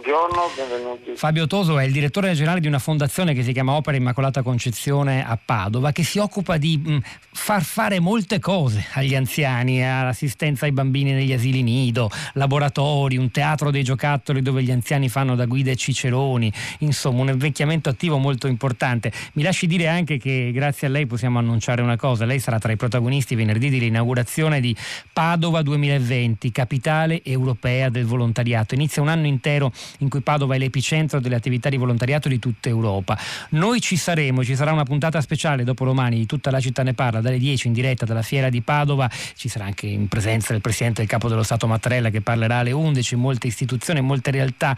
Buongiorno, 0.03 0.49
benvenuti. 0.55 1.11
Fabio 1.15 1.45
Toso 1.45 1.77
è 1.77 1.83
il 1.83 1.91
direttore 1.91 2.33
generale 2.33 2.59
di 2.59 2.65
una 2.65 2.79
fondazione 2.79 3.35
che 3.35 3.43
si 3.43 3.53
chiama 3.53 3.73
Opera 3.73 3.95
Immacolata 3.95 4.41
Concezione 4.41 5.23
a 5.23 5.37
Padova, 5.37 5.91
che 5.91 6.03
si 6.03 6.17
occupa 6.17 6.57
di 6.57 6.99
far 7.31 7.61
fare 7.63 7.99
molte 7.99 8.39
cose 8.39 8.83
agli 8.93 9.13
anziani, 9.13 9.87
all'assistenza 9.87 10.65
ai 10.65 10.71
bambini 10.71 11.11
negli 11.11 11.31
asili 11.31 11.61
nido, 11.61 12.09
laboratori, 12.33 13.15
un 13.17 13.29
teatro 13.29 13.69
dei 13.69 13.83
giocattoli 13.83 14.41
dove 14.41 14.63
gli 14.63 14.71
anziani 14.71 15.07
fanno 15.07 15.35
da 15.35 15.45
guida 15.45 15.69
e 15.69 15.75
ciceroni, 15.75 16.51
insomma 16.79 17.21
un 17.21 17.29
invecchiamento 17.29 17.89
attivo 17.89 18.17
molto 18.17 18.47
importante. 18.47 19.11
Mi 19.33 19.43
lasci 19.43 19.67
dire 19.67 19.87
anche 19.87 20.17
che 20.17 20.49
grazie 20.51 20.87
a 20.87 20.89
lei 20.89 21.05
possiamo 21.05 21.37
annunciare 21.37 21.83
una 21.83 21.95
cosa, 21.95 22.25
lei 22.25 22.39
sarà 22.39 22.57
tra 22.57 22.71
i 22.71 22.75
protagonisti 22.75 23.35
venerdì 23.35 23.69
dell'inaugurazione 23.69 24.61
di 24.61 24.75
Padova 25.13 25.61
2020, 25.61 26.51
capitale 26.51 27.23
europea 27.23 27.89
del 27.89 28.05
volontariato. 28.05 28.73
Inizia 28.73 29.03
un 29.03 29.09
anno 29.09 29.27
intero 29.27 29.71
in 29.99 30.09
cui 30.09 30.21
Padova 30.21 30.55
è 30.55 30.57
l'epicentro 30.57 31.19
delle 31.19 31.35
attività 31.35 31.69
di 31.69 31.77
volontariato 31.77 32.27
di 32.27 32.39
tutta 32.39 32.69
Europa. 32.69 33.17
Noi 33.49 33.81
ci 33.81 33.97
saremo, 33.97 34.43
ci 34.43 34.55
sarà 34.55 34.71
una 34.71 34.83
puntata 34.83 35.21
speciale 35.21 35.63
dopo 35.63 35.85
domani 35.85 36.17
di 36.17 36.25
tutta 36.25 36.51
la 36.51 36.59
città 36.59 36.83
ne 36.83 36.93
parla 36.93 37.21
dalle 37.21 37.37
10 37.37 37.67
in 37.67 37.73
diretta 37.73 38.05
dalla 38.05 38.21
fiera 38.21 38.49
di 38.49 38.61
Padova, 38.61 39.09
ci 39.35 39.49
sarà 39.49 39.65
anche 39.65 39.87
in 39.87 40.07
presenza 40.07 40.51
del 40.51 40.61
Presidente 40.61 41.01
del 41.01 41.09
Capo 41.09 41.27
dello 41.27 41.43
Stato 41.43 41.67
Mattarella 41.67 42.09
che 42.09 42.21
parlerà 42.21 42.57
alle 42.57 42.71
11, 42.71 43.15
molte 43.15 43.47
istituzioni, 43.47 44.01
molte 44.01 44.31
realtà 44.31 44.75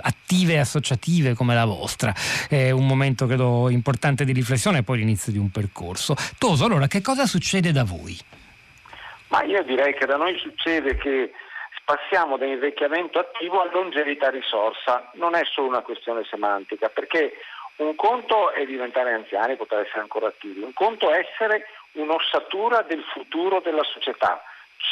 attive 0.00 0.54
e 0.54 0.58
associative 0.58 1.34
come 1.34 1.54
la 1.54 1.64
vostra. 1.64 2.14
È 2.48 2.70
un 2.70 2.86
momento 2.86 3.26
credo 3.26 3.68
importante 3.68 4.24
di 4.24 4.32
riflessione 4.32 4.78
e 4.78 4.82
poi 4.82 4.98
l'inizio 4.98 5.32
di 5.32 5.38
un 5.38 5.50
percorso. 5.50 6.14
Toso, 6.38 6.64
allora 6.64 6.86
che 6.86 7.00
cosa 7.00 7.26
succede 7.26 7.72
da 7.72 7.84
voi? 7.84 8.16
Ma 9.28 9.42
io 9.44 9.62
direi 9.64 9.94
che 9.94 10.06
da 10.06 10.16
noi 10.16 10.38
succede 10.38 10.96
che 10.96 11.32
passiamo 11.88 12.36
da 12.36 12.44
invecchiamento 12.44 13.18
attivo 13.18 13.62
a 13.62 13.70
longevità 13.72 14.28
risorsa. 14.28 15.08
Non 15.14 15.34
è 15.34 15.42
solo 15.46 15.68
una 15.68 15.80
questione 15.80 16.22
semantica, 16.24 16.90
perché 16.90 17.32
un 17.76 17.94
conto 17.94 18.50
è 18.50 18.66
diventare 18.66 19.14
anziani, 19.14 19.56
poter 19.56 19.86
essere 19.86 20.00
ancora 20.00 20.26
attivi, 20.26 20.60
un 20.60 20.74
conto 20.74 21.10
è 21.10 21.26
essere 21.26 21.66
un'ossatura 21.92 22.82
del 22.82 23.02
futuro 23.04 23.60
della 23.60 23.84
società. 23.84 24.42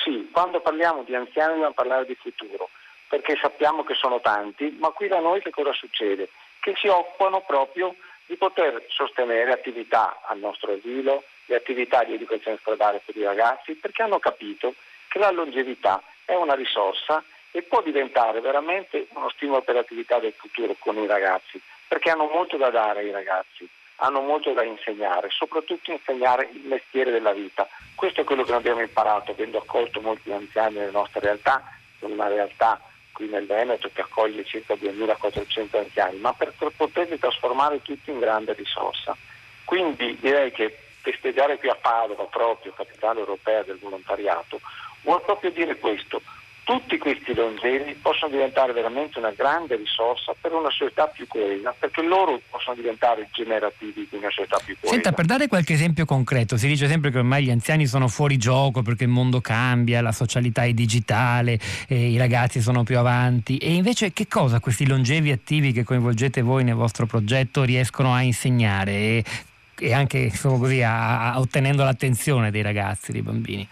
Sì, 0.03 0.30
quando 0.32 0.61
parliamo 0.61 1.03
di 1.03 1.14
anziani 1.14 1.53
dobbiamo 1.53 1.74
parlare 1.74 2.07
di 2.07 2.14
futuro, 2.14 2.70
perché 3.09 3.36
sappiamo 3.42 3.84
che 3.84 3.92
sono 3.92 4.22
tanti, 4.22 4.74
ma 4.80 4.88
qui 4.88 5.07
da 5.07 5.18
noi 5.18 5.42
che 5.42 5.51
cosa 5.51 5.74
succede? 5.74 6.30
Che 6.61 6.72
si 6.76 6.88
occupano 6.88 7.42
proprio 7.42 7.94
di 8.24 8.36
poter 8.36 8.86
sostenere 8.88 9.53
attività 9.53 10.22
al 10.24 10.38
nostro 10.38 10.72
asilo, 10.72 11.24
le 11.44 11.57
attività 11.57 12.05
di 12.05 12.14
educazione 12.14 12.57
stradale 12.59 13.03
per 13.05 13.14
i 13.18 13.22
ragazzi, 13.22 13.74
perché 13.74 14.03
hanno 14.03 14.18
capito 14.18 14.74
che 15.09 15.18
la 15.18 15.30
longevità 15.30 16.03
è 16.27 16.35
una 16.35 16.55
risorsa 16.55 17.24
e 17.53 17.62
può 17.62 17.81
diventare 17.81 18.41
veramente 18.41 19.07
uno 19.14 19.31
stimolo 19.31 19.62
per 19.62 19.77
l'attività 19.77 20.18
del 20.18 20.35
futuro 20.37 20.77
con 20.79 20.99
i 20.99 21.07
ragazzi, 21.07 21.59
perché 21.89 22.11
hanno 22.11 22.29
molto 22.31 22.59
da 22.59 22.68
dare 22.68 23.01
ai 23.01 23.11
ragazzi, 23.11 23.66
hanno 23.97 24.20
molto 24.20 24.53
da 24.53 24.62
insegnare, 24.62 25.31
soprattutto 25.31 25.91
insegnare 25.91 26.51
il 26.53 26.66
mestiere 26.66 27.11
della 27.11 27.33
vita. 27.33 27.66
Questo 27.95 28.20
è 28.20 28.24
quello 28.24 28.43
che 28.43 28.53
abbiamo 28.53 28.83
imparato 28.83 29.31
avendo 29.31 29.57
accolto 29.57 30.03
molti 30.03 30.31
anziani 30.31 30.74
nelle 30.77 30.91
nostre 30.91 31.20
realtà, 31.20 31.62
in 32.01 32.11
una 32.11 32.29
realtà 32.29 32.79
qui 33.12 33.29
nel 33.29 33.47
Veneto 33.47 33.89
che 33.95 34.03
accoglie 34.03 34.45
circa 34.45 34.74
2400 34.74 35.79
anziani, 35.79 36.18
ma 36.18 36.35
per 36.35 36.53
poterli 36.77 37.18
trasformare 37.18 37.81
tutti 37.81 38.11
in 38.11 38.18
grande 38.18 38.53
risorsa. 38.53 39.16
Quindi 39.64 40.18
direi 40.20 40.53
che 40.53 40.77
festeggiare 41.01 41.57
qui 41.57 41.70
a 41.70 41.77
Padova, 41.77 42.24
proprio 42.24 42.72
capitale 42.72 43.20
europea 43.20 43.62
del 43.62 43.79
volontariato, 43.79 44.61
vuol 45.07 45.22
proprio 45.22 45.50
dire 45.52 45.78
questo. 45.78 46.20
Tutti 46.64 46.98
questi 46.98 47.32
longevi 47.32 47.94
possono 48.02 48.32
diventare 48.32 48.72
veramente 48.72 49.20
una 49.20 49.30
grande 49.30 49.76
risorsa 49.76 50.34
per 50.38 50.52
una 50.52 50.68
società 50.68 51.07
più 51.07 51.28
coesa, 51.28 51.72
perché 51.78 52.02
loro 52.02 52.40
possono 52.50 52.74
diventare 52.74 53.28
generativi 53.30 54.09
di 54.11 54.16
una 54.16 54.30
società 54.30 54.59
più 54.64 54.74
coesa. 54.74 54.92
Senta, 54.92 55.12
per 55.12 55.26
dare 55.26 55.46
qualche 55.46 55.74
esempio 55.74 56.04
concreto, 56.04 56.57
si 56.57 56.66
dice 56.66 56.88
sempre 56.88 57.12
che 57.12 57.18
ormai 57.18 57.44
gli 57.44 57.52
anziani 57.52 57.86
sono 57.86 58.09
fuori 58.09 58.36
gioco 58.36 58.82
perché 58.82 59.04
il 59.04 59.11
mondo 59.11 59.40
cambia, 59.40 60.00
la 60.00 60.11
socialità 60.11 60.64
è 60.64 60.72
digitale, 60.72 61.57
eh, 61.86 62.11
i 62.11 62.16
ragazzi 62.16 62.61
sono 62.61 62.82
più 62.82 62.98
avanti. 62.98 63.59
E 63.59 63.72
invece 63.72 64.12
che 64.12 64.26
cosa 64.26 64.59
questi 64.59 64.88
longevi 64.88 65.30
attivi 65.30 65.70
che 65.70 65.84
coinvolgete 65.84 66.42
voi 66.42 66.64
nel 66.64 66.74
vostro 66.74 67.07
progetto 67.07 67.62
riescono 67.62 68.12
a 68.12 68.22
insegnare 68.22 68.90
e, 68.90 69.24
e 69.78 69.92
anche 69.92 70.32
così, 70.42 70.82
a, 70.82 71.30
a, 71.30 71.38
ottenendo 71.38 71.84
l'attenzione 71.84 72.50
dei 72.50 72.62
ragazzi, 72.62 73.12
dei 73.12 73.22
bambini? 73.22 73.68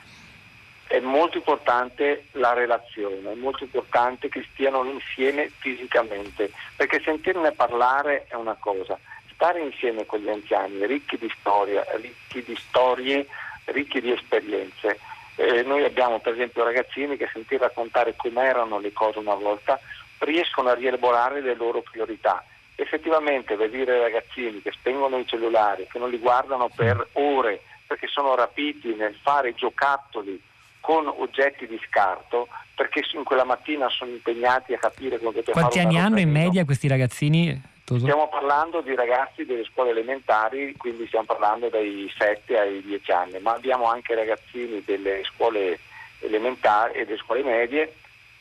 È 0.95 1.01
molto 1.01 1.38
importante 1.38 2.26
la 2.32 2.53
relazione, 2.53 3.32
è 3.32 3.34
molto 3.34 3.64
importante 3.64 4.28
che 4.28 4.47
stiano 4.53 4.84
insieme 4.84 5.51
fisicamente, 5.59 6.53
perché 6.76 7.01
sentirne 7.05 7.51
parlare 7.51 8.26
è 8.28 8.36
una 8.36 8.57
cosa, 8.57 8.97
stare 9.32 9.61
insieme 9.61 10.07
con 10.07 10.20
gli 10.20 10.28
anziani, 10.28 10.86
ricchi 10.86 11.18
di 11.18 11.28
storia, 11.40 11.84
ricchi 11.97 12.45
di 12.45 12.55
storie, 12.55 13.26
ricchi 13.64 14.01
di 14.01 14.12
esperienze. 14.12 15.01
Eh, 15.34 15.64
noi 15.64 15.82
abbiamo 15.82 16.20
per 16.20 16.34
esempio 16.34 16.62
ragazzini 16.62 17.16
che 17.16 17.28
sentir 17.32 17.59
raccontare 17.59 18.14
com'erano 18.14 18.78
le 18.78 18.92
cose 18.92 19.18
una 19.18 19.34
volta 19.34 19.80
riescono 20.18 20.68
a 20.68 20.74
rielaborare 20.74 21.40
le 21.40 21.57
loro 21.57 21.82
priorità. 21.82 22.45
Effettivamente 22.76 23.57
vedere 23.57 24.01
ragazzini 24.01 24.62
che 24.62 24.70
spengono 24.70 25.18
i 25.18 25.26
cellulari, 25.26 25.88
che 25.90 25.99
non 25.99 26.11
li 26.11 26.18
guardano 26.18 26.68
per 26.68 27.05
ore 27.14 27.62
perché 27.84 28.07
sono 28.07 28.36
rapiti 28.36 28.95
nel 28.95 29.16
fare 29.20 29.55
giocattoli 29.55 30.40
con 30.85 31.09
oggetti 31.09 31.66
di 31.66 31.80
scarto 31.89 32.47
perché 32.74 33.03
in 33.14 33.24
quella 33.24 33.45
mattina 33.45 33.89
sono 33.89 34.11
impegnati 34.11 34.74
a 34.74 34.78
capire 34.78 35.16
come 35.16 35.30
potete 35.30 35.53
Quanti 35.53 35.78
anni 35.78 35.99
hanno 35.99 36.20
in 36.20 36.30
media 36.30 36.66
questi 36.66 36.89
ragazzini? 36.89 37.72
Stiamo 37.85 38.28
parlando 38.28 38.82
di 38.82 38.95
ragazzi 38.95 39.47
delle 39.47 39.64
scuole 39.64 39.91
elementari, 39.91 40.74
quindi 40.76 41.07
stiamo 41.07 41.24
parlando 41.24 41.68
dai 41.68 42.11
7 42.16 42.59
ai 42.59 42.82
10 42.82 43.12
anni, 43.12 43.39
ma 43.41 43.55
abbiamo 43.55 43.87
anche 43.87 44.14
ragazzini 44.14 44.82
delle 44.85 45.22
scuole 45.24 45.78
elementari 46.20 46.99
e 46.99 47.05
delle 47.07 47.18
scuole 47.18 47.43
medie 47.43 47.95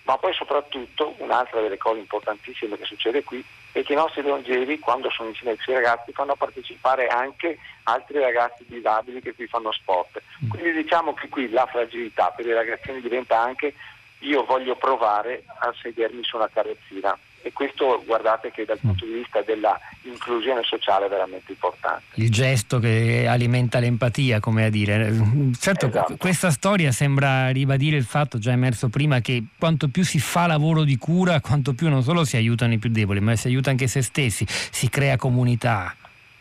ma 0.03 0.17
poi 0.17 0.33
soprattutto 0.33 1.15
un'altra 1.19 1.61
delle 1.61 1.77
cose 1.77 1.99
importantissime 1.99 2.77
che 2.77 2.85
succede 2.85 3.23
qui 3.23 3.43
è 3.73 3.83
che 3.83 3.93
i 3.93 3.95
nostri 3.97 4.21
longevi 4.21 4.79
quando 4.79 5.09
sono 5.09 5.29
insieme 5.29 5.57
ai 5.57 5.73
ragazzi 5.73 6.13
fanno 6.13 6.35
partecipare 6.35 7.07
anche 7.07 7.57
altri 7.83 8.19
ragazzi 8.19 8.63
disabili 8.67 9.19
che 9.21 9.33
qui 9.33 9.47
fanno 9.47 9.71
sport. 9.71 10.21
Mm. 10.45 10.49
Quindi 10.49 10.71
diciamo 10.73 11.13
che 11.13 11.27
qui 11.27 11.49
la 11.49 11.65
fragilità 11.65 12.31
per 12.35 12.45
i 12.45 12.53
ragazzini 12.53 13.01
diventa 13.01 13.39
anche 13.39 13.73
io 14.19 14.45
voglio 14.45 14.75
provare 14.75 15.43
a 15.59 15.73
sedermi 15.81 16.23
su 16.23 16.37
una 16.37 16.47
carrozzina 16.47 17.17
e 17.43 17.51
questo 17.51 18.01
guardate 18.05 18.51
che 18.51 18.63
dal 18.63 18.79
punto 18.79 19.05
di 19.05 19.11
vista 19.11 19.41
dell'inclusione 19.41 20.63
sociale 20.63 21.07
è 21.07 21.09
veramente 21.09 21.51
importante. 21.51 22.03
Il 22.15 22.31
gesto 22.31 22.79
che 22.79 23.25
alimenta 23.27 23.79
l'empatia, 23.79 24.39
come 24.39 24.63
a 24.65 24.69
dire. 24.69 25.11
Certo, 25.59 25.87
esatto. 25.87 26.15
questa 26.17 26.51
storia 26.51 26.93
sembra 26.93 27.49
ribadire 27.49 27.97
il 27.97 28.05
fatto 28.05 28.37
già 28.37 28.51
emerso 28.51 28.87
prima 28.87 29.19
che 29.19 29.43
quanto 29.59 29.89
più 29.89 30.05
si 30.05 30.19
fa 30.19 30.47
lavoro 30.47 30.83
di 30.83 30.97
cura, 30.97 31.41
quanto 31.41 31.73
più 31.73 31.89
non 31.89 32.01
solo 32.01 32.23
si 32.23 32.37
aiutano 32.37 32.73
i 32.73 32.77
più 32.77 32.89
deboli, 32.89 33.19
ma 33.19 33.35
si 33.35 33.47
aiuta 33.47 33.69
anche 33.69 33.87
se 33.87 34.01
stessi, 34.01 34.45
si 34.47 34.87
crea 34.89 35.17
comunità. 35.17 35.93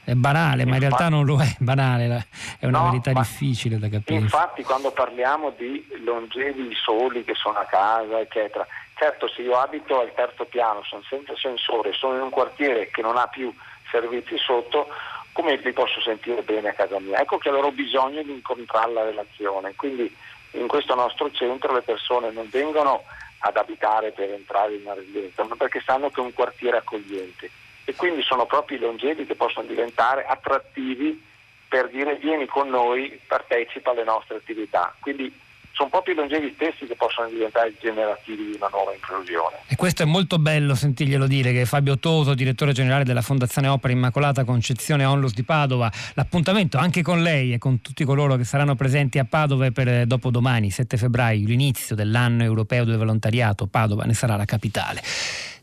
È 0.05 0.14
banale, 0.14 0.64
ma 0.64 0.74
in 0.74 0.80
realtà 0.80 1.09
non 1.09 1.24
lo 1.24 1.40
è 1.40 1.55
banale, 1.59 2.26
è 2.59 2.66
una 2.66 2.80
no, 2.80 2.90
verità 2.90 3.12
difficile 3.12 3.78
da 3.78 3.88
capire. 3.88 4.20
Infatti 4.20 4.62
quando 4.62 4.92
parliamo 4.92 5.50
di 5.57 5.84
longevi 6.05 6.74
soli 6.74 7.24
che 7.24 7.34
sono 7.34 7.59
a 7.59 7.66
casa, 7.66 8.20
eccetera, 8.20 8.66
certo 9.03 9.26
se 9.26 9.42
io 9.42 9.59
abito 9.59 9.98
al 9.98 10.14
terzo 10.14 10.44
piano, 10.44 10.84
sono 10.84 11.03
senza 11.09 11.34
sensore, 11.36 11.92
sono 11.92 12.14
in 12.14 12.22
un 12.22 12.30
quartiere 12.30 12.88
che 12.88 13.03
non 13.03 13.16
ha 13.16 13.26
più 13.26 13.53
servizi 13.90 14.38
sotto, 14.38 14.86
come 15.32 15.57
li 15.57 15.72
posso 15.72 16.00
sentire 16.00 16.42
bene 16.42 16.68
a 16.68 16.72
casa 16.72 17.00
mia? 17.00 17.18
Ecco 17.18 17.38
che 17.38 17.48
allora 17.48 17.66
ho 17.66 17.72
bisogno 17.72 18.22
di 18.22 18.30
incontrare 18.30 18.92
la 18.92 19.03
relazione, 19.03 19.74
quindi 19.74 20.14
in 20.53 20.68
questo 20.68 20.94
nostro 20.94 21.32
centro 21.32 21.74
le 21.74 21.82
persone 21.82 22.30
non 22.30 22.48
vengono 22.48 23.03
ad 23.38 23.57
abitare 23.57 24.12
per 24.12 24.30
entrare 24.30 24.74
in 24.74 24.82
una 24.84 24.94
residenza, 24.94 25.42
ma 25.42 25.57
perché 25.57 25.82
sanno 25.84 26.11
che 26.11 26.20
è 26.20 26.24
un 26.24 26.32
quartiere 26.32 26.76
accogliente 26.76 27.50
e 27.84 27.94
quindi 27.96 28.22
sono 28.22 28.46
proprio 28.46 28.76
i 28.76 28.80
longevi 28.80 29.26
che 29.26 29.34
possono 29.34 29.66
diventare 29.66 30.24
attrattivi 30.24 31.20
per 31.68 31.88
dire 31.88 32.14
vieni 32.16 32.46
con 32.46 32.68
noi, 32.68 33.18
partecipa 33.26 33.90
alle 33.90 34.05
nostre 34.05 34.36
attività. 34.36 34.94
Quindi 35.00 35.34
sono 35.73 35.89
proprio 35.89 36.14
i 36.14 36.16
longevi 36.16 36.53
stessi 36.55 36.87
che 36.87 36.95
possono 36.95 37.29
diventare 37.29 37.75
generativi 37.81 38.51
di 38.51 38.57
una 38.57 38.68
nuova 38.70 38.93
inclusione. 38.95 39.57
E 39.66 39.77
questo 39.77 40.03
è 40.03 40.07
molto 40.07 40.39
bello 40.39 40.75
sentirglielo 40.75 41.27
dire 41.27 41.53
che 41.53 41.64
Fabio 41.64 41.99
Toso, 41.99 42.35
direttore 42.35 42.73
generale 42.73 43.05
della 43.05 43.23
Fondazione 43.23 43.68
Opera 43.68 43.93
Immacolata 43.93 44.45
Concezione 44.45 45.05
Onlus 45.05 45.35
di 45.35 45.43
Padova, 45.43 45.91
l'appuntamento 46.14 46.79
anche 46.79 47.03
con 47.03 47.23
lei 47.23 47.53
e 47.53 47.59
con 47.59 47.81
tutti 47.81 48.05
coloro 48.05 48.37
che 48.37 48.45
saranno 48.45 48.75
presenti 48.75 49.18
a 49.18 49.25
Padova 49.25 49.70
per 49.70 49.89
eh, 49.89 50.07
dopodomani, 50.07 50.70
7 50.70 50.97
febbraio, 50.97 51.47
l'inizio 51.47 51.97
dell'anno 51.97 52.43
europeo 52.43 52.85
del 52.85 52.97
volontariato, 52.97 53.66
Padova 53.66 54.05
ne 54.05 54.14
sarà 54.14 54.37
la 54.37 54.45
capitale. 54.45 55.03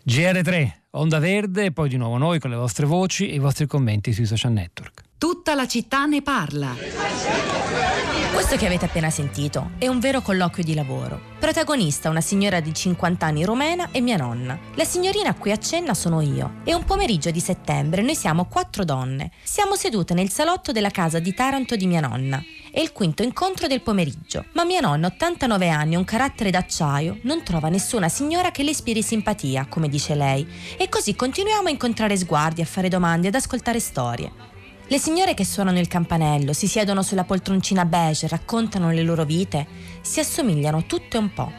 GR3, 0.07 0.78
Onda 0.91 1.19
Verde 1.19 1.65
e 1.65 1.71
poi 1.71 1.87
di 1.87 1.97
nuovo 1.97 2.17
noi 2.17 2.39
con 2.39 2.49
le 2.49 2.55
vostre 2.55 2.87
voci 2.87 3.29
e 3.29 3.35
i 3.35 3.37
vostri 3.37 3.67
commenti 3.67 4.11
sui 4.11 4.25
social 4.25 4.51
network. 4.51 5.03
Tutta 5.19 5.53
la 5.53 5.67
città 5.67 6.05
ne 6.05 6.23
parla. 6.23 6.75
Questo 8.33 8.55
che 8.55 8.65
avete 8.65 8.85
appena 8.85 9.11
sentito 9.11 9.73
è 9.77 9.87
un 9.87 9.99
vero 9.99 10.21
colloquio 10.21 10.63
di 10.63 10.73
lavoro. 10.73 11.21
Protagonista 11.37 12.09
una 12.09 12.21
signora 12.21 12.59
di 12.59 12.73
50 12.73 13.23
anni 13.23 13.45
romena 13.45 13.89
e 13.91 14.01
mia 14.01 14.17
nonna. 14.17 14.57
La 14.73 14.83
signorina 14.83 15.29
a 15.29 15.35
cui 15.35 15.51
accenna 15.51 15.93
sono 15.93 16.21
io. 16.21 16.61
È 16.63 16.73
un 16.73 16.83
pomeriggio 16.85 17.29
di 17.29 17.39
settembre, 17.39 18.01
noi 18.01 18.15
siamo 18.15 18.45
quattro 18.45 18.83
donne. 18.83 19.29
Siamo 19.43 19.75
sedute 19.75 20.15
nel 20.15 20.31
salotto 20.31 20.71
della 20.71 20.89
casa 20.89 21.19
di 21.19 21.35
Taranto 21.35 21.75
di 21.75 21.85
mia 21.85 22.01
nonna. 22.01 22.43
È 22.71 22.79
il 22.79 22.91
quinto 22.91 23.23
incontro 23.23 23.65
del 23.65 23.81
pomeriggio. 23.81 24.45
Ma 24.53 24.63
mia 24.63 24.79
nonna, 24.79 25.07
89 25.07 25.69
anni, 25.69 25.95
un 25.95 26.03
carattere 26.03 26.51
d'acciaio, 26.51 27.17
non 27.23 27.41
trova 27.43 27.67
nessuna 27.67 28.09
signora 28.09 28.51
che 28.51 28.61
le 28.61 28.69
ispiri 28.69 29.01
simpatia, 29.01 29.65
come 29.67 29.89
dice 29.89 30.13
lei. 30.13 30.47
E 30.77 30.87
così 30.87 31.15
continuiamo 31.15 31.67
a 31.67 31.71
incontrare 31.71 32.15
sguardi, 32.15 32.61
a 32.61 32.65
fare 32.65 32.87
domande, 32.87 33.29
ad 33.29 33.35
ascoltare 33.35 33.79
storie. 33.79 34.31
Le 34.87 34.99
signore 34.99 35.33
che 35.33 35.45
suonano 35.45 35.79
il 35.79 35.87
campanello, 35.87 36.53
si 36.53 36.67
siedono 36.67 37.01
sulla 37.01 37.23
poltroncina 37.23 37.85
beige, 37.85 38.27
raccontano 38.27 38.91
le 38.91 39.01
loro 39.03 39.25
vite, 39.25 39.65
si 40.01 40.19
assomigliano 40.19 40.85
tutte 40.85 41.17
un 41.17 41.33
po'. 41.33 41.51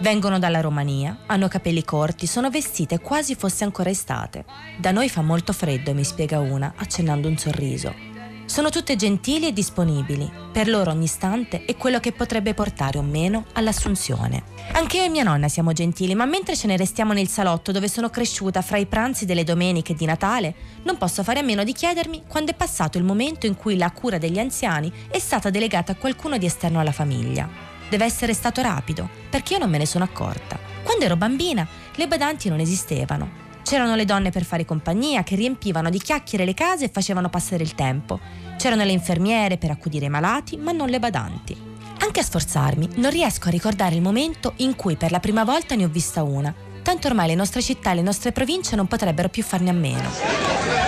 Vengono 0.00 0.38
dalla 0.38 0.60
Romania, 0.60 1.20
hanno 1.26 1.48
capelli 1.48 1.84
corti, 1.84 2.26
sono 2.26 2.50
vestite 2.50 3.00
quasi 3.00 3.34
fosse 3.34 3.64
ancora 3.64 3.90
estate. 3.90 4.44
Da 4.78 4.90
noi 4.90 5.08
fa 5.10 5.20
molto 5.20 5.52
freddo, 5.52 5.94
mi 5.94 6.04
spiega 6.04 6.38
una, 6.38 6.72
accennando 6.76 7.28
un 7.28 7.36
sorriso. 7.36 8.15
Sono 8.46 8.70
tutte 8.70 8.94
gentili 8.94 9.48
e 9.48 9.52
disponibili. 9.52 10.30
Per 10.52 10.68
loro 10.68 10.92
ogni 10.92 11.04
istante 11.04 11.64
è 11.64 11.76
quello 11.76 11.98
che 11.98 12.12
potrebbe 12.12 12.54
portare 12.54 12.96
o 12.96 13.02
meno 13.02 13.44
all'assunzione. 13.54 14.44
Anche 14.72 14.98
io 14.98 15.02
e 15.02 15.08
mia 15.08 15.24
nonna 15.24 15.48
siamo 15.48 15.72
gentili, 15.72 16.14
ma 16.14 16.26
mentre 16.26 16.54
ce 16.56 16.68
ne 16.68 16.76
restiamo 16.76 17.12
nel 17.12 17.26
salotto 17.26 17.72
dove 17.72 17.88
sono 17.88 18.08
cresciuta 18.08 18.62
fra 18.62 18.76
i 18.76 18.86
pranzi 18.86 19.24
delle 19.24 19.42
domeniche 19.42 19.94
di 19.94 20.04
Natale, 20.04 20.54
non 20.84 20.96
posso 20.96 21.24
fare 21.24 21.40
a 21.40 21.42
meno 21.42 21.64
di 21.64 21.72
chiedermi 21.72 22.22
quando 22.28 22.52
è 22.52 22.54
passato 22.54 22.98
il 22.98 23.04
momento 23.04 23.46
in 23.46 23.56
cui 23.56 23.76
la 23.76 23.90
cura 23.90 24.16
degli 24.16 24.38
anziani 24.38 24.92
è 25.08 25.18
stata 25.18 25.50
delegata 25.50 25.92
a 25.92 25.96
qualcuno 25.96 26.38
di 26.38 26.46
esterno 26.46 26.78
alla 26.78 26.92
famiglia. 26.92 27.48
Deve 27.90 28.04
essere 28.04 28.32
stato 28.32 28.62
rapido, 28.62 29.08
perché 29.28 29.54
io 29.54 29.58
non 29.58 29.70
me 29.70 29.78
ne 29.78 29.86
sono 29.86 30.04
accorta. 30.04 30.56
Quando 30.84 31.04
ero 31.04 31.16
bambina, 31.16 31.66
le 31.96 32.06
badanti 32.06 32.48
non 32.48 32.60
esistevano. 32.60 33.44
C'erano 33.66 33.96
le 33.96 34.04
donne 34.04 34.30
per 34.30 34.44
fare 34.44 34.64
compagnia 34.64 35.24
che 35.24 35.34
riempivano 35.34 35.90
di 35.90 35.98
chiacchiere 35.98 36.44
le 36.44 36.54
case 36.54 36.84
e 36.84 36.88
facevano 36.88 37.28
passare 37.28 37.64
il 37.64 37.74
tempo. 37.74 38.20
C'erano 38.56 38.84
le 38.84 38.92
infermiere 38.92 39.56
per 39.58 39.72
accudire 39.72 40.06
i 40.06 40.08
malati, 40.08 40.56
ma 40.56 40.70
non 40.70 40.88
le 40.88 41.00
badanti. 41.00 41.56
Anche 41.98 42.20
a 42.20 42.22
sforzarmi, 42.22 42.90
non 42.98 43.10
riesco 43.10 43.48
a 43.48 43.50
ricordare 43.50 43.96
il 43.96 44.02
momento 44.02 44.52
in 44.58 44.76
cui 44.76 44.94
per 44.94 45.10
la 45.10 45.18
prima 45.18 45.42
volta 45.42 45.74
ne 45.74 45.84
ho 45.84 45.88
vista 45.88 46.22
una. 46.22 46.54
Tanto 46.80 47.08
ormai 47.08 47.26
le 47.26 47.34
nostre 47.34 47.60
città 47.60 47.90
e 47.90 47.96
le 47.96 48.02
nostre 48.02 48.30
province 48.30 48.76
non 48.76 48.86
potrebbero 48.86 49.28
più 49.28 49.42
farne 49.42 49.70
a 49.70 49.72
meno. 49.72 50.85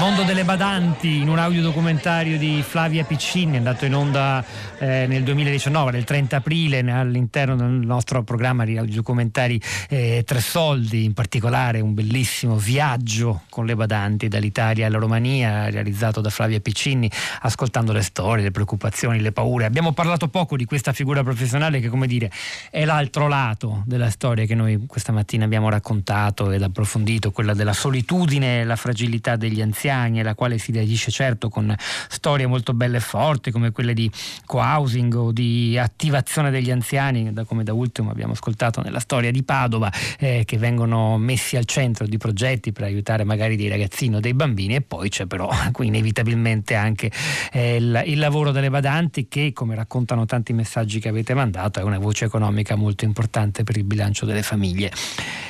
Mondo 0.00 0.22
delle 0.22 0.44
badanti 0.44 1.18
in 1.18 1.28
un 1.28 1.38
audiodocumentario 1.38 2.38
di 2.38 2.64
Flavia 2.66 3.04
Piccini 3.04 3.58
andato 3.58 3.84
in 3.84 3.94
onda 3.94 4.42
eh, 4.78 5.04
nel 5.06 5.22
2019, 5.24 5.90
nel 5.90 6.04
30 6.04 6.36
aprile, 6.36 6.78
all'interno 6.90 7.54
del 7.54 7.66
nostro 7.66 8.22
programma 8.22 8.64
di 8.64 8.78
audiodocumentari 8.78 9.60
eh, 9.90 10.22
Tre 10.24 10.40
Soldi, 10.40 11.04
in 11.04 11.12
particolare 11.12 11.80
un 11.80 11.92
bellissimo 11.92 12.56
viaggio 12.56 13.42
con 13.50 13.66
le 13.66 13.76
badanti 13.76 14.28
dall'Italia 14.28 14.86
alla 14.86 14.96
Romania, 14.96 15.68
realizzato 15.68 16.22
da 16.22 16.30
Flavia 16.30 16.60
Piccini, 16.60 17.10
ascoltando 17.42 17.92
le 17.92 18.02
storie, 18.02 18.44
le 18.44 18.52
preoccupazioni, 18.52 19.20
le 19.20 19.32
paure. 19.32 19.66
Abbiamo 19.66 19.92
parlato 19.92 20.28
poco 20.28 20.56
di 20.56 20.64
questa 20.64 20.94
figura 20.94 21.22
professionale 21.22 21.78
che, 21.78 21.88
come 21.88 22.06
dire, 22.06 22.30
è 22.70 22.86
l'altro 22.86 23.28
lato 23.28 23.82
della 23.84 24.08
storia 24.08 24.46
che 24.46 24.54
noi 24.54 24.82
questa 24.86 25.12
mattina 25.12 25.44
abbiamo 25.44 25.68
raccontato 25.68 26.50
ed 26.50 26.62
approfondito, 26.62 27.32
quella 27.32 27.52
della 27.52 27.74
solitudine 27.74 28.60
e 28.62 28.64
la 28.64 28.76
fragilità 28.76 29.36
degli 29.36 29.60
anziani 29.60 29.88
anziani, 29.90 30.20
alla 30.20 30.34
quale 30.34 30.58
si 30.58 30.72
reagisce 30.72 31.10
certo 31.10 31.48
con 31.48 31.74
storie 32.08 32.46
molto 32.46 32.72
belle 32.72 32.98
e 32.98 33.00
forti 33.00 33.50
come 33.50 33.72
quelle 33.72 33.92
di 33.92 34.10
co-housing 34.46 35.14
o 35.14 35.32
di 35.32 35.76
attivazione 35.76 36.50
degli 36.50 36.70
anziani, 36.70 37.32
come 37.46 37.64
da 37.64 37.72
ultimo 37.72 38.10
abbiamo 38.10 38.32
ascoltato 38.32 38.80
nella 38.80 39.00
storia 39.00 39.30
di 39.30 39.42
Padova, 39.42 39.90
eh, 40.18 40.44
che 40.46 40.58
vengono 40.58 41.18
messi 41.18 41.56
al 41.56 41.64
centro 41.64 42.06
di 42.06 42.16
progetti 42.16 42.72
per 42.72 42.84
aiutare 42.84 43.24
magari 43.24 43.56
dei 43.56 43.68
ragazzini 43.68 44.16
o 44.16 44.20
dei 44.20 44.34
bambini 44.34 44.76
e 44.76 44.80
poi 44.80 45.08
c'è 45.08 45.26
però 45.26 45.50
inevitabilmente 45.80 46.74
anche 46.74 47.10
eh, 47.52 47.76
il, 47.76 48.02
il 48.06 48.18
lavoro 48.18 48.52
delle 48.52 48.70
badanti 48.70 49.28
che, 49.28 49.52
come 49.52 49.74
raccontano 49.74 50.24
tanti 50.24 50.52
messaggi 50.52 51.00
che 51.00 51.08
avete 51.08 51.34
mandato, 51.34 51.80
è 51.80 51.82
una 51.82 51.98
voce 51.98 52.26
economica 52.26 52.76
molto 52.76 53.04
importante 53.04 53.64
per 53.64 53.76
il 53.76 53.84
bilancio 53.84 54.24
delle 54.24 54.42
famiglie. 54.42 54.92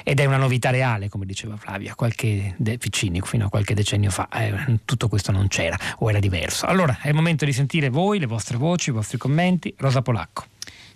Ed 0.03 0.19
è 0.19 0.25
una 0.25 0.39
novità 0.39 0.71
reale, 0.71 1.09
come 1.09 1.27
diceva 1.27 1.57
Flavia, 1.57 1.95
qualche 1.95 2.55
de- 2.57 2.79
Piccini 2.79 3.21
fino 3.21 3.47
a 3.47 3.49
qualche 3.51 3.75
decennio 3.75 4.11
fa 4.11 4.30
eh, 4.33 4.79
tutto 4.85 5.09
questo 5.09 5.33
non 5.33 5.49
c'era 5.49 5.77
o 5.99 6.09
era 6.09 6.19
diverso. 6.19 6.67
Allora 6.67 6.99
è 7.01 7.09
il 7.09 7.15
momento 7.15 7.45
di 7.45 7.53
sentire 7.53 7.89
voi, 7.89 8.19
le 8.19 8.27
vostre 8.27 8.57
voci, 8.57 8.91
i 8.91 8.93
vostri 8.93 9.19
commenti. 9.19 9.75
Rosa 9.77 10.03
Polacco. 10.03 10.45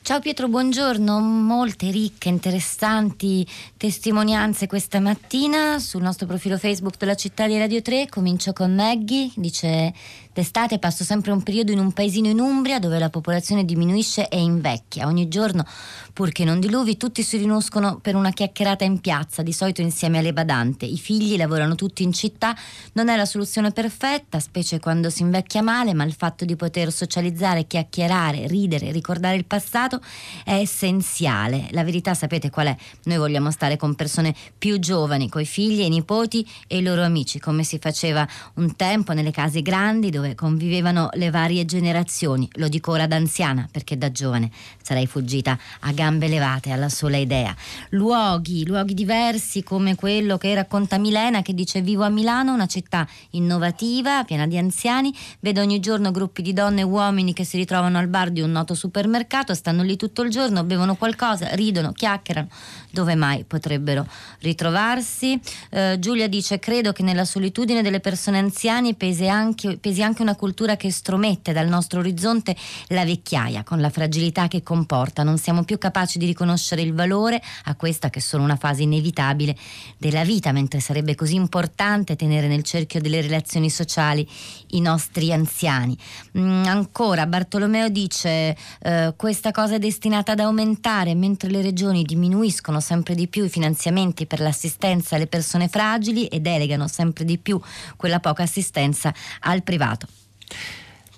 Ciao 0.04 0.20
Pietro, 0.20 0.48
buongiorno. 0.48 1.18
Molte 1.18 1.90
ricche, 1.90 2.28
interessanti 2.28 3.46
testimonianze 3.78 4.66
questa 4.66 5.00
mattina 5.00 5.78
sul 5.78 6.02
nostro 6.02 6.26
profilo 6.26 6.58
Facebook 6.58 6.98
della 6.98 7.14
città 7.14 7.46
di 7.46 7.56
Radio 7.56 7.80
3. 7.80 8.10
Comincio 8.10 8.52
con 8.52 8.74
Maggie, 8.74 9.30
dice 9.34 9.94
D'estate 10.34 10.80
passo 10.80 11.04
sempre 11.04 11.30
un 11.30 11.44
periodo 11.44 11.70
in 11.70 11.78
un 11.78 11.92
paesino 11.92 12.26
in 12.28 12.40
Umbria 12.40 12.80
dove 12.80 12.98
la 12.98 13.08
popolazione 13.08 13.64
diminuisce 13.64 14.26
e 14.28 14.40
invecchia. 14.40 15.06
Ogni 15.06 15.28
giorno, 15.28 15.64
pur 16.12 16.32
che 16.32 16.42
non 16.42 16.58
diluvi, 16.58 16.96
tutti 16.96 17.22
si 17.22 17.36
riuniscono 17.36 18.00
per 18.02 18.16
una 18.16 18.30
chiacchierata 18.30 18.82
in 18.82 18.98
piazza, 18.98 19.42
di 19.42 19.52
solito 19.52 19.80
insieme 19.80 20.18
alle 20.18 20.32
badante. 20.32 20.86
I 20.86 20.98
figli 20.98 21.36
lavorano 21.36 21.76
tutti 21.76 22.02
in 22.02 22.12
città, 22.12 22.52
non 22.94 23.08
è 23.08 23.14
la 23.14 23.26
soluzione 23.26 23.70
perfetta, 23.70 24.40
specie 24.40 24.80
quando 24.80 25.08
si 25.08 25.22
invecchia 25.22 25.62
male, 25.62 25.94
ma 25.94 26.02
il 26.02 26.14
fatto 26.14 26.44
di 26.44 26.56
poter 26.56 26.90
socializzare, 26.90 27.68
chiacchierare, 27.68 28.48
ridere, 28.48 28.90
ricordare 28.90 29.36
il 29.36 29.44
passato 29.44 30.00
è 30.44 30.54
essenziale. 30.54 31.68
La 31.70 31.84
verità 31.84 32.12
sapete 32.12 32.50
qual 32.50 32.66
è? 32.66 32.76
Noi 33.04 33.18
vogliamo 33.18 33.52
stare 33.52 33.76
con 33.76 33.94
persone 33.94 34.34
più 34.58 34.80
giovani, 34.80 35.28
coi 35.28 35.46
figli 35.46 35.82
e 35.82 35.84
i 35.84 35.90
nipoti 35.90 36.44
e 36.66 36.78
i 36.78 36.82
loro 36.82 37.04
amici, 37.04 37.38
come 37.38 37.62
si 37.62 37.78
faceva 37.78 38.26
un 38.54 38.74
tempo 38.74 39.12
nelle 39.12 39.30
case 39.30 39.62
grandi 39.62 40.10
dove 40.10 40.22
dove 40.24 40.34
convivevano 40.34 41.10
le 41.14 41.30
varie 41.30 41.66
generazioni. 41.66 42.48
Lo 42.54 42.68
dico 42.68 42.92
ora 42.92 43.06
da 43.06 43.16
anziana, 43.16 43.68
perché 43.70 43.98
da 43.98 44.10
giovane 44.10 44.50
sarei 44.82 45.06
fuggita 45.06 45.58
a 45.80 45.92
gambe 45.92 46.28
levate 46.28 46.70
alla 46.70 46.88
sola 46.88 47.18
idea. 47.18 47.54
Luoghi, 47.90 48.66
luoghi 48.66 48.94
diversi 48.94 49.62
come 49.62 49.94
quello 49.94 50.38
che 50.38 50.54
racconta 50.54 50.98
Milena 50.98 51.42
che 51.42 51.52
dice 51.52 51.82
vivo 51.82 52.04
a 52.04 52.08
Milano, 52.08 52.54
una 52.54 52.66
città 52.66 53.06
innovativa, 53.30 54.24
piena 54.24 54.46
di 54.46 54.56
anziani, 54.56 55.14
vedo 55.40 55.60
ogni 55.60 55.80
giorno 55.80 56.10
gruppi 56.10 56.40
di 56.40 56.52
donne 56.54 56.80
e 56.80 56.84
uomini 56.84 57.34
che 57.34 57.44
si 57.44 57.56
ritrovano 57.58 57.98
al 57.98 58.08
bar 58.08 58.30
di 58.30 58.40
un 58.40 58.50
noto 58.50 58.74
supermercato, 58.74 59.52
stanno 59.54 59.82
lì 59.82 59.96
tutto 59.96 60.22
il 60.22 60.30
giorno, 60.30 60.64
bevono 60.64 60.94
qualcosa, 60.94 61.54
ridono, 61.54 61.92
chiacchierano, 61.92 62.48
dove 62.90 63.14
mai 63.14 63.44
potrebbero 63.44 64.06
ritrovarsi. 64.40 65.38
Eh, 65.70 65.96
Giulia 65.98 66.28
dice 66.28 66.58
credo 66.58 66.92
che 66.92 67.02
nella 67.02 67.24
solitudine 67.24 67.82
delle 67.82 68.00
persone 68.00 68.38
anziane 68.38 68.94
pesi 68.94 69.28
anche, 69.28 69.76
pesi 69.78 70.02
anche 70.02 70.13
anche 70.14 70.22
una 70.22 70.36
cultura 70.36 70.76
che 70.76 70.92
stromette 70.92 71.52
dal 71.52 71.66
nostro 71.66 71.98
orizzonte 71.98 72.54
la 72.88 73.04
vecchiaia 73.04 73.64
con 73.64 73.80
la 73.80 73.90
fragilità 73.90 74.46
che 74.46 74.62
comporta. 74.62 75.24
Non 75.24 75.38
siamo 75.38 75.64
più 75.64 75.76
capaci 75.76 76.18
di 76.18 76.26
riconoscere 76.26 76.82
il 76.82 76.94
valore 76.94 77.42
a 77.64 77.74
questa 77.74 78.10
che 78.10 78.20
è 78.20 78.22
solo 78.22 78.44
una 78.44 78.54
fase 78.54 78.82
inevitabile 78.82 79.56
della 79.98 80.22
vita, 80.22 80.52
mentre 80.52 80.78
sarebbe 80.78 81.16
così 81.16 81.34
importante 81.34 82.14
tenere 82.14 82.46
nel 82.46 82.62
cerchio 82.62 83.00
delle 83.00 83.20
relazioni 83.20 83.70
sociali 83.70 84.26
i 84.68 84.80
nostri 84.80 85.32
anziani. 85.32 85.98
Mm, 86.38 86.64
ancora 86.66 87.26
Bartolomeo 87.26 87.88
dice 87.88 88.56
eh, 88.82 89.14
questa 89.16 89.50
cosa 89.50 89.74
è 89.74 89.78
destinata 89.80 90.32
ad 90.32 90.40
aumentare 90.40 91.14
mentre 91.16 91.50
le 91.50 91.60
regioni 91.60 92.04
diminuiscono 92.04 92.78
sempre 92.78 93.16
di 93.16 93.26
più 93.26 93.44
i 93.44 93.48
finanziamenti 93.48 94.26
per 94.26 94.38
l'assistenza 94.38 95.16
alle 95.16 95.26
persone 95.26 95.66
fragili 95.66 96.28
e 96.28 96.38
delegano 96.38 96.86
sempre 96.86 97.24
di 97.24 97.38
più 97.38 97.60
quella 97.96 98.20
poca 98.20 98.44
assistenza 98.44 99.12
al 99.40 99.64
privato 99.64 100.03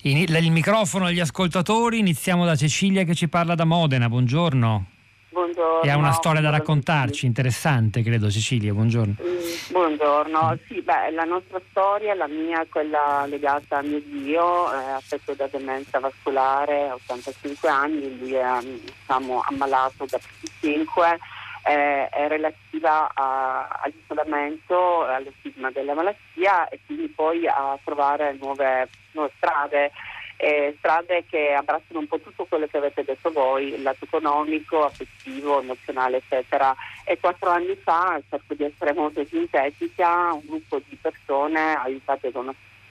il 0.03 0.51
microfono 0.53 1.07
agli 1.07 1.21
ascoltatori, 1.21 1.99
iniziamo 1.99 2.45
da 2.45 2.55
Cecilia 2.55 3.05
che 3.05 3.15
ci 3.15 3.29
parla 3.29 3.55
da 3.55 3.65
Modena, 3.65 4.09
buongiorno. 4.09 4.87
Buongiorno. 5.31 5.83
E 5.83 5.91
ha 5.91 5.97
una 5.97 6.13
storia 6.13 6.41
da 6.41 6.49
raccontarci, 6.49 7.27
interessante, 7.27 8.03
credo, 8.03 8.31
Cecilia, 8.31 8.73
buongiorno. 8.73 9.17
Mm, 9.21 9.73
buongiorno, 9.73 10.59
sì, 10.67 10.81
beh, 10.81 11.11
la 11.11 11.25
nostra 11.25 11.61
storia, 11.71 12.15
la 12.15 12.27
mia, 12.27 12.65
quella 12.71 13.27
legata 13.27 13.79
a 13.79 13.83
mio 13.83 14.01
zio, 14.11 14.73
eh, 14.73 14.91
affetto 14.93 15.35
da 15.35 15.47
demenza 15.49 15.99
vascolare, 15.99 16.91
85 16.91 17.69
anni, 17.69 18.19
lui 18.19 18.33
è 18.33 18.45
diciamo, 18.63 19.43
ammalato 19.47 20.07
da 20.09 20.19
25 20.61 21.19
eh, 21.67 22.09
è 22.09 22.29
relativa 22.29 23.11
a, 23.13 23.81
all'isolamento, 23.83 25.03
allo 25.03 25.33
stigma 25.39 25.71
della 25.71 25.95
malattia 25.95 26.69
e 26.69 26.79
quindi 26.87 27.09
poi 27.09 27.47
a 27.49 27.77
trovare 27.83 28.37
nuove, 28.41 28.89
nuove 29.13 29.33
strade. 29.37 29.91
Eh, 30.39 30.75
strade 30.79 31.25
che 31.27 31.55
abbracciano 31.55 32.01
un 32.01 32.07
po' 32.07 32.21
tutto 32.21 32.45
quello 32.45 32.67
che 32.67 32.77
avete 32.77 33.03
detto 33.05 33.33
voi, 33.33 33.73
il 33.73 33.83
lato 33.83 34.05
economico, 34.05 34.85
affettivo, 34.85 35.61
emozionale, 35.61 36.19
eccetera. 36.19 36.75
E 37.05 37.19
quattro 37.19 37.51
anni 37.51 37.75
fa, 37.75 38.21
cerco 38.29 38.55
di 38.55 38.65
essere 38.65 38.93
molto 38.93 39.25
sintetica, 39.25 40.33
un 40.35 40.43
gruppo 40.45 40.81
di 40.87 40.97
persone 41.01 41.75
aiutate 41.77 42.31
da 42.31 42.41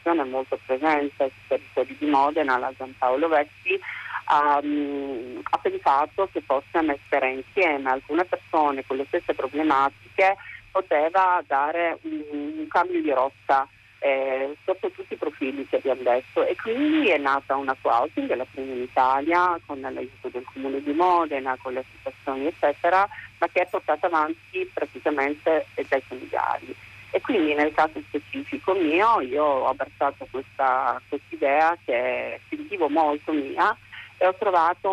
un'associazione 0.06 0.24
molto 0.24 0.60
presente 0.66 1.32
sui 1.32 1.48
territori 1.48 1.98
di 1.98 2.06
Modena, 2.06 2.58
la 2.58 2.72
Gian 2.78 2.94
Paolo 2.98 3.28
Vecchi, 3.28 3.80
ha, 4.26 4.60
um, 4.62 5.40
ha 5.44 5.58
pensato 5.58 6.30
che 6.32 6.42
fosse 6.42 6.82
mettere 6.82 7.32
insieme 7.32 7.90
alcune 7.90 8.26
persone 8.26 8.84
con 8.86 8.98
le 8.98 9.06
stesse 9.08 9.34
problematiche 9.34 10.36
poteva 10.72 11.42
dare 11.46 12.00
un, 12.02 12.24
un 12.32 12.68
cambio 12.68 13.02
di 13.02 13.12
rotta 13.12 13.68
eh, 14.00 14.56
sotto 14.66 14.92
tutti 14.92 15.14
i 15.14 15.18
profili 15.18 15.66
che 15.68 15.78
abbiamo 15.78 16.02
detto 16.02 16.46
e 16.46 16.56
quindi 16.56 17.10
è 17.10 17.18
nata 17.18 17.56
una 17.56 17.76
co-housing, 17.80 18.36
la 18.36 18.46
prima 18.52 18.74
in 18.74 18.82
Italia 18.82 19.60
con 19.66 19.80
l'aiuto 19.80 20.28
del 20.30 20.44
comune 20.52 20.82
di 20.82 20.92
Modena, 20.92 21.58
con 21.62 21.74
le 21.74 21.86
associazioni 21.88 22.48
eccetera, 22.48 23.08
ma 23.38 23.48
che 23.48 23.62
è 23.62 23.68
portata 23.68 24.08
avanti 24.08 24.70
praticamente 24.74 25.66
dai 25.88 26.02
familiari. 26.02 26.76
E 27.16 27.22
quindi 27.22 27.54
nel 27.54 27.74
caso 27.74 28.02
specifico 28.10 28.74
mio 28.74 29.22
io 29.22 29.42
ho 29.42 29.70
abbracciato 29.70 30.28
questa 30.30 31.02
idea 31.30 31.78
che 31.86 32.42
sentivo 32.50 32.90
molto 32.90 33.32
mia 33.32 33.74
e 34.18 34.28
ho 34.28 34.36
trovato 34.36 34.92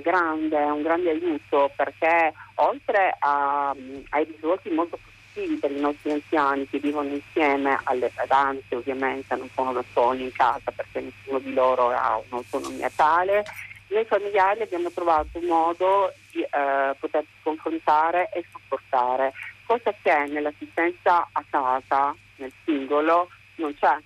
grande, 0.00 0.56
un 0.56 0.82
grande 0.82 1.10
aiuto 1.10 1.68
perché 1.74 2.32
oltre 2.54 3.12
a, 3.18 3.74
ai 4.10 4.24
risvolti 4.24 4.70
molto 4.70 5.00
positivi 5.02 5.56
per 5.56 5.72
i 5.72 5.80
nostri 5.80 6.12
anziani 6.12 6.68
che 6.68 6.78
vivono 6.78 7.08
insieme 7.08 7.76
alle 7.82 8.12
pedanze, 8.14 8.76
ovviamente 8.76 9.34
non 9.34 9.50
sono 9.52 9.72
da 9.72 9.82
soli 9.92 10.22
in 10.22 10.32
casa 10.32 10.70
perché 10.72 11.00
nessuno 11.00 11.40
di 11.40 11.52
loro 11.54 11.90
ha 11.90 12.22
un'autonomia 12.28 12.92
tale, 12.94 13.44
noi 13.88 14.04
familiari 14.04 14.62
abbiamo 14.62 14.92
trovato 14.92 15.38
un 15.38 15.46
modo 15.46 16.12
di 16.30 16.40
eh, 16.40 16.94
potersi 17.00 17.32
confrontare 17.42 18.28
e 18.32 18.44
supportare, 18.48 19.32
cosa 19.68 19.94
che 20.02 20.26
nell'assistenza 20.30 21.28
a 21.30 21.44
casa, 21.48 22.14
nel 22.36 22.52
singolo, 22.64 23.28
non 23.56 23.76
c'è 23.78 23.96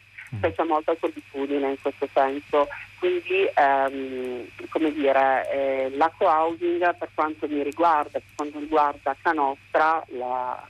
c'è 0.40 0.64
mm. 0.64 0.68
molta 0.68 0.94
solitudine 0.98 1.70
in 1.70 1.80
questo 1.80 2.08
senso. 2.12 2.68
Quindi, 2.98 3.48
ehm, 3.54 4.46
come 4.70 4.92
dire, 4.92 5.50
eh, 5.50 5.90
la 5.96 6.10
co-housing 6.16 6.96
per 6.96 7.08
quanto 7.14 7.46
mi 7.48 7.62
riguarda, 7.62 8.18
per 8.18 8.22
quanto 8.34 8.58
riguarda 8.58 9.16
Canostra, 9.20 10.02
la, 10.16 10.66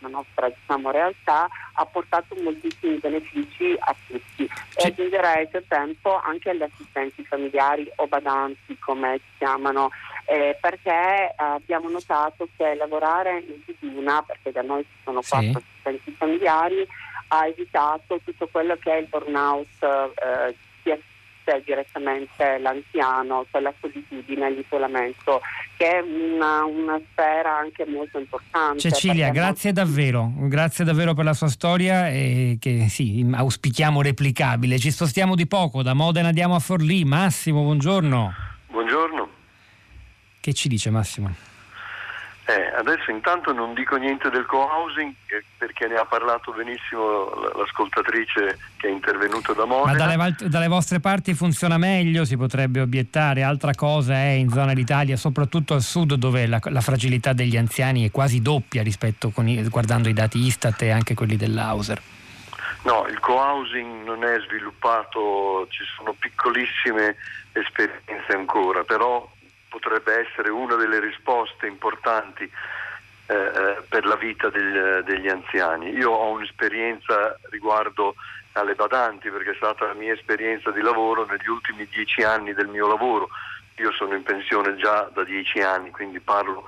la 0.00 0.08
nostra 0.08 0.48
diciamo, 0.48 0.90
realtà, 0.90 1.48
ha 1.74 1.86
portato 1.86 2.34
moltissimi 2.42 2.98
benefici 2.98 3.74
a 3.78 3.94
tutti. 4.06 4.48
E 4.74 4.86
aggiungerei 4.86 5.46
per 5.48 5.64
tempo 5.68 6.20
anche 6.20 6.50
agli 6.50 6.62
assistenti 6.62 7.24
familiari 7.24 7.90
o 7.96 8.06
badanti, 8.06 8.76
come 8.78 9.18
si 9.18 9.38
chiamano, 9.38 9.90
eh, 10.26 10.56
perché 10.60 11.32
abbiamo 11.36 11.88
notato 11.88 12.48
che 12.56 12.74
lavorare 12.74 13.44
in 13.80 13.96
una, 13.96 14.22
perché 14.22 14.52
da 14.52 14.62
noi 14.62 14.82
ci 14.82 14.96
sono 15.04 15.20
quattro 15.26 15.60
sì. 15.60 15.64
assistenti 15.64 16.10
familiari, 16.12 16.86
ha 17.28 17.46
evitato 17.46 18.20
tutto 18.24 18.48
quello 18.48 18.76
che 18.76 18.92
è 18.92 18.96
il 18.98 19.06
burnout 19.08 19.66
eh, 19.82 20.54
sia 20.82 21.60
direttamente 21.64 22.58
l'anziano, 22.58 23.46
cioè 23.50 23.60
la 23.60 23.72
solitudine, 23.80 24.50
l'isolamento, 24.50 25.40
che 25.76 25.98
è 25.98 26.00
una, 26.00 26.64
una 26.64 27.00
sfera 27.12 27.56
anche 27.56 27.86
molto 27.86 28.18
importante. 28.18 28.80
Cecilia, 28.80 29.30
grazie 29.30 29.72
molto... 29.72 29.88
davvero, 29.88 30.32
grazie 30.34 30.84
davvero 30.84 31.14
per 31.14 31.24
la 31.24 31.34
sua 31.34 31.48
storia 31.48 32.08
e 32.08 32.56
che 32.60 32.86
sì, 32.88 33.24
auspichiamo 33.32 34.02
replicabile. 34.02 34.78
Ci 34.78 34.90
spostiamo 34.90 35.36
di 35.36 35.46
poco, 35.46 35.82
da 35.82 35.94
Modena 35.94 36.28
andiamo 36.28 36.56
a 36.56 36.58
Forlì. 36.58 37.04
Massimo, 37.04 37.62
buongiorno. 37.62 38.34
Buongiorno. 38.68 39.25
Che 40.46 40.54
ci 40.54 40.68
dice 40.68 40.90
Massimo? 40.90 41.34
Eh, 42.44 42.72
adesso 42.78 43.10
intanto 43.10 43.52
non 43.52 43.74
dico 43.74 43.96
niente 43.96 44.30
del 44.30 44.46
co-housing 44.46 45.12
eh, 45.26 45.44
perché 45.58 45.88
ne 45.88 45.96
ha 45.96 46.04
parlato 46.04 46.52
benissimo 46.52 47.32
l'ascoltatrice 47.56 48.56
che 48.76 48.86
è 48.86 48.90
intervenuta 48.92 49.52
da 49.54 49.64
Modena. 49.64 50.06
Ma 50.06 50.16
dalle, 50.16 50.36
dalle, 50.48 50.68
vostre 50.68 51.00
parti 51.00 51.34
funziona 51.34 51.78
meglio, 51.78 52.24
si 52.24 52.36
potrebbe 52.36 52.80
obiettare. 52.80 53.42
Altra 53.42 53.74
cosa 53.74 54.14
è 54.14 54.28
in 54.38 54.48
zona 54.48 54.72
d'Italia, 54.72 55.16
soprattutto 55.16 55.74
al 55.74 55.82
sud, 55.82 56.14
dove 56.14 56.46
la, 56.46 56.60
la 56.62 56.80
fragilità 56.80 57.32
degli 57.32 57.56
anziani 57.56 58.06
è 58.06 58.12
quasi 58.12 58.40
doppia 58.40 58.84
rispetto 58.84 59.30
con 59.30 59.48
i, 59.48 59.68
guardando 59.68 60.08
i 60.08 60.12
dati 60.12 60.38
Istat 60.38 60.80
e 60.82 60.90
anche 60.90 61.14
quelli 61.14 61.34
dell'Auser. 61.34 62.00
No, 62.84 63.04
il 63.08 63.18
co-housing 63.18 64.04
non 64.04 64.22
è 64.22 64.38
sviluppato, 64.46 65.66
ci 65.70 65.82
sono 65.96 66.14
piccolissime 66.16 67.16
esperienze 67.52 68.32
ancora, 68.32 68.84
però 68.84 69.28
potrebbe 69.78 70.26
essere 70.26 70.48
una 70.48 70.74
delle 70.76 71.00
risposte 71.00 71.66
importanti 71.66 72.50
eh, 73.26 73.34
eh, 73.34 73.82
per 73.88 74.06
la 74.06 74.16
vita 74.16 74.48
del, 74.48 75.04
degli 75.04 75.28
anziani. 75.28 75.90
Io 75.90 76.10
ho 76.10 76.30
un'esperienza 76.30 77.38
riguardo 77.50 78.14
alle 78.52 78.74
badanti 78.74 79.28
perché 79.28 79.50
è 79.50 79.56
stata 79.56 79.84
la 79.86 79.92
mia 79.92 80.14
esperienza 80.14 80.70
di 80.70 80.80
lavoro 80.80 81.26
negli 81.26 81.48
ultimi 81.48 81.86
dieci 81.86 82.22
anni 82.22 82.54
del 82.54 82.68
mio 82.68 82.86
lavoro. 82.86 83.28
Io 83.76 83.92
sono 83.92 84.14
in 84.14 84.22
pensione 84.22 84.76
già 84.76 85.10
da 85.12 85.24
dieci 85.24 85.60
anni, 85.60 85.90
quindi 85.90 86.20
parlo 86.20 86.64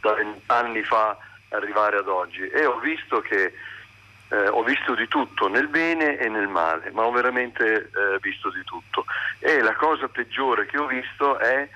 da 0.00 0.14
vent'anni 0.14 0.84
fa 0.84 1.16
arrivare 1.48 1.98
ad 1.98 2.06
oggi 2.06 2.46
e 2.46 2.64
ho 2.64 2.78
visto 2.78 3.20
che 3.20 3.52
eh, 4.28 4.48
ho 4.48 4.62
visto 4.62 4.94
di 4.94 5.08
tutto, 5.08 5.48
nel 5.48 5.68
bene 5.68 6.16
e 6.16 6.28
nel 6.28 6.48
male, 6.48 6.90
ma 6.92 7.02
ho 7.02 7.10
veramente 7.10 7.64
eh, 7.74 8.18
visto 8.20 8.50
di 8.50 8.62
tutto. 8.64 9.04
E 9.40 9.60
la 9.60 9.74
cosa 9.74 10.08
peggiore 10.08 10.64
che 10.66 10.78
ho 10.78 10.86
visto 10.86 11.38
è 11.38 11.68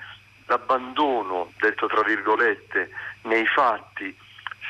l'abbandono, 0.47 1.51
detto 1.59 1.87
tra 1.87 2.01
virgolette, 2.01 2.89
nei 3.23 3.45
fatti 3.45 4.15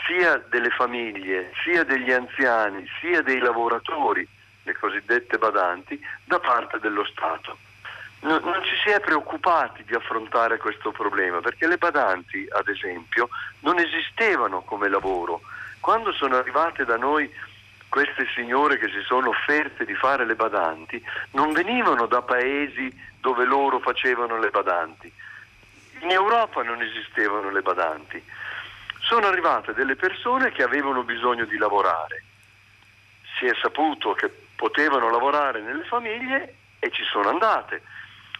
sia 0.05 0.37
delle 0.49 0.69
famiglie, 0.69 1.51
sia 1.63 1.83
degli 1.83 2.11
anziani, 2.11 2.85
sia 2.99 3.21
dei 3.21 3.39
lavoratori, 3.39 4.27
le 4.63 4.73
cosiddette 4.77 5.37
badanti, 5.37 5.99
da 6.25 6.39
parte 6.39 6.79
dello 6.79 7.05
Stato. 7.05 7.57
Non, 8.19 8.41
non 8.43 8.63
ci 8.63 8.75
si 8.83 8.89
è 8.89 8.99
preoccupati 8.99 9.83
di 9.83 9.93
affrontare 9.93 10.57
questo 10.57 10.91
problema 10.91 11.39
perché 11.39 11.67
le 11.67 11.77
badanti, 11.77 12.47
ad 12.49 12.67
esempio, 12.67 13.29
non 13.59 13.77
esistevano 13.79 14.61
come 14.61 14.89
lavoro. 14.89 15.41
Quando 15.79 16.11
sono 16.11 16.35
arrivate 16.35 16.83
da 16.83 16.97
noi 16.97 17.31
queste 17.89 18.27
signore 18.35 18.77
che 18.77 18.89
si 18.89 19.01
sono 19.05 19.29
offerte 19.29 19.85
di 19.85 19.93
fare 19.93 20.25
le 20.25 20.35
badanti, 20.35 21.01
non 21.31 21.53
venivano 21.53 22.05
da 22.07 22.21
paesi 22.21 22.91
dove 23.21 23.45
loro 23.45 23.79
facevano 23.79 24.37
le 24.39 24.49
badanti, 24.49 25.11
in 26.01 26.11
Europa 26.11 26.63
non 26.63 26.81
esistevano 26.81 27.49
le 27.49 27.61
badanti, 27.61 28.23
sono 29.01 29.27
arrivate 29.27 29.73
delle 29.73 29.95
persone 29.95 30.51
che 30.51 30.63
avevano 30.63 31.03
bisogno 31.03 31.45
di 31.45 31.57
lavorare, 31.57 32.23
si 33.37 33.45
è 33.45 33.53
saputo 33.61 34.13
che 34.13 34.31
potevano 34.55 35.09
lavorare 35.09 35.61
nelle 35.61 35.83
famiglie 35.85 36.55
e 36.79 36.91
ci 36.91 37.03
sono 37.03 37.29
andate. 37.29 37.81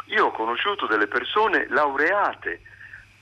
Io 0.06 0.26
ho 0.26 0.32
conosciuto 0.32 0.88
delle 0.88 1.08
persone 1.08 1.68
laureate 1.70 2.62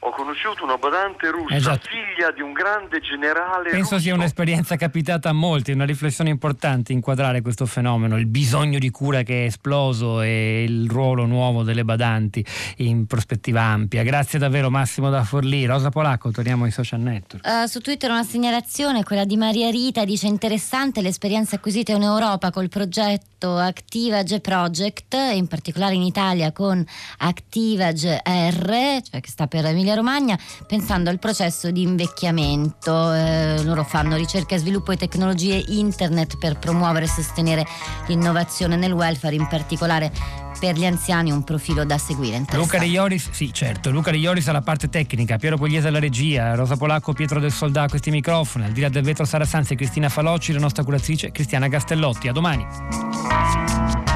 ho 0.06 0.12
conosciuto 0.12 0.64
una 0.64 0.78
badante 0.78 1.32
russa, 1.32 1.56
esatto. 1.56 1.88
figlia 1.90 2.32
di 2.32 2.42
un 2.42 2.54
grande 2.54 3.00
generale. 3.02 3.72
Penso 3.72 3.96
russo. 3.96 4.00
sia 4.00 4.14
un'esperienza 4.14 4.76
capitata 4.76 5.30
a 5.30 5.34
molti, 5.34 5.72
una 5.72 5.84
riflessione 5.84 6.30
importante 6.30 6.94
inquadrare 6.94 7.42
questo 7.42 7.66
fenomeno, 7.66 8.16
il 8.16 8.28
bisogno 8.28 8.78
di 8.78 8.92
cura 8.92 9.24
che 9.24 9.44
è 9.44 9.46
esploso 9.48 10.22
e 10.22 10.64
il 10.64 10.88
ruolo 10.88 11.26
nuovo 11.26 11.64
delle 11.64 11.84
badanti 11.84 12.46
in 12.78 13.08
prospettiva 13.08 13.62
ampia. 13.62 14.04
Grazie 14.04 14.38
davvero 14.38 14.70
Massimo 14.70 15.10
da 15.10 15.24
Forlì. 15.24 15.66
Rosa 15.66 15.90
Polacco, 15.90 16.30
torniamo 16.30 16.66
ai 16.66 16.72
social 16.72 17.00
network. 17.00 17.44
Uh, 17.48 17.66
su 17.66 17.80
Twitter 17.80 18.12
una 18.12 18.24
segnalazione, 18.24 19.04
quella 19.04 19.26
di 19.26 19.38
Maria 19.38 19.72
Rita, 19.72 20.06
dice 20.06 20.28
interessante 20.28 21.02
l'esperienza 21.02 21.56
acquisita 21.56 21.94
in 21.94 22.04
Europa 22.04 22.52
col 22.52 22.70
progetto 22.70 23.58
Activage 23.58 24.40
Project, 24.40 25.16
in 25.34 25.48
particolare 25.48 25.96
in 25.96 26.04
Italia 26.04 26.52
con 26.52 26.86
Activage 27.18 28.22
R, 28.24 29.02
cioè 29.02 29.20
che 29.20 29.30
sta 29.30 29.48
per 29.48 29.66
Emilia 29.66 29.94
Romagna 29.96 30.38
pensando 30.68 31.10
al 31.10 31.20
processo 31.20 31.72
di 31.72 31.82
invecchiamento. 31.82 33.14
Eh, 33.14 33.64
loro 33.64 33.84
fanno 33.84 34.16
ricerca, 34.16 34.58
sviluppo 34.58 34.92
e 34.92 34.98
tecnologie 34.98 35.64
internet 35.68 36.38
per 36.38 36.60
promuovere 36.60 37.06
e 37.06 37.10
sostenere 37.10 37.66
l'innovazione 38.08 38.76
nel 38.76 38.92
welfare, 38.92 39.36
in 39.36 39.48
particolare 39.48 40.12
per 40.60 40.76
gli 40.76 40.86
anziani 40.86 41.32
un 41.32 41.44
profilo 41.44 41.84
da 41.86 41.98
seguire. 41.98 42.46
Luca 42.54 42.78
De 42.78 42.86
Ioris, 42.86 43.30
sì 43.32 43.54
certo, 43.54 43.92
Luca 43.92 44.12
De 44.12 44.18
Ioris 44.18 44.48
alla 44.48 44.62
parte 44.62 44.90
tecnica, 44.90 45.38
Piero 45.38 45.58
Pugliese 45.58 45.88
alla 45.88 46.00
regia, 46.00 46.56
Rosa 46.56 46.78
Polacco, 46.78 47.14
Pietro 47.14 47.40
del 47.40 47.52
Soldà 47.52 47.84
a 47.84 47.90
questi 47.90 48.10
microfoni, 48.10 48.66
al 48.66 48.72
di 48.72 48.82
là 48.82 48.90
del 48.90 49.04
vetro 49.04 49.26
Sara 49.26 49.46
Sanzi 49.46 49.74
e 49.74 49.76
Cristina 49.76 50.10
Falocci, 50.10 50.54
la 50.54 50.60
nostra 50.60 50.84
curatrice 50.84 51.32
Cristiana 51.32 51.68
Castellotti. 51.68 52.28
A 52.28 52.32
domani. 52.32 54.15